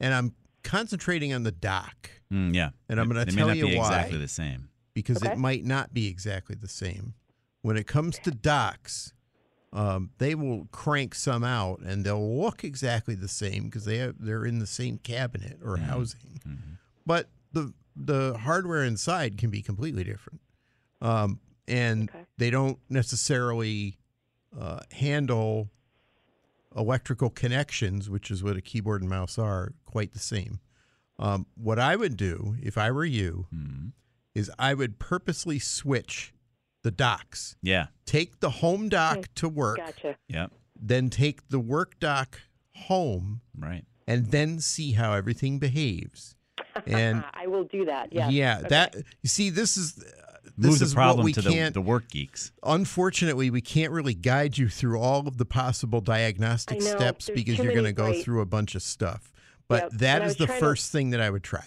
and 0.00 0.12
I'm 0.14 0.34
concentrating 0.64 1.32
on 1.32 1.42
the 1.44 1.52
dock 1.52 2.10
Mm, 2.32 2.54
yeah, 2.54 2.70
And 2.88 3.00
I'm 3.00 3.08
gonna 3.08 3.24
they 3.24 3.32
tell 3.32 3.46
may 3.46 3.48
not 3.48 3.56
you 3.56 3.66
be 3.68 3.76
why. 3.76 3.86
exactly 3.96 4.18
the 4.18 4.28
same. 4.28 4.68
because 4.94 5.22
Okay. 5.22 5.32
it 5.32 5.38
might 5.38 5.64
not 5.64 5.92
be 5.94 6.06
exactly 6.08 6.54
the 6.54 6.68
same. 6.68 7.14
When 7.62 7.76
it 7.76 7.86
comes 7.86 8.18
to 8.20 8.30
docks, 8.30 9.12
um, 9.72 10.10
they 10.18 10.34
will 10.34 10.66
crank 10.72 11.14
some 11.14 11.42
out 11.44 11.80
and 11.80 12.04
they'll 12.04 12.40
look 12.40 12.62
exactly 12.64 13.14
the 13.14 13.28
same 13.28 13.64
because 13.64 13.84
they 13.84 13.98
have, 13.98 14.14
they're 14.18 14.44
in 14.46 14.58
the 14.60 14.66
same 14.66 14.98
cabinet 14.98 15.58
or 15.64 15.76
housing, 15.78 16.40
but 17.06 17.28
the 17.52 17.72
the 17.96 18.36
hardware 18.38 18.84
inside 18.84 19.36
can 19.38 19.50
be 19.50 19.60
completely 19.62 20.04
different, 20.04 20.40
um, 21.00 21.40
and 21.68 22.08
Okay. 22.10 22.24
they 22.38 22.50
don't 22.50 22.78
necessarily 22.88 23.98
uh, 24.58 24.80
handle 24.92 25.70
electrical 26.76 27.30
connections, 27.30 28.08
which 28.08 28.30
is 28.30 28.42
what 28.42 28.56
a 28.56 28.60
keyboard 28.60 29.00
and 29.02 29.10
mouse 29.10 29.38
are, 29.38 29.72
quite 29.86 30.12
the 30.12 30.18
same. 30.18 30.60
Um, 31.18 31.46
what 31.54 31.78
I 31.78 31.96
would 31.96 32.16
do 32.16 32.56
if 32.62 32.78
I 32.78 32.90
were 32.90 33.04
you 33.04 33.46
is 34.34 34.50
I 34.58 34.74
would 34.74 34.98
purposely 34.98 35.58
switch 35.58 36.32
the 36.82 36.90
docks. 36.90 37.56
Yeah. 37.62 37.86
Take 38.06 38.40
the 38.40 38.50
home 38.50 38.88
dock 38.88 39.18
Okay. 39.18 39.26
to 39.36 39.48
work, 39.48 39.78
Gotcha. 39.78 40.16
Yep. 40.28 40.52
then 40.80 41.10
take 41.10 41.48
the 41.48 41.58
work 41.60 41.98
dock 42.00 42.40
home, 42.74 43.42
Right. 43.58 43.84
and 44.06 44.30
then 44.30 44.60
see 44.60 44.92
how 44.92 45.12
everything 45.12 45.58
behaves. 45.58 46.36
And 46.86 47.24
I 47.34 47.46
will 47.48 47.64
do 47.64 47.84
that. 47.86 48.12
Yes. 48.12 48.32
yeah, 48.32 48.58
Okay. 48.60 48.68
that 48.68 48.96
you 49.22 49.28
see, 49.28 49.50
this 49.50 49.76
is 49.76 49.94
this 49.96 50.14
Move 50.56 50.78
the 50.78 50.84
is 50.84 50.94
problem 50.94 51.18
what 51.18 51.24
we 51.24 51.32
to 51.34 51.42
the, 51.42 51.50
can't. 51.50 51.74
the 51.74 51.80
work 51.80 52.08
geeks. 52.08 52.52
unfortunately, 52.62 53.50
we 53.50 53.60
can't 53.60 53.92
really 53.92 54.14
guide 54.14 54.58
you 54.58 54.68
through 54.68 54.98
all 55.00 55.26
of 55.26 55.36
the 55.38 55.44
possible 55.44 56.00
diagnostic 56.00 56.78
know. 56.80 56.84
steps 56.96 57.30
because 57.34 57.58
you're 57.58 57.72
going 57.72 57.84
to 57.84 57.92
go 57.92 58.08
right- 58.10 58.22
through 58.24 58.40
a 58.40 58.46
bunch 58.46 58.74
of 58.74 58.82
stuff. 58.82 59.32
But 59.68 59.84
Yep. 59.84 59.92
that 60.00 60.22
And 60.22 60.30
is 60.30 60.36
the 60.36 60.46
trying 60.46 60.58
to- 60.58 60.66
first 60.66 60.92
thing 60.92 61.10
that 61.10 61.20
I 61.20 61.30
would 61.30 61.44
try. 61.44 61.64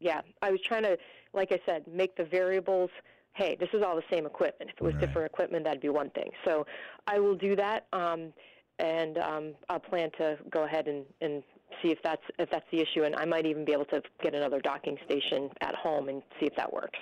Yeah, 0.00 0.20
I 0.42 0.50
was 0.50 0.60
trying 0.62 0.82
to, 0.84 0.96
like 1.32 1.52
I 1.52 1.58
said, 1.66 1.86
make 1.88 2.16
the 2.16 2.24
variables. 2.24 2.90
Hey, 3.34 3.56
this 3.58 3.68
is 3.72 3.82
all 3.82 3.96
the 3.96 4.04
same 4.10 4.26
equipment. 4.26 4.70
If 4.70 4.76
it 4.80 4.84
was 4.84 4.94
Right. 4.94 5.00
different 5.06 5.26
equipment, 5.26 5.64
that'd 5.64 5.80
be 5.80 5.88
one 5.88 6.10
thing. 6.10 6.30
So 6.44 6.66
I 7.06 7.18
will 7.18 7.34
do 7.34 7.56
that, 7.56 7.86
um, 7.92 8.32
and 8.78 9.18
um, 9.18 9.54
I'll 9.68 9.80
plan 9.80 10.10
to 10.18 10.38
go 10.50 10.64
ahead 10.64 10.86
and, 10.86 11.04
and 11.20 11.42
see 11.82 11.88
if 11.90 11.98
that's 12.02 12.22
if 12.38 12.50
that's 12.50 12.66
the 12.70 12.80
issue, 12.80 13.04
and 13.04 13.16
I 13.16 13.24
might 13.24 13.46
even 13.46 13.64
be 13.64 13.72
able 13.72 13.86
to 13.86 14.02
get 14.22 14.34
another 14.34 14.60
docking 14.60 14.98
station 15.04 15.50
at 15.62 15.74
home 15.74 16.08
and 16.08 16.22
see 16.38 16.46
if 16.46 16.54
that 16.56 16.70
works. 16.72 16.98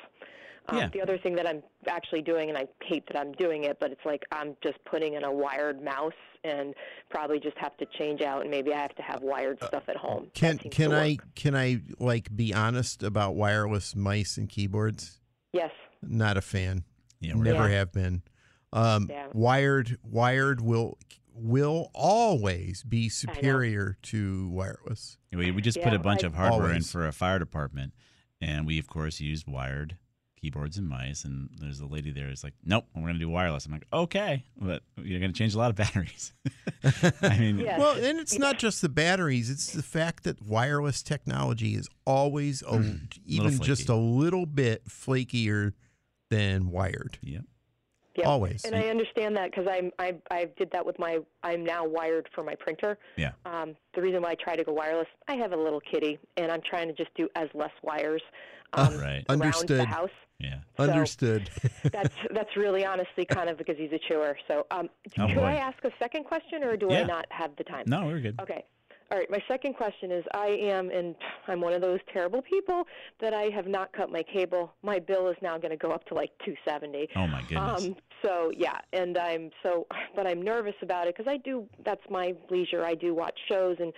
Um, 0.69 0.79
Yeah. 0.79 0.89
The 0.89 1.01
other 1.03 1.19
thing 1.19 1.35
that 1.37 1.47
I'm 1.47 1.63
actually 1.89 2.23
doing, 2.23 2.49
and 2.49 2.59
I 2.59 2.67
hate 2.83 3.07
that 3.09 3.17
I'm 3.19 3.33
doing 3.33 3.65
it, 3.65 3.79
but 3.81 3.91
it's 3.91 4.05
like 4.05 4.25
I'm 4.33 4.57
just 4.63 4.79
putting 4.85 5.15
in 5.15 5.25
a 5.25 5.33
wired 5.33 5.83
mouse, 5.83 6.13
and 6.45 6.75
probably 7.11 7.39
just 7.41 7.57
have 7.59 7.77
to 7.79 7.87
change 7.99 8.23
out, 8.23 8.43
and 8.43 8.51
maybe 8.51 8.73
I 8.73 8.81
have 8.81 8.95
to 8.97 9.03
have 9.03 9.23
wired 9.23 9.63
stuff 9.65 9.85
at 9.89 9.97
home. 9.97 10.31
Can 10.35 10.59
can 10.59 10.93
I 10.93 11.19
can 11.35 11.55
I 11.55 11.81
like 11.99 12.35
be 12.35 12.55
honest 12.55 13.03
about 13.03 13.35
wireless 13.35 13.95
mice 13.97 14.37
and 14.37 14.49
keyboards? 14.49 15.21
Yes. 15.53 15.73
Not 16.03 16.37
a 16.37 16.41
fan. 16.41 16.85
Yeah. 17.21 17.35
we're- 17.35 17.51
Never 17.53 17.69
Yeah. 17.69 17.77
have 17.79 17.93
been. 17.93 18.23
Um, 18.73 19.09
Yeah. 19.11 19.27
Wired 19.33 19.99
wired 20.03 20.61
will 20.61 20.99
will 21.35 21.91
always 21.95 22.83
be 22.85 23.09
superior 23.09 23.97
to 24.03 24.49
wireless. 24.51 25.17
We, 25.33 25.51
we 25.51 25.63
just 25.63 25.79
Yeah, 25.79 25.85
put 25.85 25.95
a 25.95 25.99
bunch 25.99 26.23
I- 26.23 26.27
of 26.29 26.35
hardware 26.35 26.73
in 26.75 26.83
for 26.83 27.07
a 27.07 27.13
fire 27.13 27.39
department, 27.39 27.93
and 28.41 28.67
we 28.67 28.79
of 28.79 28.87
course 28.87 29.21
used 29.21 29.47
wired 29.49 29.97
keyboards 30.41 30.77
and 30.79 30.89
mice. 30.89 31.25
And 31.25 31.51
there's 31.61 31.81
a 31.81 31.87
lady 31.87 32.11
there 32.11 32.27
who's 32.29 32.43
like, 32.45 32.55
"Nope, 32.65 32.87
we're 32.95 33.03
going 33.03 33.15
to 33.15 33.19
do 33.21 33.29
wireless." 33.29 33.67
I'm 33.67 33.73
like, 33.73 33.87
"Okay, 33.93 34.45
but 34.57 34.83
you're 34.97 35.21
going 35.21 35.33
to 35.33 35.37
change 35.39 35.55
a 35.55 35.59
lot 35.59 35.71
of 35.71 35.77
batteries." 35.85 36.33
I 37.23 37.39
mean, 37.39 37.59
Yes. 37.59 37.79
Well, 37.79 37.97
and 38.03 38.19
it's 38.19 38.39
not 38.39 38.59
just 38.59 38.83
the 38.83 38.89
batteries; 38.89 39.51
it's 39.51 39.73
the 39.73 39.83
fact 39.83 40.25
that 40.25 40.43
wireless 40.43 41.03
technology 41.03 41.75
is 41.75 41.89
always 42.07 42.63
a, 42.63 42.97
even 43.27 43.59
just 43.61 43.89
a 43.89 43.97
little 43.97 44.47
bit 44.47 44.87
flakier 44.87 45.73
than 46.31 46.71
wired. 46.71 47.19
Yep. 47.23 47.45
Yep. 48.17 48.27
Always. 48.27 48.65
And 48.65 48.75
I 48.75 48.89
understand 48.89 49.37
that 49.37 49.51
because 49.51 49.67
I'm 49.71 49.93
I 49.99 50.17
I 50.31 50.49
did 50.59 50.71
that 50.73 50.85
with 50.85 50.99
my 50.99 51.19
I'm 51.43 51.65
now 51.65 51.87
wired 51.87 52.29
for 52.35 52.43
my 52.43 52.55
printer. 52.55 52.99
Yeah. 53.17 53.33
Um, 53.47 53.77
the 53.95 54.03
reason 54.03 54.23
why 54.23 54.31
I 54.31 54.35
try 54.35 54.57
to 54.57 54.65
go 54.65 54.73
wireless, 54.73 55.07
I 55.29 55.35
have 55.37 55.53
a 55.53 55.57
little 55.57 55.81
kitty, 55.81 56.19
and 56.37 56.51
I'm 56.51 56.61
trying 56.61 56.89
to 56.89 56.95
just 56.95 57.15
do 57.15 57.29
as 57.37 57.49
less 57.55 57.71
wires 57.83 58.23
um, 58.73 58.99
Right. 58.99 59.25
around 59.29 59.39
the 59.41 59.45
Understood. 59.45 59.85
house. 59.87 60.11
Yeah. 60.41 60.57
So- 60.77 60.85
Understood. 60.85 61.51
That's 61.93 62.15
that's 62.33 62.57
really 62.57 62.85
honestly 62.85 63.25
kind 63.25 63.49
of 63.51 63.59
because 63.59 63.77
he's 63.77 63.93
a 63.93 63.99
chewer. 64.09 64.37
So, 64.49 64.67
um, 64.71 64.89
Oh, 65.19 65.27
could 65.27 65.37
boy. 65.37 65.43
I 65.43 65.55
ask 65.55 65.83
a 65.85 65.91
second 65.99 66.25
question, 66.25 66.65
or 66.65 66.77
do 66.77 66.89
Yeah. 66.91 67.01
I 67.01 67.05
not 67.05 67.27
have 67.31 67.55
the 67.57 67.65
time? 67.65 67.85
No, 67.87 68.07
we're 68.07 68.21
good. 68.21 68.39
Okay. 68.41 68.65
All 69.13 69.19
right. 69.19 69.29
My 69.31 69.43
second 69.49 69.75
question 69.75 70.13
is 70.13 70.25
I 70.35 70.47
am, 70.49 70.89
and 70.91 71.17
I'm 71.49 71.61
one 71.61 71.73
of 71.73 71.81
those 71.81 71.99
terrible 72.13 72.43
people 72.43 72.85
that 73.21 73.35
I 73.35 73.45
have 73.55 73.67
not 73.67 73.93
cut 73.93 74.11
my 74.11 74.23
cable. 74.23 74.73
My 74.83 74.99
bill 75.01 75.29
is 75.29 75.37
now 75.43 75.59
going 75.59 75.73
to 75.73 75.77
go 75.77 75.91
up 75.91 76.05
to 76.07 76.15
like 76.15 76.31
270. 76.45 77.09
Oh 77.17 77.27
my 77.27 77.43
goodness. 77.43 77.85
Um, 77.87 77.97
so 78.23 78.53
yeah, 78.57 78.79
and 78.93 79.19
I'm 79.19 79.51
so, 79.65 79.87
but 80.15 80.27
I'm 80.29 80.41
nervous 80.43 80.77
about 80.83 81.09
it 81.09 81.17
because 81.17 81.31
I 81.31 81.39
do. 81.39 81.67
That's 81.85 82.03
my 82.09 82.35
leisure. 82.51 82.85
I 82.85 82.95
do 82.95 83.13
watch 83.15 83.39
shows, 83.49 83.77
and 83.81 83.93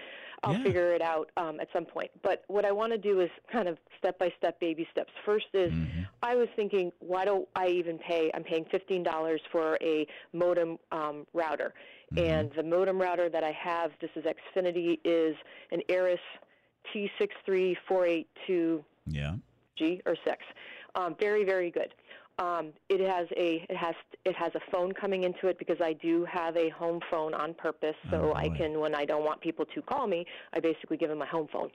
I'll 0.44 0.54
Yeah. 0.54 0.62
figure 0.64 0.92
it 0.92 1.02
out 1.02 1.30
um, 1.36 1.60
at 1.60 1.68
some 1.72 1.84
point. 1.84 2.10
But 2.22 2.44
what 2.48 2.64
I 2.64 2.72
want 2.72 2.92
to 2.92 2.98
do 2.98 3.20
is 3.20 3.30
kind 3.50 3.68
of 3.68 3.78
step 3.98 4.18
by 4.18 4.32
step, 4.38 4.58
baby 4.60 4.86
steps. 4.90 5.12
First 5.24 5.46
is 5.54 5.72
Mm-hmm. 5.72 6.00
I 6.22 6.34
was 6.36 6.48
thinking, 6.56 6.92
why 7.00 7.24
don't 7.24 7.48
I 7.56 7.68
even 7.68 7.98
pay? 7.98 8.30
I'm 8.34 8.44
paying 8.44 8.64
fifteen 8.70 9.02
dollars 9.02 9.40
for 9.50 9.78
a 9.80 10.06
modem 10.32 10.78
um, 10.90 11.26
router, 11.32 11.74
Mm-hmm. 12.14 12.24
and 12.30 12.50
the 12.54 12.62
modem 12.62 13.00
router 13.00 13.28
that 13.30 13.42
I 13.44 13.52
have, 13.52 13.92
this 14.00 14.10
is 14.16 14.24
Xfinity, 14.24 14.98
is 15.04 15.34
an 15.70 15.80
Arris 15.88 16.18
TG3482 16.94 18.82
yeah. 19.06 19.34
G 19.76 20.00
or 20.06 20.16
six. 20.24 20.38
Um, 20.94 21.16
very, 21.18 21.44
very 21.44 21.70
good. 21.70 21.94
Um, 22.38 22.72
it 22.88 23.00
has 23.06 23.28
a 23.36 23.64
it 23.68 23.76
has 23.76 23.94
it 24.24 24.34
has 24.36 24.52
a 24.54 24.60
phone 24.70 24.92
coming 24.92 25.24
into 25.24 25.48
it 25.48 25.58
because 25.58 25.80
I 25.82 25.92
do 25.92 26.24
have 26.24 26.56
a 26.56 26.70
home 26.70 27.00
phone 27.10 27.34
on 27.34 27.52
purpose, 27.54 27.94
so 28.10 28.32
Oh, 28.34 28.34
I 28.34 28.48
can 28.48 28.80
when 28.80 28.94
I 28.94 29.04
don't 29.04 29.24
want 29.24 29.40
people 29.40 29.66
to 29.66 29.82
call 29.82 30.06
me, 30.06 30.24
I 30.54 30.60
basically 30.60 30.96
give 30.96 31.10
them 31.10 31.18
my 31.18 31.26
home 31.26 31.46
phone 31.52 31.70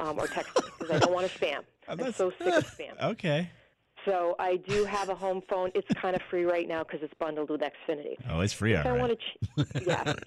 um, 0.00 0.18
or 0.18 0.26
text 0.26 0.52
because 0.78 0.92
I 0.92 0.98
don't 0.98 1.12
want 1.12 1.30
to 1.30 1.38
spam. 1.38 1.60
I'm 1.88 2.12
so 2.14 2.32
sick 2.38 2.52
of 2.54 2.64
spam. 2.76 3.00
Okay. 3.12 3.48
So 4.04 4.34
I 4.40 4.56
do 4.56 4.84
have 4.84 5.08
a 5.10 5.14
home 5.14 5.42
phone. 5.48 5.70
It's 5.76 5.86
kind 6.00 6.16
of 6.16 6.22
free 6.28 6.42
right 6.44 6.66
now 6.66 6.82
because 6.82 7.00
it's 7.02 7.14
bundled 7.20 7.50
with 7.50 7.60
Xfinity. 7.60 8.16
Oh, 8.28 8.40
it's 8.40 8.52
free, 8.52 8.72
If 8.72 8.84
all 8.84 8.90
I 8.90 8.94
right. 8.96 9.00
want 9.00 9.12
to, 9.12 9.64
ch- 9.64 9.86
yeah, 9.86 10.02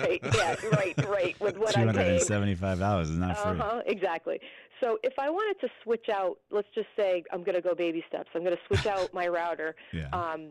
right, 0.00 0.20
yeah, 0.36 0.54
right, 0.70 0.94
right. 1.08 1.40
With 1.40 1.56
what 1.56 1.76
I'm 1.76 1.86
hundred 1.86 2.02
paying, 2.04 2.20
and 2.32 2.78
dollars 2.78 3.10
is 3.10 3.16
not 3.18 3.36
free. 3.36 3.58
uh-huh, 3.58 3.82
exactly. 3.86 4.38
So 4.80 4.98
if 5.02 5.14
I 5.18 5.30
wanted 5.30 5.60
to 5.60 5.68
switch 5.82 6.08
out, 6.12 6.38
let's 6.50 6.68
just 6.74 6.88
say 6.96 7.22
I'm 7.32 7.42
going 7.42 7.54
to 7.54 7.62
go 7.62 7.74
baby 7.74 8.04
steps. 8.08 8.28
I'm 8.34 8.42
going 8.44 8.56
to 8.56 8.62
switch 8.66 8.86
out 8.86 9.12
my 9.14 9.26
router, 9.38 9.74
Yeah. 9.92 10.08
um, 10.12 10.48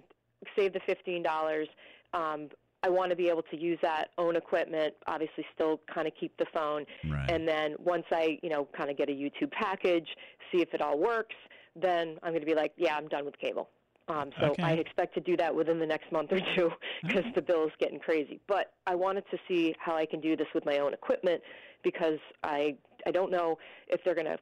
save 0.55 0.73
the 0.73 0.79
fifteen 0.85 1.23
dollars. 1.23 1.67
Um, 2.13 2.49
I 2.83 2.89
want 2.89 3.09
to 3.09 3.15
be 3.15 3.29
able 3.29 3.41
to 3.43 3.57
use 3.57 3.79
that 3.81 4.11
own 4.19 4.35
equipment. 4.35 4.93
Obviously, 5.07 5.43
still 5.55 5.81
kind 5.91 6.07
of 6.07 6.13
keep 6.19 6.37
the 6.37 6.45
phone. 6.53 6.85
Right. 7.09 7.29
And 7.31 7.47
then 7.47 7.75
once 7.79 8.05
I, 8.11 8.37
you 8.43 8.49
know, 8.49 8.67
kind 8.77 8.91
of 8.91 8.97
get 8.97 9.09
a 9.09 9.13
YouTube 9.13 9.51
package, 9.51 10.07
see 10.51 10.61
if 10.61 10.71
it 10.73 10.81
all 10.81 10.99
works, 10.99 11.35
then 11.75 12.19
I'm 12.21 12.29
going 12.31 12.41
to 12.41 12.45
be 12.45 12.53
like, 12.53 12.73
yeah, 12.77 12.95
I'm 12.95 13.07
done 13.07 13.25
with 13.25 13.37
cable. 13.39 13.69
Um, 14.07 14.29
so 14.39 14.47
Okay. 14.51 14.61
I 14.61 14.71
expect 14.73 15.15
to 15.15 15.19
do 15.19 15.35
that 15.37 15.55
within 15.55 15.79
the 15.79 15.85
next 15.87 16.11
month 16.11 16.31
or 16.31 16.39
two 16.55 16.69
because 17.01 17.23
the 17.33 17.41
bill 17.41 17.65
is 17.65 17.71
getting 17.79 17.97
crazy. 17.99 18.39
But 18.47 18.73
I 18.85 18.93
wanted 18.93 19.23
to 19.31 19.37
see 19.47 19.73
how 19.79 19.95
I 19.95 20.05
can 20.05 20.21
do 20.21 20.35
this 20.37 20.47
with 20.53 20.63
my 20.63 20.77
own 20.77 20.93
equipment 20.93 21.41
because 21.83 22.19
I 22.43 22.75
I 23.05 23.11
don't 23.11 23.31
know 23.31 23.57
if 23.87 24.01
they're 24.03 24.15
going 24.15 24.25
to 24.25 24.37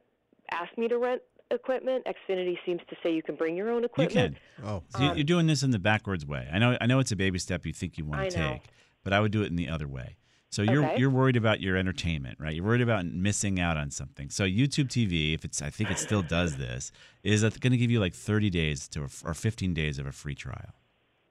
ask 0.50 0.76
me 0.78 0.88
to 0.88 0.98
rent 0.98 1.22
equipment. 1.50 2.06
Xfinity 2.06 2.56
seems 2.64 2.80
to 2.88 2.96
say 3.02 3.12
you 3.14 3.22
can 3.22 3.34
bring 3.36 3.56
your 3.56 3.70
own 3.70 3.84
equipment. 3.84 4.36
You 4.58 4.62
can. 4.62 4.66
oh, 4.68 4.82
So 4.88 5.02
you- 5.02 5.10
Um, 5.10 5.16
you're 5.16 5.24
doing 5.24 5.46
this 5.46 5.62
in 5.62 5.70
the 5.70 5.78
backwards 5.78 6.24
way. 6.26 6.48
I 6.52 6.58
know. 6.58 6.76
I 6.80 6.86
know 6.86 6.98
it's 6.98 7.12
a 7.12 7.16
baby 7.16 7.38
step 7.38 7.66
you 7.66 7.72
think 7.72 7.98
you 7.98 8.04
want 8.04 8.30
to 8.30 8.36
take, 8.36 8.62
but 9.02 9.12
I 9.12 9.20
would 9.20 9.32
do 9.32 9.42
it 9.42 9.46
in 9.46 9.56
the 9.56 9.68
other 9.68 9.86
way. 9.88 10.16
So 10.50 10.62
you're 10.62 10.84
Okay. 10.84 10.98
you're 11.00 11.10
worried 11.10 11.34
about 11.36 11.60
your 11.60 11.76
entertainment, 11.76 12.38
right? 12.38 12.54
You're 12.54 12.64
worried 12.64 12.80
about 12.80 13.04
missing 13.06 13.58
out 13.58 13.76
on 13.76 13.90
something. 13.90 14.30
So 14.30 14.44
YouTube 14.44 14.88
TV, 14.88 15.34
if 15.34 15.44
it's 15.44 15.60
I 15.60 15.68
think 15.68 15.90
it 15.90 15.98
still 15.98 16.22
does 16.22 16.56
this, 16.56 16.92
is 17.24 17.42
going 17.42 17.72
to 17.72 17.76
give 17.76 17.90
you 17.90 17.98
like 17.98 18.14
30 18.14 18.50
days 18.50 18.86
to 18.90 19.02
or 19.24 19.34
15 19.34 19.74
days 19.74 19.98
of 19.98 20.06
a 20.06 20.12
free 20.12 20.36
trial, 20.36 20.72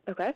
Okay. 0.10 0.34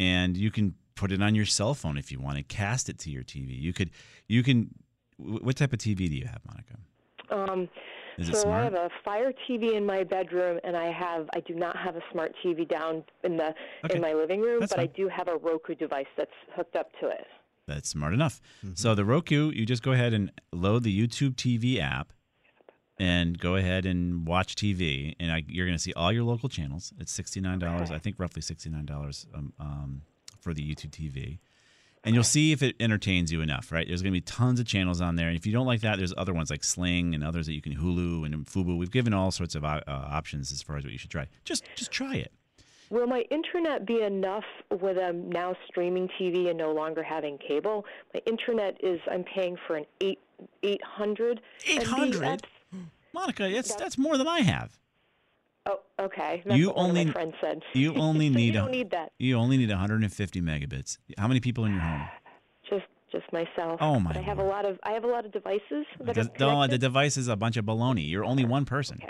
and 0.00 0.34
you 0.38 0.50
can 0.50 0.74
put 0.94 1.12
it 1.12 1.20
on 1.20 1.34
your 1.34 1.44
cell 1.44 1.74
phone 1.74 1.98
if 1.98 2.10
you 2.10 2.20
want 2.20 2.38
and 2.38 2.48
cast 2.48 2.88
it 2.88 2.98
to 3.00 3.10
your 3.10 3.22
TV. 3.22 3.54
You 3.60 3.72
could 3.74 3.90
you 4.28 4.42
can. 4.42 4.74
Wh- 5.22 5.44
What 5.44 5.56
type 5.56 5.72
of 5.72 5.78
TV 5.78 6.08
do 6.08 6.16
you 6.16 6.26
have, 6.26 6.40
Monica? 6.46 6.74
Um, 7.30 7.68
Is 8.18 8.28
it 8.28 8.36
so 8.36 8.50
I 8.50 8.62
have 8.64 8.74
a 8.74 8.90
Fire 9.04 9.32
TV 9.48 9.74
in 9.74 9.86
my 9.86 10.04
bedroom, 10.04 10.60
and 10.64 10.76
I 10.76 10.90
have 10.92 11.28
I 11.34 11.40
do 11.40 11.54
not 11.54 11.76
have 11.76 11.96
a 11.96 12.02
smart 12.12 12.34
TV 12.44 12.68
down 12.68 13.04
in 13.24 13.36
the 13.36 13.54
Okay. 13.84 13.96
in 13.96 14.00
my 14.02 14.12
living 14.12 14.40
room, 14.40 14.60
That's 14.60 14.72
but 14.74 14.80
I 14.80 14.86
do 14.86 15.08
have 15.08 15.28
a 15.28 15.36
Roku 15.36 15.74
device 15.74 16.06
that's 16.16 16.30
hooked 16.54 16.76
up 16.76 16.90
to 17.00 17.08
it. 17.08 17.26
That's 17.66 17.88
smart 17.88 18.12
enough. 18.12 18.40
Mm-hmm. 18.58 18.74
So 18.74 18.94
the 18.94 19.04
Roku, 19.04 19.50
you 19.50 19.64
just 19.64 19.82
go 19.82 19.92
ahead 19.92 20.12
and 20.12 20.30
load 20.52 20.82
the 20.82 20.94
YouTube 21.06 21.36
TV 21.36 21.78
app, 21.80 22.12
and 22.98 23.38
go 23.38 23.56
ahead 23.56 23.86
and 23.86 24.26
watch 24.26 24.54
TV, 24.56 25.14
and 25.18 25.32
I, 25.32 25.44
you're 25.48 25.66
going 25.66 25.76
to 25.78 25.82
see 25.82 25.92
all 25.94 26.12
your 26.12 26.24
local 26.24 26.48
channels. 26.48 26.92
It's 26.98 27.12
sixty 27.12 27.40
nine 27.40 27.58
dollars, 27.60 27.90
I 27.90 27.98
think, 27.98 28.16
roughly 28.18 28.42
sixty 28.42 28.68
nine 28.68 28.84
dollars 28.84 29.26
um, 29.34 29.52
um, 29.58 30.02
for 30.40 30.52
the 30.52 30.62
YouTube 30.62 30.90
TV, 30.90 31.38
and 32.04 32.14
you'll 32.14 32.24
see 32.24 32.52
if 32.52 32.62
it 32.62 32.76
entertains 32.80 33.32
you 33.32 33.40
enough. 33.40 33.72
Right? 33.72 33.86
There's 33.86 34.02
going 34.02 34.12
to 34.12 34.16
be 34.16 34.22
tons 34.22 34.60
of 34.60 34.66
channels 34.66 35.00
on 35.00 35.16
there, 35.16 35.28
and 35.28 35.36
if 35.36 35.46
you 35.46 35.52
don't 35.52 35.66
like 35.66 35.80
that, 35.82 35.98
there's 35.98 36.14
other 36.16 36.32
ones 36.32 36.50
like 36.50 36.64
Sling 36.64 37.14
and 37.14 37.22
others 37.22 37.46
that 37.46 37.54
you 37.54 37.62
can 37.62 37.76
Hulu 37.76 38.24
and 38.24 38.46
Fubo. 38.46 38.76
We've 38.76 38.90
given 38.90 39.12
all 39.14 39.30
sorts 39.30 39.54
of 39.54 39.64
uh, 39.64 39.80
options 39.86 40.52
as 40.52 40.62
far 40.62 40.76
as 40.76 40.84
what 40.84 40.92
you 40.92 40.98
should 40.98 41.10
try. 41.10 41.28
Just 41.44 41.64
just 41.74 41.90
try 41.90 42.16
it. 42.16 42.32
Will 42.90 43.06
my 43.06 43.24
internet 43.30 43.86
be 43.86 44.02
enough 44.02 44.44
with 44.70 44.98
um, 44.98 45.30
now 45.30 45.56
streaming 45.66 46.10
TV 46.20 46.50
and 46.50 46.58
no 46.58 46.72
longer 46.72 47.02
having 47.02 47.38
cable? 47.38 47.86
My 48.12 48.20
internet 48.26 48.76
is 48.84 49.00
I'm 49.10 49.24
paying 49.24 49.56
for 49.66 49.76
an 49.76 49.86
eight 50.02 50.18
eight 50.62 50.82
hundred. 50.84 51.40
Eight 51.66 51.84
hundred, 51.84 52.46
Monica. 53.14 53.48
It's 53.48 53.74
that's 53.74 53.96
more 53.96 54.18
than 54.18 54.28
I 54.28 54.40
have. 54.40 54.78
Oh, 55.66 55.78
okay. 56.00 56.42
That's 56.44 56.58
You 56.58 56.68
what 56.68 56.76
only- 56.78 57.04
my 57.06 57.12
friends 57.12 57.34
said. 57.40 57.62
You 57.74 57.94
only 57.94 58.28
So 58.32 58.34
need 58.34 58.46
you 58.46 58.52
don't 58.52 58.70
need 58.70 58.90
that. 58.90 59.12
You 59.18 59.36
only 59.36 59.56
need 59.56 59.68
150 59.70 60.40
megabits. 60.40 60.98
How 61.18 61.28
many 61.28 61.40
people 61.40 61.64
in 61.64 61.72
your 61.72 61.80
home? 61.80 62.08
Just 62.70 62.84
just 63.12 63.30
myself. 63.32 63.78
Oh, 63.82 64.00
my 64.00 64.12
But 64.14 64.16
I 64.20 64.22
have 64.22 64.38
a 64.38 64.42
lot 64.44 64.64
of 64.64 64.78
I 64.82 64.92
have 64.92 65.04
a 65.04 65.06
lot 65.06 65.26
of 65.26 65.32
devices 65.32 65.84
that 66.00 66.16
are 66.16 66.24
Because 66.24 66.30
no, 66.40 66.66
the 66.66 66.78
device 66.78 67.16
is 67.18 67.28
a 67.28 67.36
bunch 67.36 67.56
of 67.58 67.64
baloney. 67.66 68.08
You're 68.08 68.24
only 68.24 68.44
one 68.46 68.64
person. 68.64 69.00
All 69.02 69.08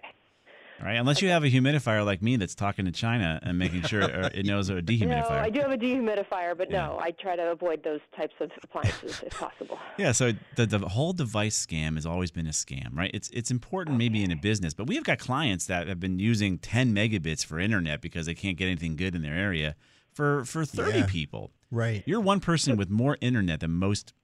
right, 0.81 0.95
unless 0.97 1.21
you 1.23 1.29
have 1.31 1.43
a 1.45 1.49
humidifier 1.49 2.05
like 2.05 2.23
me 2.23 2.37
that's 2.37 2.55
talking 2.55 2.85
to 2.85 2.93
China 2.93 3.41
and 3.43 3.59
making 3.59 3.83
sure 3.83 4.03
uh, 4.05 4.31
it 4.33 4.47
knows 4.47 4.71
a 4.71 4.75
dehumidifier. 4.83 5.31
No, 5.31 5.37
I 5.37 5.51
do 5.51 5.61
have 5.61 5.71
a 5.73 5.77
dehumidifier, 5.77 6.57
but 6.57 6.71
no, 6.71 6.99
I 7.01 7.11
try 7.11 7.37
to 7.37 7.51
avoid 7.51 7.83
those 7.85 8.01
types 8.17 8.35
of 8.41 8.51
appliances 8.63 9.23
if 9.25 9.39
possible. 9.39 9.79
Yeah, 9.99 10.13
so 10.13 10.33
the, 10.57 10.65
the 10.65 10.79
whole 10.79 11.13
device 11.13 11.67
scam 11.67 11.97
has 11.97 12.07
always 12.07 12.31
been 12.31 12.47
a 12.47 12.51
scam, 12.51 12.97
right? 12.97 13.11
It's 13.13 13.29
it's 13.31 13.51
important 13.51 13.99
maybe 13.99 14.25
in 14.25 14.33
a 14.33 14.37
business, 14.37 14.73
but 14.73 14.87
we 14.87 14.95
have 14.95 15.05
got 15.05 15.19
clients 15.19 15.67
that 15.67 15.87
have 15.87 16.01
been 16.01 16.19
using 16.19 16.57
10 16.59 16.95
megabits 16.95 17.45
for 17.45 17.59
internet 17.61 18.01
because 18.01 18.25
they 18.27 18.35
can't 18.35 18.57
get 18.57 18.67
anything 18.67 18.97
good 18.97 19.15
in 19.15 19.21
their 19.23 19.35
area 19.35 19.75
for 20.15 20.45
for 20.47 20.65
30 20.65 20.99
Yeah. 21.01 21.07
people. 21.07 21.51
Right. 21.71 22.03
You're 22.07 22.21
one 22.21 22.41
person 22.41 22.77
with 22.79 22.89
more 22.91 23.19
internet 23.21 23.61
than 23.61 23.73
most 23.73 24.15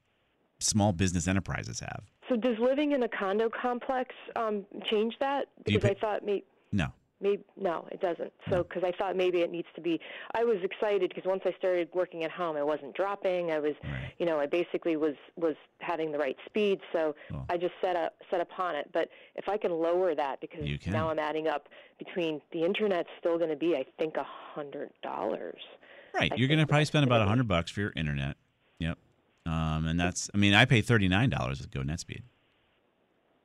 small 0.58 0.92
business 0.92 1.28
enterprises 1.28 1.80
have. 1.80 2.04
So 2.28 2.36
does 2.36 2.58
living 2.58 2.92
in 2.92 3.02
a 3.02 3.08
condo 3.08 3.48
complex 3.48 4.14
um, 4.36 4.64
change 4.84 5.18
that? 5.20 5.46
Because 5.64 5.84
I 5.84 5.94
thought 5.94 6.24
maybe. 6.24 6.44
No. 6.72 6.88
Maybe 7.20 7.42
no, 7.56 7.88
it 7.90 8.00
doesn't. 8.00 8.32
So 8.48 8.62
because 8.62 8.84
I 8.84 8.92
thought 8.92 9.16
maybe 9.16 9.40
it 9.40 9.50
needs 9.50 9.66
to 9.74 9.80
be. 9.80 10.00
I 10.36 10.44
was 10.44 10.58
excited 10.62 11.08
because 11.12 11.24
once 11.24 11.42
I 11.44 11.52
started 11.58 11.88
working 11.92 12.22
at 12.22 12.30
home, 12.30 12.56
I 12.56 12.62
wasn't 12.62 12.94
dropping. 12.94 13.50
I 13.50 13.58
was, 13.58 13.74
you 14.18 14.26
know, 14.26 14.38
I 14.38 14.46
basically 14.46 14.96
was 14.96 15.16
was 15.34 15.56
having 15.80 16.12
the 16.12 16.18
right 16.18 16.36
speed. 16.46 16.78
So 16.92 17.16
I 17.50 17.56
just 17.56 17.74
set 17.80 17.96
up 17.96 18.14
set 18.30 18.40
upon 18.40 18.76
it. 18.76 18.90
But 18.92 19.08
if 19.34 19.48
I 19.48 19.56
can 19.56 19.72
lower 19.72 20.14
that, 20.14 20.40
because 20.40 20.64
now 20.86 21.10
I'm 21.10 21.18
adding 21.18 21.48
up 21.48 21.68
between 21.98 22.40
the 22.52 22.64
internet's 22.64 23.08
still 23.18 23.36
going 23.36 23.50
to 23.50 23.56
be, 23.56 23.74
I 23.74 23.84
think, 23.98 24.16
a 24.16 24.26
hundred 24.54 24.90
dollars. 25.02 25.60
Right. 26.14 26.32
I 26.32 26.36
You're 26.36 26.48
going 26.48 26.60
to 26.60 26.66
probably 26.68 26.84
spend 26.84 27.04
about 27.04 27.20
a 27.20 27.24
100 27.24 27.48
bucks 27.48 27.70
for 27.70 27.80
your 27.80 27.92
internet. 27.96 28.36
Um, 29.48 29.86
and 29.86 29.98
that's 29.98 30.28
I 30.34 30.36
mean, 30.38 30.52
I 30.54 30.64
pay 30.64 30.82
$39 30.82 31.48
with 31.48 31.70
Go 31.70 31.80
NetSpeed. 31.80 32.22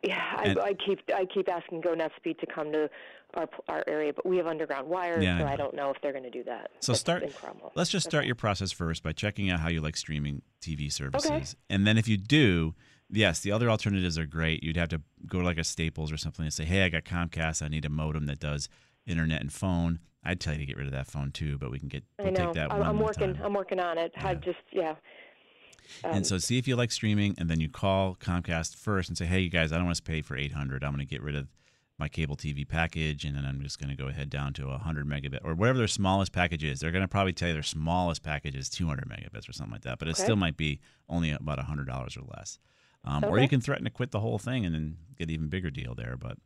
Yeah, 0.04 0.22
I, 0.38 0.43
And- 0.43 0.60
I 0.60 0.74
keep 0.74 0.99
I 1.16 1.26
keep 1.26 1.49
asking 1.49 1.82
Go 1.82 1.95
NetSpeed 1.95 2.39
to 2.39 2.45
come 2.45 2.72
to 2.74 2.89
our 3.36 3.47
our 3.70 3.84
area, 3.88 4.12
but 4.14 4.26
we 4.26 4.36
have 4.38 4.47
underground 4.47 4.88
wires, 4.89 5.24
Yeah, 5.24 5.38
so 5.39 5.45
know. 5.45 5.51
I 5.51 5.56
don't 5.56 5.74
know 5.76 5.89
if 5.91 5.97
they're 6.01 6.12
going 6.12 6.26
to 6.26 6.30
do 6.30 6.43
that. 6.43 6.72
So 6.82 6.91
That's 6.91 6.99
start. 6.99 7.24
Let's 7.76 7.89
just 7.89 8.06
start 8.06 8.26
your 8.26 8.36
process 8.36 8.72
first 8.72 9.01
by 9.01 9.14
checking 9.14 9.49
out 9.49 9.60
how 9.62 9.70
you 9.70 9.80
like 9.82 9.95
streaming 9.95 10.41
TV 10.62 10.91
services, 10.91 11.56
and 11.70 11.88
then 11.88 11.97
if 11.97 12.08
you 12.10 12.18
do, 12.18 12.76
yes, 13.10 13.39
the 13.39 13.51
other 13.54 13.70
alternatives 13.70 14.18
are 14.18 14.26
great. 14.26 14.62
You'd 14.62 14.76
have 14.78 14.89
to 14.89 15.01
go 15.26 15.39
to 15.39 15.45
like 15.45 15.58
a 15.58 15.64
Staples 15.64 16.12
or 16.12 16.18
something 16.18 16.43
and 16.43 16.54
say, 16.54 16.66
"Hey, 16.66 16.84
I 16.84 16.89
got 16.89 17.06
Comcast. 17.06 17.64
I 17.64 17.70
need 17.70 17.86
a 17.86 17.89
modem 17.89 18.26
that 18.26 18.39
does 18.39 18.68
internet 19.06 19.39
and 19.41 19.54
phone." 19.54 19.99
I'd 20.26 20.39
tell 20.39 20.54
you 20.54 20.60
to 20.60 20.66
get 20.66 20.78
rid 20.78 20.86
of 20.86 20.93
that 20.93 21.08
phone 21.08 21.32
too, 21.32 21.58
but 21.58 21.70
we 21.72 21.80
can 21.80 21.89
get 21.89 22.04
I 22.20 22.24
we'll 22.24 22.32
know. 22.34 22.45
take 22.47 22.54
that 22.56 22.72
I'm, 22.72 22.80
one 22.80 22.88
I'm 22.89 22.99
working. 22.99 23.34
time. 23.36 23.43
I'm 23.45 23.54
working 23.54 23.80
on 23.80 23.97
it. 23.97 24.12
I 24.18 24.36
just 24.36 24.60
yeah. 24.72 24.95
Um, 26.04 26.18
and 26.18 26.26
so 26.28 26.38
see 26.38 26.58
if 26.58 26.68
you 26.68 26.76
like 26.76 26.92
streaming, 26.92 27.36
and 27.38 27.50
then 27.50 27.60
you 27.60 27.70
call 27.70 28.16
Comcast 28.16 28.76
first 28.76 29.10
and 29.10 29.18
say, 29.18 29.26
"Hey, 29.26 29.40
you 29.40 29.50
guys, 29.50 29.72
I 29.72 29.78
don't 29.78 29.86
want 29.86 29.98
to 29.98 30.04
pay 30.04 30.22
for 30.22 30.36
800. 30.38 30.84
I'm 30.84 30.92
going 30.92 31.00
to 31.00 31.10
get 31.10 31.22
rid 31.22 31.36
of 31.36 31.48
my 32.00 32.08
cable 32.10 32.36
TV 32.36 32.68
package, 32.68 33.24
and 33.24 33.36
then 33.36 33.46
I'm 33.46 33.62
just 33.62 33.80
going 33.80 33.90
to 33.90 33.96
go 33.96 34.08
ahead 34.10 34.30
down 34.30 34.52
to 34.54 34.68
100 34.68 35.06
megabit 35.08 35.40
or 35.44 35.54
whatever 35.54 35.78
their 35.78 35.88
smallest 35.88 36.32
package 36.32 36.64
is. 36.64 36.80
They're 36.80 36.92
going 36.92 37.04
to 37.04 37.08
probably 37.08 37.34
tell 37.34 37.50
you 37.50 37.54
their 37.54 37.62
smallest 37.64 38.24
package 38.24 38.56
is 38.56 38.68
200 38.70 39.08
megabits 39.08 39.48
or 39.48 39.54
something 39.54 39.74
like 39.74 39.84
that, 39.84 40.00
but 40.00 40.08
it 40.08 40.12
Okay. 40.12 40.24
still 40.24 40.36
might 40.36 40.58
be 40.58 40.80
only 41.08 41.30
about 41.32 41.60
$100 41.60 42.18
or 42.18 42.24
less. 42.36 42.58
Um, 43.06 43.24
Or 43.26 43.38
you 43.38 43.48
can 43.48 43.62
threaten 43.62 43.84
to 43.84 43.92
quit 43.92 44.12
the 44.12 44.22
whole 44.22 44.40
thing 44.40 44.66
and 44.66 44.74
then 44.74 44.98
get 45.18 45.26
an 45.26 45.34
even 45.36 45.50
bigger 45.50 45.70
deal 45.70 45.94
there. 45.94 46.18
But 46.18 46.38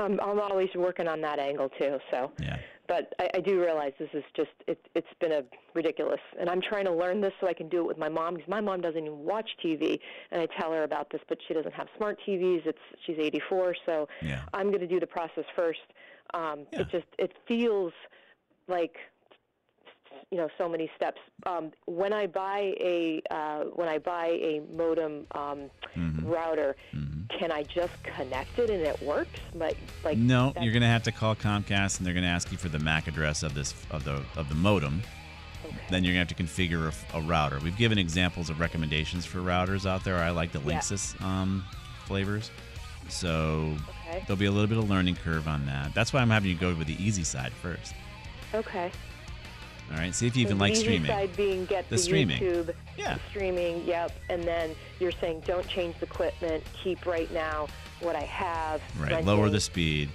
I'm, 0.00 0.20
I'm 0.20 0.40
always 0.40 0.68
working 0.74 1.08
on 1.08 1.20
that 1.22 1.38
angle 1.38 1.68
too. 1.78 1.98
So, 2.10 2.32
yeah, 2.40 2.58
but 2.88 3.12
I, 3.18 3.28
I 3.34 3.40
do 3.40 3.60
realize 3.60 3.92
this 3.98 4.08
is 4.12 4.24
just 4.34 4.50
it, 4.66 4.78
it's 4.94 5.06
been 5.20 5.32
a 5.32 5.42
ridiculous, 5.74 6.20
and 6.38 6.48
I'm 6.48 6.60
trying 6.60 6.84
to 6.84 6.92
learn 6.92 7.20
this 7.20 7.32
so 7.40 7.48
I 7.48 7.52
can 7.54 7.68
do 7.68 7.78
it 7.78 7.86
with 7.86 7.98
my 7.98 8.08
mom 8.08 8.34
because 8.34 8.48
my 8.48 8.60
mom 8.60 8.80
doesn't 8.80 9.04
even 9.04 9.18
watch 9.18 9.48
TV, 9.64 9.98
and 10.30 10.40
I 10.40 10.46
tell 10.58 10.72
her 10.72 10.84
about 10.84 11.10
this, 11.10 11.20
but 11.28 11.38
she 11.46 11.54
doesn't 11.54 11.74
have 11.74 11.88
smart 11.96 12.18
TVs. 12.26 12.66
It's 12.66 12.78
she's 13.04 13.16
84, 13.18 13.76
so 13.84 14.08
yeah. 14.22 14.42
I'm 14.54 14.68
going 14.68 14.80
to 14.80 14.86
do 14.86 15.00
the 15.00 15.06
process 15.06 15.44
first. 15.54 15.80
Um, 16.34 16.66
It 16.72 16.88
just 16.90 17.06
it 17.18 17.32
feels 17.46 17.92
like 18.68 18.96
you 20.30 20.38
know 20.38 20.48
so 20.58 20.68
many 20.68 20.90
steps. 20.96 21.20
Um, 21.44 21.72
when 21.86 22.12
I 22.12 22.26
buy 22.26 22.74
a 22.80 23.22
uh, 23.30 23.64
when 23.74 23.88
I 23.88 23.98
buy 23.98 24.26
a 24.26 24.60
modem 24.74 25.26
um, 25.32 25.70
Mm-hmm. 25.96 26.26
router, 26.28 26.76
can 27.38 27.50
I 27.50 27.62
just 27.62 27.94
connect 28.02 28.58
it 28.58 28.68
and 28.68 28.82
it 28.82 29.00
works? 29.02 29.40
Like 29.54 29.78
like 30.04 30.18
no, 30.18 30.52
you're 30.60 30.72
going 30.72 30.82
to 30.82 30.88
have 30.88 31.04
to 31.04 31.12
call 31.12 31.34
Comcast, 31.34 31.96
and 31.98 32.06
they're 32.06 32.12
going 32.12 32.22
to 32.24 32.28
ask 32.28 32.52
you 32.52 32.58
for 32.58 32.68
the 32.68 32.78
MAC 32.78 33.08
address 33.08 33.42
of 33.42 33.54
this 33.54 33.72
of 33.90 34.04
the 34.04 34.22
of 34.36 34.48
the 34.50 34.54
modem. 34.54 35.02
Then 35.90 36.04
you're 36.04 36.12
going 36.14 36.26
to 36.26 36.34
have 36.34 36.36
to 36.36 36.42
configure 36.44 36.92
a, 37.14 37.16
a 37.16 37.20
router. 37.22 37.58
We've 37.62 37.76
given 37.76 37.96
examples 37.98 38.50
of 38.50 38.60
recommendations 38.60 39.24
for 39.26 39.38
routers 39.38 39.84
out 39.88 40.04
there. 40.04 40.16
I 40.18 40.30
like 40.30 40.52
the 40.52 40.60
Yeah. 40.60 40.78
Linksys 40.78 41.20
um, 41.22 41.64
flavors, 42.04 42.50
so 43.08 43.74
Okay. 44.08 44.22
there'll 44.26 44.38
be 44.38 44.44
a 44.46 44.50
little 44.50 44.68
bit 44.68 44.78
of 44.78 44.88
learning 44.90 45.16
curve 45.16 45.48
on 45.48 45.64
that. 45.66 45.94
That's 45.94 46.12
why 46.12 46.20
I'm 46.20 46.30
having 46.30 46.50
you 46.50 46.56
go 46.56 46.74
with 46.74 46.86
the 46.88 47.02
easy 47.02 47.24
side 47.24 47.52
first. 47.54 47.94
okay. 48.54 48.90
All 49.92 49.98
right, 49.98 50.14
see 50.14 50.26
if 50.26 50.36
you 50.36 50.42
even 50.42 50.58
the 50.58 50.64
like 50.64 50.76
streaming. 50.76 51.08
side 51.10 51.34
being 51.36 51.64
get 51.66 51.88
The 51.88 51.96
the, 51.96 52.02
streaming. 52.02 52.40
YouTube, 52.42 52.74
Yeah. 52.98 53.18
streaming, 53.30 53.84
yep. 53.86 54.12
And 54.28 54.42
then 54.42 54.74
you're 55.00 55.12
saying 55.12 55.42
don't 55.46 55.66
change 55.68 55.96
the 56.00 56.06
equipment, 56.06 56.64
keep 56.82 57.06
right 57.06 57.30
now 57.32 57.68
what 58.00 58.16
I 58.16 58.22
have. 58.24 58.82
Right, 58.98 59.24
lower 59.24 59.48
the 59.48 59.60
speed. 59.60 60.08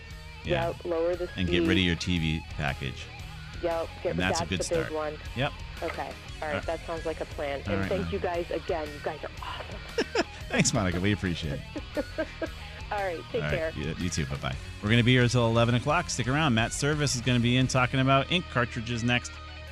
Yeah, 0.43 0.67
Yep, 0.69 0.85
lower 0.85 1.15
the 1.15 1.27
speed. 1.27 1.37
and 1.41 1.47
get 1.49 1.59
rid 1.61 1.77
of 1.77 1.83
your 1.83 1.95
TV 1.95 2.41
package. 2.57 3.03
Yep, 3.63 3.87
get 4.03 4.09
and 4.11 4.19
that's 4.19 4.41
a 4.41 4.45
the 4.45 4.57
good 4.57 4.63
start. 4.65 4.91
one. 4.93 5.13
Yep. 5.35 5.51
Okay, 5.83 6.01
all 6.01 6.07
right, 6.07 6.13
All 6.41 6.53
right. 6.55 6.63
that 6.65 6.85
sounds 6.85 7.05
like 7.05 7.21
a 7.21 7.25
plan. 7.25 7.61
And 7.67 7.79
right, 7.81 7.89
thank 7.89 8.01
man. 8.03 8.11
you 8.11 8.19
guys 8.19 8.45
again. 8.51 8.87
You 8.87 8.99
guys 9.03 9.19
are 9.23 9.29
awesome. 9.41 10.25
Thanks, 10.49 10.73
Monica. 10.73 10.99
We 10.99 11.13
appreciate 11.13 11.59
it. 11.95 12.05
all 12.91 12.97
right, 13.03 13.19
take 13.31 13.43
All 13.43 13.49
care. 13.49 13.71
right, 13.75 13.77
you, 13.77 13.95
you 13.99 14.09
too. 14.09 14.25
Bye 14.25 14.35
bye. 14.37 14.55
We're 14.81 14.89
going 14.89 14.97
to 14.99 15.03
be 15.03 15.13
here 15.13 15.23
until 15.23 15.45
11 15.47 15.75
o'clock. 15.75 16.09
Stick 16.09 16.27
around. 16.27 16.55
Matt 16.55 16.73
Service 16.73 17.15
is 17.15 17.21
going 17.21 17.37
to 17.37 17.41
be 17.41 17.55
in 17.57 17.67
talking 17.67 17.99
about 17.99 18.31
ink 18.31 18.43
cartridges 18.51 19.03
next. 19.03 19.31